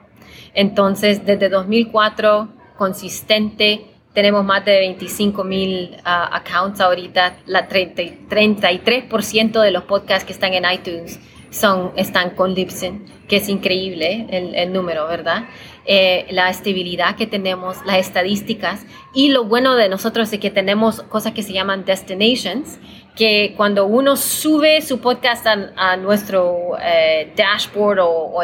Entonces, 0.54 1.24
desde 1.24 1.48
2004, 1.48 2.48
consistente, 2.76 3.86
tenemos 4.12 4.44
más 4.44 4.64
de 4.64 4.78
25 4.78 5.42
mil 5.42 5.96
ah, 6.04 6.30
accounts 6.36 6.80
ahorita. 6.80 7.38
La 7.46 7.66
30, 7.66 8.02
33% 8.28 9.60
de 9.60 9.70
los 9.72 9.82
podcasts 9.84 10.24
que 10.24 10.32
están 10.32 10.54
en 10.54 10.64
iTunes 10.70 11.18
son, 11.54 11.92
están 11.96 12.30
con 12.30 12.54
Libsyn, 12.54 13.04
que 13.28 13.36
es 13.36 13.48
increíble 13.48 14.26
el, 14.30 14.72
número, 14.72 15.06
¿verdad? 15.06 15.44
Eh, 15.86 16.26
la 16.30 16.50
estabilidad 16.50 17.14
que 17.14 17.26
tenemos, 17.26 17.76
las 17.86 17.98
estadísticas 17.98 18.84
y 19.14 19.28
lo 19.28 19.44
bueno 19.44 19.76
de 19.76 19.88
nosotros 19.88 20.32
es 20.32 20.40
que 20.40 20.50
tenemos 20.50 21.02
cosas 21.02 21.32
que 21.32 21.42
se 21.42 21.52
llaman 21.52 21.84
destinations, 21.84 22.78
que 23.14 23.54
cuando 23.56 23.86
uno 23.86 24.16
sube 24.16 24.82
su 24.82 25.00
podcast 25.00 25.46
a, 25.46 25.96
nuestro 25.96 26.76
eh, 26.82 27.32
dashboard 27.36 28.00
o, 28.00 28.42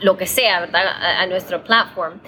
lo, 0.00 0.16
que 0.18 0.26
sea, 0.26 0.60
¿verdad? 0.60 0.82
A, 1.20 1.26
nuestro 1.26 1.64
platform, 1.64 2.20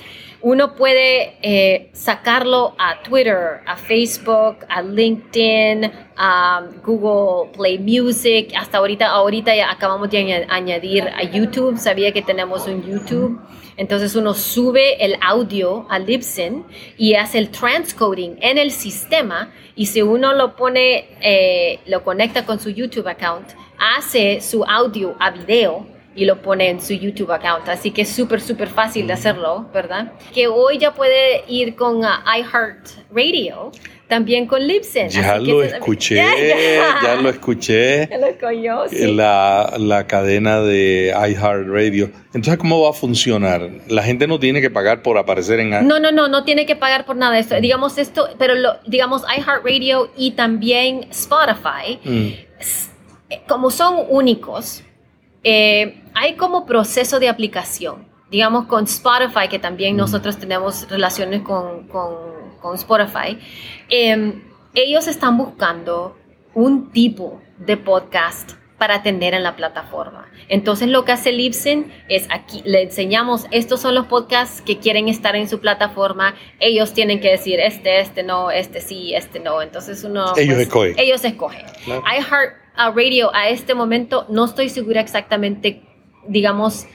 uno 0.46 0.76
puede 0.76 1.38
eh, 1.42 1.90
sacarlo 1.92 2.76
a 2.78 3.02
Twitter, 3.02 3.62
a 3.66 3.76
Facebook, 3.76 4.58
a 4.68 4.80
LinkedIn, 4.80 5.90
a 6.16 6.62
Google 6.84 7.50
Play 7.52 7.80
Music, 7.80 8.52
hasta 8.56 8.78
ahorita, 8.78 9.08
ahorita 9.08 9.56
ya 9.56 9.72
acabamos 9.72 10.08
de 10.08 10.46
añadir 10.48 11.02
a 11.02 11.24
YouTube, 11.24 11.76
sabía 11.78 12.12
que 12.12 12.22
tenemos 12.22 12.68
un 12.68 12.80
YouTube. 12.88 13.40
Entonces 13.76 14.14
uno 14.14 14.34
sube 14.34 15.04
el 15.04 15.18
audio 15.20 15.84
a 15.90 15.98
Libsyn 15.98 16.64
y 16.96 17.14
hace 17.14 17.38
el 17.38 17.50
transcoding 17.50 18.36
en 18.40 18.56
el 18.56 18.70
sistema. 18.70 19.52
Y 19.74 19.86
si 19.86 20.02
uno 20.02 20.32
lo 20.32 20.54
pone, 20.54 21.08
eh, 21.22 21.80
lo 21.86 22.04
conecta 22.04 22.46
con 22.46 22.60
su 22.60 22.70
YouTube 22.70 23.08
account, 23.08 23.48
hace 23.78 24.40
su 24.40 24.62
audio 24.62 25.16
a 25.18 25.32
video 25.32 25.95
y 26.16 26.24
lo 26.24 26.40
pone 26.40 26.70
en 26.70 26.80
su 26.80 26.94
YouTube 26.94 27.30
account. 27.30 27.68
Así 27.68 27.90
que 27.90 28.02
es 28.02 28.08
súper, 28.08 28.40
súper 28.40 28.68
fácil 28.68 29.06
de 29.06 29.12
hacerlo, 29.12 29.68
¿verdad? 29.72 30.12
Que 30.34 30.48
hoy 30.48 30.78
ya 30.78 30.94
puede 30.94 31.44
ir 31.46 31.76
con 31.76 31.98
uh, 31.98 32.08
iHeartRadio, 32.38 33.70
también 34.08 34.46
con 34.46 34.66
Libsyn. 34.66 35.10
Ya 35.10 35.36
lo 35.36 35.62
escuché, 35.62 36.16
ya, 37.02 37.16
lo 37.16 37.28
escuché. 37.28 38.08
Ya 38.10 38.18
lo 38.18 38.88
sí. 38.88 39.12
la, 39.12 39.74
la 39.78 40.06
cadena 40.06 40.60
de 40.60 41.12
iHeartRadio. 41.14 42.10
Entonces, 42.28 42.56
¿cómo 42.56 42.82
va 42.82 42.90
a 42.90 42.92
funcionar? 42.92 43.68
La 43.88 44.02
gente 44.02 44.26
no 44.26 44.38
tiene 44.38 44.60
que 44.60 44.70
pagar 44.70 45.02
por 45.02 45.18
aparecer 45.18 45.60
en... 45.60 45.70
No, 45.86 46.00
no, 46.00 46.12
no, 46.12 46.28
no 46.28 46.44
tiene 46.44 46.64
que 46.64 46.76
pagar 46.76 47.04
por 47.04 47.16
nada 47.16 47.34
de 47.34 47.40
esto. 47.40 47.60
Digamos 47.60 47.98
esto, 47.98 48.28
pero 48.38 48.54
lo, 48.54 48.78
digamos 48.86 49.22
iHeartRadio 49.22 50.10
y 50.16 50.32
también 50.32 51.06
Spotify, 51.10 51.98
mm. 52.04 53.46
como 53.48 53.70
son 53.70 54.06
únicos, 54.08 54.82
eh, 55.48 56.02
hay 56.16 56.34
como 56.34 56.64
proceso 56.66 57.20
de 57.20 57.28
aplicación. 57.28 58.08
Digamos 58.30 58.66
con 58.66 58.84
Spotify, 58.84 59.48
que 59.48 59.60
también 59.60 59.96
nosotros 59.96 60.38
tenemos 60.38 60.88
relaciones 60.90 61.42
con, 61.42 61.86
con, 61.86 62.74
Spotify, 62.74 63.38
em, 63.88 64.42
ellos 64.74 65.06
están 65.06 65.38
buscando 65.38 66.16
un 66.52 66.90
tipo 66.90 67.40
de 67.58 67.76
podcast 67.76 68.54
para 68.76 69.04
tener 69.04 69.34
en 69.34 69.44
la 69.44 69.54
plataforma. 69.54 70.28
Entonces 70.48 70.88
lo 70.88 71.04
que 71.04 71.12
hace 71.12 71.30
Libsyn 71.30 71.92
es 72.08 72.26
aquí 72.30 72.62
le 72.64 72.82
enseñamos 72.82 73.46
estos 73.52 73.80
son 73.80 73.94
los 73.94 74.06
podcasts 74.06 74.62
que 74.62 74.78
quieren 74.78 75.08
estar 75.08 75.36
en 75.36 75.48
su 75.48 75.60
plataforma. 75.60 76.34
Ellos 76.58 76.92
tienen 76.92 77.20
que 77.20 77.30
decir 77.30 77.60
este, 77.60 78.00
este 78.00 78.24
no, 78.24 78.50
este 78.50 78.80
sí, 78.80 79.14
este 79.14 79.38
no. 79.38 79.62
Entonces 79.62 80.02
uno 80.02 80.32
ellos 80.36 80.56
pues, 80.56 80.66
escogen. 80.66 80.94
Ellos 80.98 81.24
escogen. 81.24 81.66
Radio 82.76 83.34
a 83.34 83.48
este 83.48 83.74
momento 83.74 84.26
no 84.28 84.44
estoy 84.44 84.68
segura 84.68 85.00
exactamente, 85.00 85.82
digamos, 86.28 86.86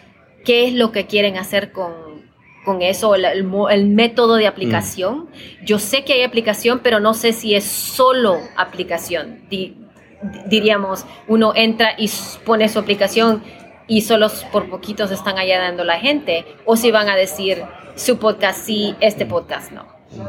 qué 0.45 0.67
es 0.67 0.73
lo 0.73 0.91
que 0.91 1.05
quieren 1.05 1.37
hacer 1.37 1.71
con, 1.71 1.93
con 2.65 2.81
eso, 2.81 3.15
el, 3.15 3.25
el, 3.25 3.85
método 3.87 4.35
de 4.35 4.47
aplicación. 4.47 5.29
Mm. 5.61 5.65
Yo 5.65 5.79
sé 5.79 6.03
que 6.03 6.13
hay 6.13 6.23
aplicación, 6.23 6.79
pero 6.83 6.99
no 6.99 7.13
sé 7.13 7.33
si 7.33 7.55
es 7.55 7.63
solo 7.63 8.39
aplicación. 8.55 9.41
diríamos, 10.47 11.05
uno 11.27 11.53
entra 11.55 11.95
y 11.97 12.09
pone 12.45 12.69
su 12.69 12.79
aplicación 12.79 13.43
y 13.87 14.01
solo 14.01 14.29
por 14.51 14.69
poquitos 14.69 15.11
están 15.11 15.35
dando 15.35 15.83
la 15.83 15.99
gente, 15.99 16.45
o 16.65 16.75
si 16.75 16.91
van 16.91 17.09
a 17.09 17.15
decir 17.15 17.63
su 17.95 18.17
podcast 18.17 18.65
sí, 18.65 18.95
este 19.01 19.25
podcast 19.25 19.71
no. 19.71 19.85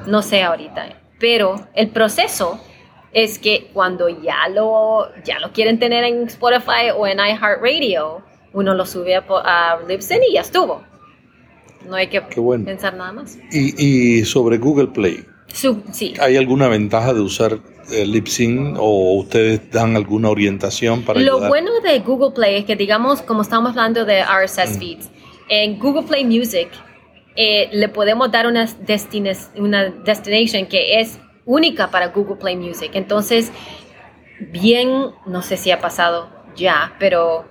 No 0.07 0.23
sé 0.23 0.43
ahorita. 0.43 0.97
Pero 1.19 1.69
el 1.75 1.89
proceso 1.89 2.61
es 3.13 3.39
que 3.39 3.71
cuando 3.73 4.09
ya 4.09 4.49
lo, 4.49 5.11
ya 5.25 5.39
lo 5.39 5.53
quieren 5.53 5.79
tener 5.79 6.05
en 6.05 6.25
Spotify 6.25 6.91
o 6.97 7.07
en 7.07 7.19
iHeartRadio, 7.19 8.25
uno 8.53 8.75
lo 8.75 8.87
sube 8.87 9.17
a, 9.17 9.23
a 9.29 9.81
Libsyn 9.87 10.21
y 10.29 10.35
ya 10.35 10.41
estuvo. 10.41 10.83
No 11.89 11.97
hay 11.97 12.09
que 12.09 12.21
pensar 12.21 12.95
nada 12.95 13.13
más. 13.13 13.39
¿Y, 13.51 14.25
sobre 14.25 14.59
Google 14.59 14.89
Play? 14.89 15.25
sí. 15.93 16.15
¿Hay 16.21 16.37
alguna 16.37 16.69
ventaja 16.69 17.13
de 17.13 17.21
usar 17.21 17.59
eh, 17.91 18.75
o 18.79 19.17
ustedes 19.19 19.71
dan 19.71 19.97
alguna 19.97 20.31
orientación 20.31 21.03
para 21.03 21.21
Lo 21.21 21.49
bueno 21.49 21.81
de 21.81 21.99
Google 22.01 22.31
Play 22.31 22.57
es 22.57 22.65
que, 22.65 22.77
digamos, 22.77 23.21
como 23.23 23.43
estamos 23.43 23.71
hablando 23.71 24.05
de 24.05 24.23
RSS 24.23 24.77
mm. 24.77 24.79
feeds, 24.79 25.11
en 25.49 25.79
Google 25.79 26.05
Play 26.05 26.25
Music 26.25 26.69
eh, 27.35 27.69
le 27.73 27.89
podemos 27.89 28.31
dar 28.31 28.47
una, 28.47 28.69
una 29.57 29.91
destination 29.91 30.67
que 30.67 31.01
es 31.01 31.19
única 31.45 31.91
para 31.91 32.09
Google 32.09 32.37
Play 32.37 32.57
Music. 32.57 32.91
Entonces, 32.95 33.51
bien, 34.41 35.11
no 35.27 35.43
sé 35.43 35.57
si 35.57 35.71
ha 35.71 35.81
pasado 35.81 36.31
ya, 36.57 36.95
pero 36.99 37.45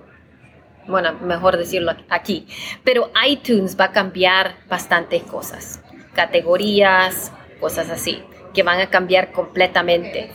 bueno, 0.86 1.14
mejor 1.20 1.56
decirlo 1.56 1.92
aquí, 2.08 2.46
pero 2.84 3.10
iTunes 3.26 3.78
va 3.78 3.86
a 3.86 3.92
cambiar 3.92 4.56
bastantes 4.68 5.22
cosas, 5.22 5.82
categorías, 6.14 7.32
cosas 7.60 7.90
así, 7.90 8.22
que 8.52 8.62
van 8.62 8.80
a 8.80 8.90
cambiar 8.90 9.32
completamente. 9.32 10.32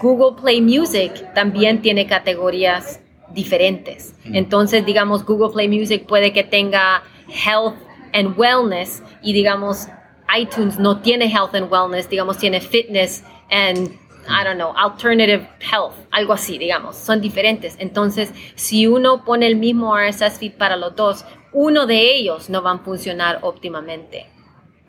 Google 0.00 0.40
Play 0.40 0.60
Music 0.60 1.34
también 1.34 1.82
tiene 1.82 2.06
categorías 2.06 3.00
diferentes. 3.32 4.14
Mm. 4.24 4.36
Entonces, 4.36 4.86
digamos, 4.86 5.24
Google 5.24 5.52
Play 5.52 5.68
Music 5.68 6.06
puede 6.06 6.32
que 6.32 6.44
tenga 6.44 7.02
health 7.28 7.76
and 8.12 8.38
wellness 8.38 9.02
y 9.22 9.32
digamos 9.32 9.88
iTunes 10.36 10.78
no 10.78 11.00
tiene 11.00 11.26
health 11.26 11.54
and 11.54 11.70
wellness, 11.70 12.08
digamos, 12.08 12.38
tiene 12.38 12.60
fitness 12.60 13.24
and 13.50 13.90
I 14.28 14.44
don't 14.44 14.56
know, 14.56 14.72
alternative 14.76 15.46
health, 15.60 15.94
algo 16.10 16.32
así, 16.32 16.58
digamos, 16.58 16.96
son 16.96 17.20
diferentes. 17.20 17.76
Entonces, 17.78 18.32
si 18.54 18.86
uno 18.86 19.24
pone 19.24 19.46
el 19.46 19.56
mismo 19.56 19.96
RSS 19.96 20.38
feed 20.38 20.52
para 20.52 20.76
los 20.76 20.94
dos, 20.96 21.24
uno 21.52 21.86
de 21.86 22.14
ellos 22.16 22.50
no 22.50 22.62
va 22.62 22.72
a 22.72 22.78
funcionar 22.78 23.38
óptimamente. 23.42 24.26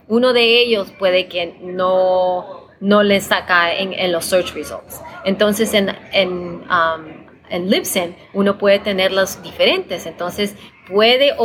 Uno 0.07 0.33
de 0.33 0.61
ellos 0.61 0.91
puede 0.97 1.27
que 1.27 1.57
no, 1.61 2.67
no 2.79 3.03
le 3.03 3.21
saca 3.21 3.73
en, 3.73 4.11
los 4.11 4.25
search 4.25 4.53
results. 4.53 5.01
Entonces, 5.23 5.73
en, 5.73 5.95
en, 6.11 6.31
um, 6.69 7.25
en 7.49 7.69
Libsyn, 7.69 8.15
uno 8.33 8.57
puede 8.57 8.79
tenerlos 8.79 9.41
diferentes. 9.41 10.05
Entonces, 10.05 10.55
puede 10.87 11.35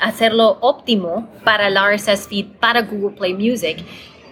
hacerlo 0.00 0.58
óptimo 0.60 1.28
para 1.44 1.68
el 1.68 1.76
RSS 1.76 2.28
feed, 2.28 2.46
para 2.60 2.82
Google 2.82 3.16
Play 3.16 3.34
Music 3.34 3.78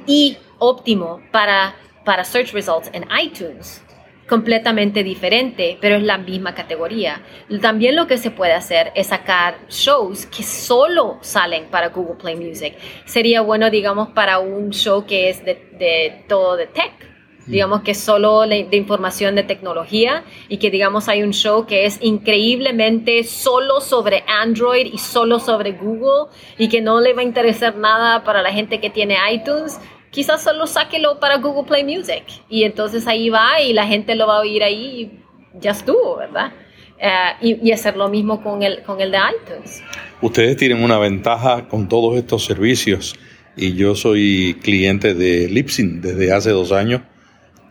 y 0.06 0.36
óptimo 0.58 1.20
para, 1.30 1.74
para 2.04 2.24
Search 2.24 2.52
Results 2.52 2.90
en 2.92 3.06
iTunes. 3.22 3.82
Completamente 4.28 5.02
diferente, 5.02 5.76
pero 5.80 5.96
es 5.96 6.02
la 6.02 6.16
misma 6.16 6.54
categoría. 6.54 7.22
También 7.60 7.94
lo 7.94 8.06
que 8.06 8.16
se 8.16 8.30
puede 8.30 8.54
hacer 8.54 8.90
es 8.94 9.08
sacar 9.08 9.58
shows 9.68 10.24
que 10.26 10.42
solo 10.42 11.18
salen 11.20 11.66
para 11.66 11.88
Google 11.88 12.16
Play 12.16 12.36
Music. 12.36 12.74
Sería 13.04 13.42
bueno, 13.42 13.68
digamos, 13.68 14.08
para 14.08 14.38
un 14.38 14.70
show 14.70 15.04
que 15.04 15.28
es 15.28 15.44
de, 15.44 15.54
de 15.78 16.24
todo 16.26 16.56
de 16.56 16.66
tech 16.68 17.14
digamos 17.46 17.82
que 17.82 17.94
solo 17.94 18.40
de 18.42 18.68
información 18.72 19.34
de 19.34 19.42
tecnología 19.42 20.24
y 20.48 20.58
que 20.58 20.70
digamos 20.70 21.08
hay 21.08 21.22
un 21.22 21.32
show 21.32 21.66
que 21.66 21.84
es 21.84 21.98
increíblemente 22.02 23.24
solo 23.24 23.80
sobre 23.80 24.24
Android 24.26 24.86
y 24.92 24.98
solo 24.98 25.38
sobre 25.38 25.72
Google 25.72 26.30
y 26.58 26.68
que 26.68 26.80
no 26.80 27.00
le 27.00 27.12
va 27.12 27.20
a 27.20 27.24
interesar 27.24 27.76
nada 27.76 28.24
para 28.24 28.42
la 28.42 28.52
gente 28.52 28.80
que 28.80 28.90
tiene 28.90 29.16
iTunes, 29.32 29.78
quizás 30.14 30.42
solo 30.42 30.66
sáquelo 30.66 31.18
para 31.18 31.38
Google 31.38 31.64
Play 31.64 31.84
Music 31.84 32.22
y 32.48 32.62
entonces 32.62 33.06
ahí 33.06 33.28
va 33.28 33.60
y 33.60 33.72
la 33.72 33.86
gente 33.86 34.14
lo 34.14 34.26
va 34.26 34.36
a 34.36 34.40
oír 34.40 34.62
ahí 34.62 34.86
y 35.00 35.58
ya 35.60 35.72
estuvo, 35.72 36.16
¿verdad? 36.16 36.52
Eh, 36.98 37.10
y, 37.42 37.68
y, 37.68 37.72
hacer 37.72 37.96
lo 37.96 38.08
mismo 38.08 38.42
con 38.42 38.62
el, 38.62 38.82
con 38.84 39.00
el 39.00 39.10
de 39.10 39.18
iTunes. 39.18 39.82
Ustedes 40.22 40.56
tienen 40.56 40.82
una 40.82 40.98
ventaja 40.98 41.68
con 41.68 41.88
todos 41.88 42.16
estos 42.16 42.44
servicios 42.44 43.16
y 43.56 43.74
yo 43.74 43.96
soy 43.96 44.56
cliente 44.62 45.12
de 45.12 45.48
Lipsyn 45.48 46.00
desde 46.00 46.32
hace 46.32 46.50
dos 46.50 46.70
años 46.70 47.02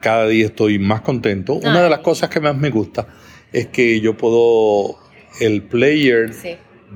cada 0.04 0.28
día 0.28 0.48
estoy 0.48 0.78
más 0.78 1.02
contento. 1.02 1.54
Una 1.56 1.82
de 1.82 1.90
las 1.90 2.00
cosas 2.00 2.30
que 2.30 2.42
más 2.42 2.56
me 2.56 2.70
gusta 2.70 3.08
es 3.52 3.68
que 3.68 4.02
yo 4.02 4.16
puedo, 4.16 5.00
el 5.40 5.64
player 5.64 6.32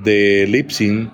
de 0.04 0.46
Lipsyn, 0.46 1.10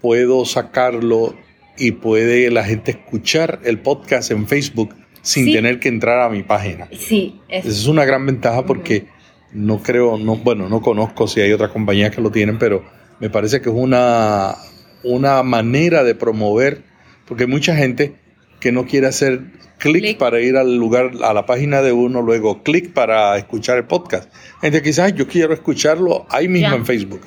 puedo 0.00 0.46
sacarlo 0.46 1.34
y 1.76 1.92
puede 1.92 2.50
la 2.50 2.64
gente 2.64 2.92
escuchar 2.92 3.60
el 3.64 3.80
podcast 3.80 4.30
en 4.30 4.46
Facebook 4.46 4.94
sin 5.22 5.52
tener 5.52 5.80
que 5.80 5.88
entrar 5.88 6.20
a 6.20 6.28
mi 6.28 6.42
página. 6.42 6.88
Sí, 6.92 7.40
es, 7.48 7.64
es 7.64 7.86
una 7.86 8.04
gran 8.04 8.26
ventaja 8.26 8.66
porque 8.66 9.06
no 9.52 9.82
creo, 9.82 10.18
no, 10.18 10.36
bueno, 10.36 10.68
no 10.68 10.82
conozco 10.82 11.26
si 11.28 11.40
hay 11.40 11.52
otras 11.52 11.70
compañías 11.70 12.14
que 12.14 12.20
lo 12.20 12.30
tienen, 12.30 12.58
pero 12.58 12.84
me 13.20 13.30
parece 13.30 13.60
que 13.60 13.70
es 13.70 13.74
una, 13.74 14.54
una 15.02 15.42
manera 15.42 16.04
de 16.04 16.14
promover, 16.14 16.82
porque 17.26 17.46
mucha 17.46 17.74
gente 17.76 18.16
que 18.60 18.72
no 18.72 18.86
quiere 18.86 19.06
hacer 19.06 19.42
clic 19.78 20.18
para 20.18 20.40
ir 20.40 20.56
al 20.56 20.76
lugar, 20.76 21.12
a 21.22 21.32
la 21.32 21.46
página 21.46 21.82
de 21.82 21.92
uno, 21.92 22.22
luego 22.22 22.62
clic 22.62 22.92
para 22.92 23.36
escuchar 23.38 23.78
el 23.78 23.84
podcast. 23.84 24.32
Gente 24.60 24.82
quizás 24.82 25.14
yo 25.14 25.28
quiero 25.28 25.54
escucharlo 25.54 26.26
ahí 26.30 26.48
mismo 26.48 26.74
en 26.74 26.86
Facebook. 26.86 27.20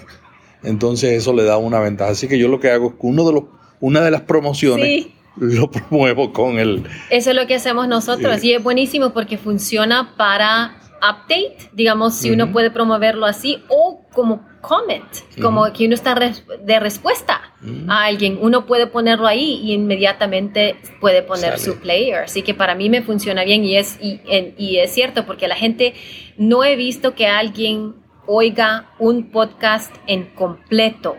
Entonces 0.63 1.13
eso 1.13 1.33
le 1.33 1.43
da 1.43 1.57
una 1.57 1.79
ventaja. 1.79 2.11
Así 2.11 2.27
que 2.27 2.37
yo 2.37 2.47
lo 2.47 2.59
que 2.59 2.71
hago 2.71 2.87
es 2.87 2.93
que 2.93 3.07
uno 3.07 3.25
de 3.25 3.33
los, 3.33 3.43
una 3.80 4.01
de 4.01 4.11
las 4.11 4.21
promociones 4.21 5.07
lo 5.36 5.69
promuevo 5.69 6.34
con 6.34 6.59
el... 6.59 6.84
Eso 7.09 7.30
es 7.30 7.36
lo 7.36 7.47
que 7.47 7.55
hacemos 7.55 7.88
nosotros 7.88 8.43
y 8.43 8.53
es 8.53 8.63
buenísimo 8.63 9.11
porque 9.11 9.38
funciona 9.38 10.15
para 10.17 10.78
update, 10.97 11.69
digamos, 11.73 12.15
si 12.15 12.32
uno 12.32 12.51
puede 12.51 12.71
promoverlo 12.71 13.25
así 13.25 13.63
o 13.69 14.01
como 14.11 14.45
comment, 14.61 15.05
como 15.41 15.71
que 15.71 15.86
uno 15.86 15.93
está 15.93 16.15
de 16.15 16.80
respuesta 16.80 17.53
a 17.88 18.05
alguien, 18.05 18.39
uno 18.41 18.65
puede 18.65 18.88
ponerlo 18.88 19.28
ahí 19.28 19.61
y 19.63 19.73
inmediatamente 19.73 20.75
puede 20.99 21.21
poner 21.21 21.59
su 21.59 21.78
player. 21.78 22.23
Así 22.23 22.41
que 22.41 22.53
para 22.53 22.75
mí 22.75 22.89
me 22.89 23.03
funciona 23.03 23.43
bien 23.43 23.63
y 23.63 23.78
es, 23.78 23.97
y, 24.01 24.21
y 24.57 24.78
es 24.78 24.91
cierto 24.91 25.25
porque 25.25 25.47
la 25.47 25.55
gente 25.55 25.93
no 26.38 26.63
he 26.63 26.75
visto 26.75 27.13
que 27.13 27.28
alguien 27.28 27.93
oiga 28.25 28.89
un 28.99 29.32
podcast 29.32 29.93
en 30.07 30.25
completo 30.25 31.17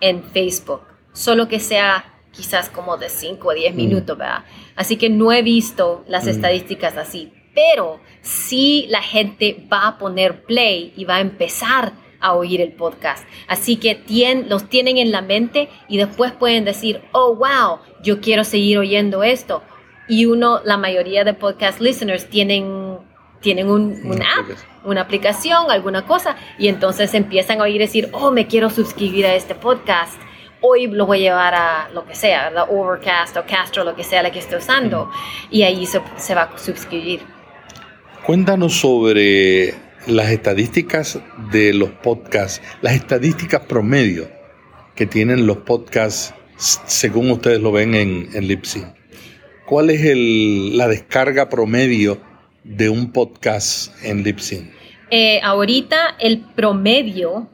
en 0.00 0.24
Facebook, 0.24 0.80
solo 1.12 1.48
que 1.48 1.60
sea 1.60 2.12
quizás 2.32 2.68
como 2.70 2.96
de 2.96 3.08
5 3.08 3.46
o 3.46 3.52
10 3.52 3.74
minutos, 3.74 4.16
¿verdad? 4.16 4.44
Así 4.74 4.96
que 4.96 5.10
no 5.10 5.32
he 5.32 5.42
visto 5.42 6.04
las 6.08 6.26
estadísticas 6.26 6.96
así, 6.96 7.32
pero 7.54 8.00
si 8.22 8.86
la 8.88 9.02
gente 9.02 9.66
va 9.70 9.86
a 9.86 9.98
poner 9.98 10.44
play 10.44 10.92
y 10.96 11.04
va 11.04 11.16
a 11.16 11.20
empezar 11.20 11.92
a 12.20 12.34
oír 12.34 12.60
el 12.60 12.72
podcast. 12.72 13.26
Así 13.48 13.76
que 13.76 14.02
los 14.46 14.68
tienen 14.68 14.96
en 14.96 15.12
la 15.12 15.20
mente 15.20 15.68
y 15.88 15.98
después 15.98 16.32
pueden 16.32 16.64
decir, 16.64 17.02
oh, 17.12 17.34
wow, 17.34 17.80
yo 18.02 18.20
quiero 18.20 18.44
seguir 18.44 18.78
oyendo 18.78 19.22
esto. 19.22 19.62
Y 20.08 20.26
uno, 20.26 20.60
la 20.64 20.76
mayoría 20.76 21.24
de 21.24 21.34
podcast 21.34 21.80
listeners 21.80 22.30
tienen, 22.30 22.98
tienen 23.40 23.68
un, 23.68 24.00
una 24.04 24.26
app, 24.38 24.46
una 24.84 25.02
aplicación, 25.02 25.70
alguna 25.70 26.06
cosa, 26.06 26.36
y 26.58 26.68
entonces 26.68 27.12
empiezan 27.14 27.60
a 27.60 27.64
oír 27.64 27.80
decir, 27.80 28.08
oh, 28.12 28.30
me 28.30 28.46
quiero 28.46 28.70
suscribir 28.70 29.26
a 29.26 29.34
este 29.34 29.54
podcast 29.54 30.14
hoy 30.62 30.86
lo 30.86 31.06
voy 31.06 31.18
a 31.18 31.20
llevar 31.20 31.54
a 31.54 31.90
lo 31.92 32.06
que 32.06 32.14
sea, 32.14 32.50
la 32.50 32.64
Overcast 32.64 33.36
o 33.36 33.44
Castro, 33.44 33.84
lo 33.84 33.94
que 33.94 34.04
sea 34.04 34.22
la 34.22 34.30
que 34.30 34.38
esté 34.38 34.56
usando, 34.56 35.10
y 35.50 35.62
ahí 35.62 35.84
se, 35.86 36.00
se, 36.16 36.34
va 36.34 36.42
a 36.42 36.58
suscribir. 36.58 37.20
Cuéntanos 38.24 38.74
sobre 38.74 39.74
las 40.06 40.30
estadísticas 40.30 41.20
de 41.50 41.74
los 41.74 41.90
podcasts, 41.90 42.62
las 42.80 42.94
estadísticas 42.94 43.60
promedio 43.62 44.28
que 44.94 45.06
tienen 45.06 45.46
los 45.46 45.58
podcasts 45.58 46.34
según 46.56 47.30
ustedes 47.30 47.60
lo 47.60 47.72
ven 47.72 47.94
en, 47.94 48.28
en 48.34 48.46
Lipsy. 48.46 48.84
¿Cuál 49.66 49.90
es 49.90 50.04
el, 50.04 50.76
la 50.76 50.88
descarga 50.88 51.48
promedio 51.48 52.20
de 52.62 52.88
un 52.88 53.12
podcast 53.12 53.92
en 54.04 54.22
Lipsy? 54.22 54.70
Eh, 55.10 55.40
ahorita 55.42 56.16
el 56.20 56.40
promedio 56.40 57.48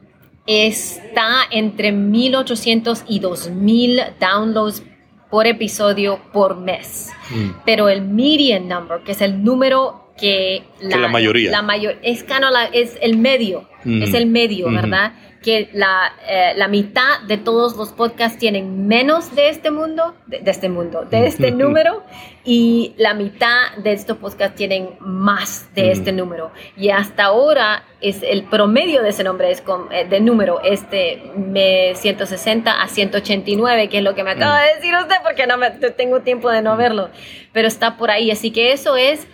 está 0.45 1.41
entre 1.51 1.91
1800 1.91 3.03
y 3.07 3.19
2000 3.19 4.01
downloads 4.19 4.83
por 5.29 5.47
episodio 5.47 6.19
por 6.33 6.57
mes. 6.57 7.09
Mm. 7.29 7.49
Pero 7.65 7.89
el 7.89 8.01
median 8.01 8.67
number, 8.67 9.01
que 9.03 9.11
es 9.11 9.21
el 9.21 9.43
número 9.43 10.09
que 10.19 10.63
la, 10.81 11.07
mayoría. 11.07 11.51
La 11.51 11.61
mayor, 11.61 11.97
es, 12.01 12.25
es 12.73 12.97
el 13.01 13.17
medio, 13.17 13.69
mm. 13.83 14.03
es 14.03 14.13
el 14.13 14.25
medio, 14.25 14.71
¿verdad? 14.71 15.13
Que 15.41 15.69
la, 15.73 16.13
eh, 16.27 16.53
la, 16.55 16.67
mitad 16.67 17.21
de 17.27 17.37
todos 17.37 17.77
los 17.77 17.89
podcasts 17.89 18.37
tienen 18.37 18.87
menos 18.87 19.35
de 19.35 19.49
este 19.49 19.71
mundo, 19.71 20.15
de, 20.27 20.41
este 20.45 20.67
mundo, 20.67 21.05
de 21.09 21.27
este 21.27 21.51
número, 21.63 22.03
y 22.43 22.93
la 22.97 23.13
mitad 23.13 23.75
de 23.77 23.93
estos 23.93 24.17
podcasts 24.17 24.55
tienen 24.55 24.97
más 24.99 25.73
de 25.75 25.91
este 25.91 26.11
número. 26.11 26.51
Y 26.75 26.89
hasta 26.89 27.25
ahora 27.25 27.83
es 28.01 28.21
el 28.21 28.43
promedio 28.43 29.01
de 29.01 29.09
ese 29.09 29.23
nombre 29.23 29.49
es 29.51 29.61
con, 29.61 29.91
eh, 29.93 30.05
de 30.05 30.19
número. 30.19 30.59
Este 30.61 31.31
me 31.35 31.95
160 31.95 32.81
a 32.81 32.87
189, 32.87 33.87
que 33.87 33.99
es 33.99 34.03
lo 34.03 34.15
que 34.15 34.23
me 34.23 34.31
acaba 34.31 34.61
de 34.61 34.75
decir 34.75 34.93
usted 34.95 35.15
porque 35.23 35.47
no 35.47 35.57
me, 35.57 35.71
tengo 35.71 36.19
tiempo 36.21 36.49
de 36.49 36.61
no 36.61 36.75
verlo, 36.75 37.09
pero 37.53 37.67
está 37.67 37.97
por 37.97 38.11
ahí, 38.11 38.29
así 38.29 38.51
que 38.51 38.73
eso 38.73 38.97
es 38.97 39.25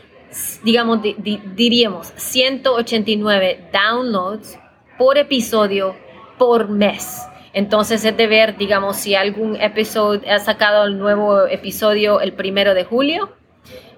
digamos 0.63 0.99
diríamos 1.55 2.11
189 2.17 3.69
downloads 3.71 4.57
por 4.97 5.17
episodio 5.17 5.95
por 6.37 6.69
mes. 6.69 7.27
Entonces 7.53 8.03
es 8.03 8.17
de 8.17 8.27
ver, 8.27 8.57
digamos, 8.57 8.97
si 8.97 9.15
algún 9.15 9.55
episodio 9.61 10.21
ha 10.29 10.39
sacado 10.39 10.83
el 10.85 10.97
nuevo 10.97 11.47
episodio 11.47 12.19
el 12.19 12.33
primero 12.33 12.73
de 12.73 12.83
julio 12.83 13.33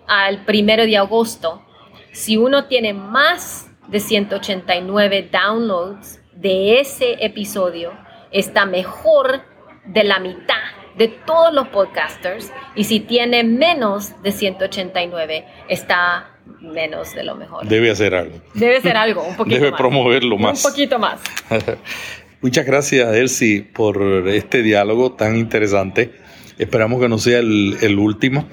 al 0.08 0.46
primero 0.46 0.84
de 0.86 0.98
agosto. 0.98 1.64
Si 2.12 2.38
uno 2.38 2.66
tiene 2.66 2.94
más 2.94 3.70
de 3.88 4.00
189 4.00 5.30
downloads 5.32 6.22
de 6.34 6.80
ese 6.80 7.24
episodio, 7.26 7.92
está 8.32 8.66
mejor 8.66 9.42
de 9.86 10.04
la 10.04 10.20
mitad 10.20 10.56
de 10.98 11.08
todos 11.08 11.54
los 11.54 11.68
podcasters. 11.70 12.52
Y 12.76 12.86
si 12.86 13.00
tiene 13.00 13.44
menos 13.44 14.22
de 14.24 14.32
189, 14.32 15.46
está 15.70 16.37
menos 16.62 17.14
de 17.14 17.24
lo 17.24 17.36
mejor. 17.36 17.68
Debe 17.68 17.92
hacer 17.92 18.16
algo. 18.16 18.38
Debe 18.54 18.82
ser 18.82 18.98
algo, 18.98 19.24
un 19.24 19.36
poquito 19.38 19.60
Debe 19.60 19.78
promoverlo 19.78 20.38
más. 20.38 20.64
Un 20.64 20.72
poquito 20.72 21.00
más. 21.00 21.20
Muchas 22.42 22.66
gracias, 22.66 23.16
Elsie, 23.16 23.64
por 23.64 24.28
este 24.28 24.62
diálogo 24.62 25.14
tan 25.14 25.36
interesante. 25.36 26.14
Esperamos 26.60 27.02
que 27.02 27.10
no 27.10 27.18
sea 27.18 27.40
el, 27.40 27.98
último. 28.00 28.48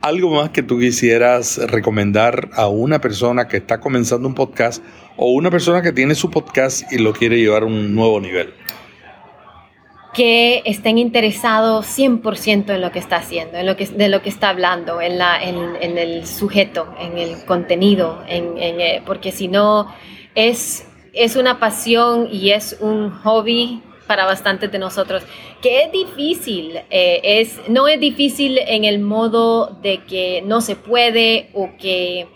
¿Algo 0.00 0.30
más 0.30 0.50
que 0.50 0.62
tú 0.62 0.78
quisieras 0.78 1.58
recomendar 1.58 2.50
a 2.52 2.68
una 2.68 3.00
persona 3.00 3.48
que 3.48 3.56
está 3.56 3.80
comenzando 3.80 4.28
un 4.28 4.34
podcast 4.34 4.82
o 5.16 5.32
una 5.32 5.50
persona 5.50 5.82
que 5.82 5.92
tiene 5.92 6.14
su 6.14 6.30
podcast 6.30 6.92
y 6.92 6.98
lo 6.98 7.12
quiere 7.12 7.38
llevar 7.38 7.64
a 7.64 7.66
un 7.66 7.94
nuevo 7.94 8.20
nivel? 8.20 8.54
Que 10.14 10.62
estén 10.64 10.98
interesados 10.98 11.86
100% 11.86 12.74
en 12.74 12.80
lo 12.80 12.90
que 12.90 12.98
está 12.98 13.16
haciendo, 13.16 13.58
en 13.58 13.66
lo 13.66 13.76
que, 13.76 13.86
de 13.86 14.08
lo 14.08 14.22
que 14.22 14.28
está 14.28 14.48
hablando, 14.48 15.00
en, 15.00 15.18
la, 15.18 15.42
en, 15.42 15.98
el 15.98 16.26
sujeto, 16.26 16.94
en 16.98 17.18
el 17.18 17.44
contenido, 17.44 18.22
en, 18.26 18.54
eh, 18.58 19.02
porque 19.04 19.32
si 19.32 19.48
no 19.48 19.94
es, 20.34 20.88
es 21.12 21.36
una 21.36 21.60
pasión 21.60 22.28
y 22.32 22.50
es 22.50 22.78
un 22.80 23.10
hobby 23.10 23.82
para 24.06 24.24
bastantes 24.24 24.72
de 24.72 24.78
nosotros, 24.78 25.22
que 25.60 25.82
es 25.82 25.92
difícil, 25.92 26.80
eh, 26.90 27.20
es, 27.22 27.60
no 27.68 27.86
es 27.88 28.00
difícil 28.00 28.58
en 28.58 28.84
el 28.84 29.00
modo 29.00 29.78
de 29.82 30.04
que 30.04 30.42
no 30.46 30.62
se 30.62 30.76
puede 30.76 31.50
o 31.52 31.70
que, 31.78 32.28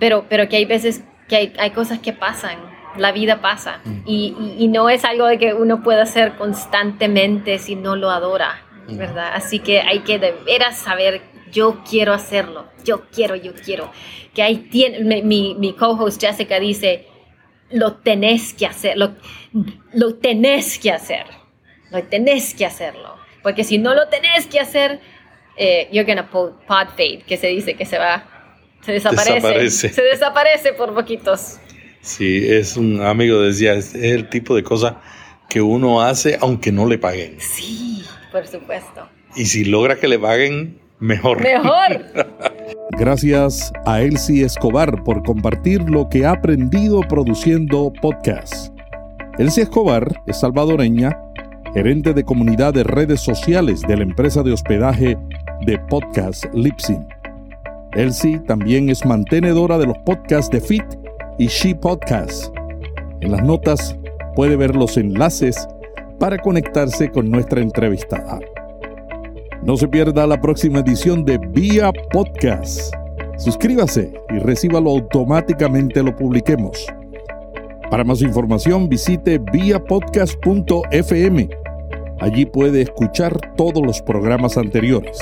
pero, 0.00 0.26
pero 0.28 0.48
que 0.48 0.56
hay 0.56 0.64
veces 0.64 1.04
que 1.28 1.36
hay, 1.36 1.52
hay 1.58 1.70
cosas 1.70 2.00
que 2.00 2.12
pasan 2.12 2.75
la 2.98 3.12
vida 3.12 3.40
pasa 3.40 3.80
mm. 3.84 4.02
y, 4.06 4.68
no 4.68 4.90
es 4.90 5.04
algo 5.04 5.26
de 5.26 5.38
que 5.38 5.54
uno 5.54 5.82
pueda 5.82 6.02
hacer 6.02 6.36
constantemente 6.36 7.58
si 7.58 7.76
no 7.76 7.96
lo 7.96 8.10
adora, 8.10 8.62
mm. 8.88 8.96
¿verdad? 8.96 9.32
Así 9.34 9.58
que 9.58 9.80
hay 9.80 10.00
que 10.00 10.18
de 10.18 10.32
veras 10.44 10.78
saber, 10.78 11.22
yo 11.50 11.82
quiero 11.88 12.12
hacerlo, 12.12 12.66
yo 12.84 13.04
quiero, 13.10 13.36
yo 13.36 13.52
quiero. 13.54 13.90
Que 14.34 14.42
ahí 14.42 14.56
tiene, 14.56 15.22
mi, 15.22 15.54
mi 15.54 15.72
co-host 15.72 16.20
Jessica 16.20 16.60
dice, 16.60 17.06
lo 17.70 17.94
tenés 17.94 18.54
que 18.54 18.66
hacer, 18.66 18.96
lo, 18.96 19.14
lo 19.92 20.14
tenés 20.16 20.78
que 20.78 20.90
hacer, 20.90 21.24
lo 21.90 22.02
tenés 22.04 22.54
que 22.54 22.66
hacerlo, 22.66 23.16
porque 23.42 23.64
si 23.64 23.78
no 23.78 23.94
lo 23.94 24.08
tenés 24.08 24.46
que 24.46 24.60
hacer, 24.60 25.00
eh, 25.56 25.88
you're 25.90 26.04
gonna 26.04 26.28
pod 26.30 26.52
fade, 26.66 27.22
que 27.26 27.36
se 27.36 27.48
dice 27.48 27.74
que 27.74 27.86
se 27.86 27.98
va, 27.98 28.24
se 28.82 28.92
desaparece. 28.92 29.70
se 29.70 30.02
desaparece 30.02 30.72
por 30.74 30.94
poquitos. 30.94 31.58
Sí, 32.06 32.46
es 32.48 32.76
un 32.76 33.02
amigo 33.02 33.40
decía, 33.40 33.74
es 33.74 33.92
el 33.96 34.28
tipo 34.28 34.54
de 34.54 34.62
cosa 34.62 35.00
que 35.48 35.60
uno 35.60 36.02
hace 36.02 36.38
aunque 36.40 36.70
no 36.70 36.86
le 36.86 36.98
paguen. 36.98 37.34
Sí, 37.40 38.04
por 38.30 38.46
supuesto. 38.46 39.08
Y 39.34 39.46
si 39.46 39.64
logra 39.64 39.96
que 39.96 40.06
le 40.06 40.16
paguen, 40.16 40.78
mejor. 41.00 41.42
Mejor. 41.42 42.06
Gracias 42.92 43.72
a 43.86 44.00
Elsie 44.02 44.44
Escobar 44.44 45.02
por 45.02 45.24
compartir 45.24 45.82
lo 45.90 46.08
que 46.08 46.24
ha 46.24 46.30
aprendido 46.30 47.00
produciendo 47.00 47.92
podcasts. 48.00 48.72
Elsie 49.38 49.64
Escobar 49.64 50.08
es 50.28 50.38
salvadoreña, 50.38 51.18
gerente 51.74 52.14
de 52.14 52.22
comunidad 52.22 52.72
de 52.72 52.84
redes 52.84 53.20
sociales 53.20 53.82
de 53.82 53.96
la 53.96 54.04
empresa 54.04 54.44
de 54.44 54.52
hospedaje 54.52 55.18
de 55.62 55.76
podcast 55.90 56.44
Lipsyn. 56.54 57.04
Elsie 57.94 58.38
también 58.46 58.90
es 58.90 59.04
mantenedora 59.04 59.76
de 59.76 59.86
los 59.86 59.98
podcasts 60.06 60.52
de 60.52 60.60
Fit 60.60 60.84
y 61.38 61.46
She 61.46 61.74
Podcast. 61.74 62.54
En 63.20 63.32
las 63.32 63.42
notas 63.42 63.98
puede 64.34 64.56
ver 64.56 64.76
los 64.76 64.96
enlaces 64.96 65.68
para 66.18 66.38
conectarse 66.38 67.10
con 67.10 67.30
nuestra 67.30 67.60
entrevistada. 67.60 68.40
No 69.62 69.76
se 69.76 69.86
pierda 69.88 70.26
la 70.26 70.40
próxima 70.40 70.78
edición 70.80 71.22
de 71.24 71.38
Vía 71.38 71.92
Podcast. 72.12 72.94
Suscríbase 73.36 74.12
y 74.30 74.38
recíbalo 74.38 74.90
automáticamente 74.90 76.02
lo 76.02 76.16
publiquemos. 76.16 76.86
Para 77.90 78.04
más 78.04 78.22
información 78.22 78.88
visite 78.88 79.38
viapodcast.fm. 79.38 81.50
Allí 82.20 82.46
puede 82.46 82.80
escuchar 82.82 83.36
todos 83.56 83.84
los 83.84 84.00
programas 84.00 84.56
anteriores. 84.56 85.18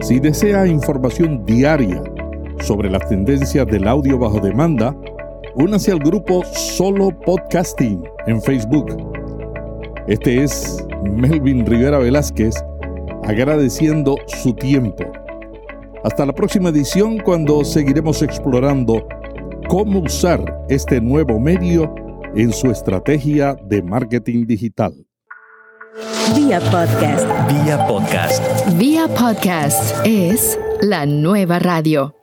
Si 0.00 0.20
desea 0.20 0.66
información 0.66 1.44
diaria 1.44 2.02
sobre 2.60 2.90
las 2.90 3.08
tendencias 3.08 3.66
del 3.66 3.86
audio 3.86 4.18
bajo 4.18 4.40
demanda, 4.40 4.94
únase 5.54 5.92
al 5.92 5.98
grupo 5.98 6.44
Solo 6.44 7.10
Podcasting 7.20 8.02
en 8.26 8.42
Facebook. 8.42 8.96
Este 10.06 10.42
es 10.42 10.84
Melvin 11.04 11.66
Rivera 11.66 11.98
Velázquez 11.98 12.54
agradeciendo 13.24 14.16
su 14.26 14.54
tiempo. 14.54 15.04
Hasta 16.04 16.24
la 16.24 16.32
próxima 16.32 16.70
edición 16.70 17.18
cuando 17.18 17.64
seguiremos 17.64 18.22
explorando 18.22 19.06
cómo 19.68 20.00
usar 20.00 20.64
este 20.68 21.00
nuevo 21.00 21.38
medio 21.38 21.94
en 22.34 22.52
su 22.52 22.70
estrategia 22.70 23.56
de 23.64 23.82
marketing 23.82 24.46
digital. 24.46 24.94
Vía 26.34 26.60
podcast. 26.60 27.26
Vía 27.48 27.86
podcast. 27.86 28.78
Vía 28.78 29.08
podcast 29.08 29.96
es 30.04 30.58
la 30.80 31.06
nueva 31.06 31.58
radio. 31.58 32.17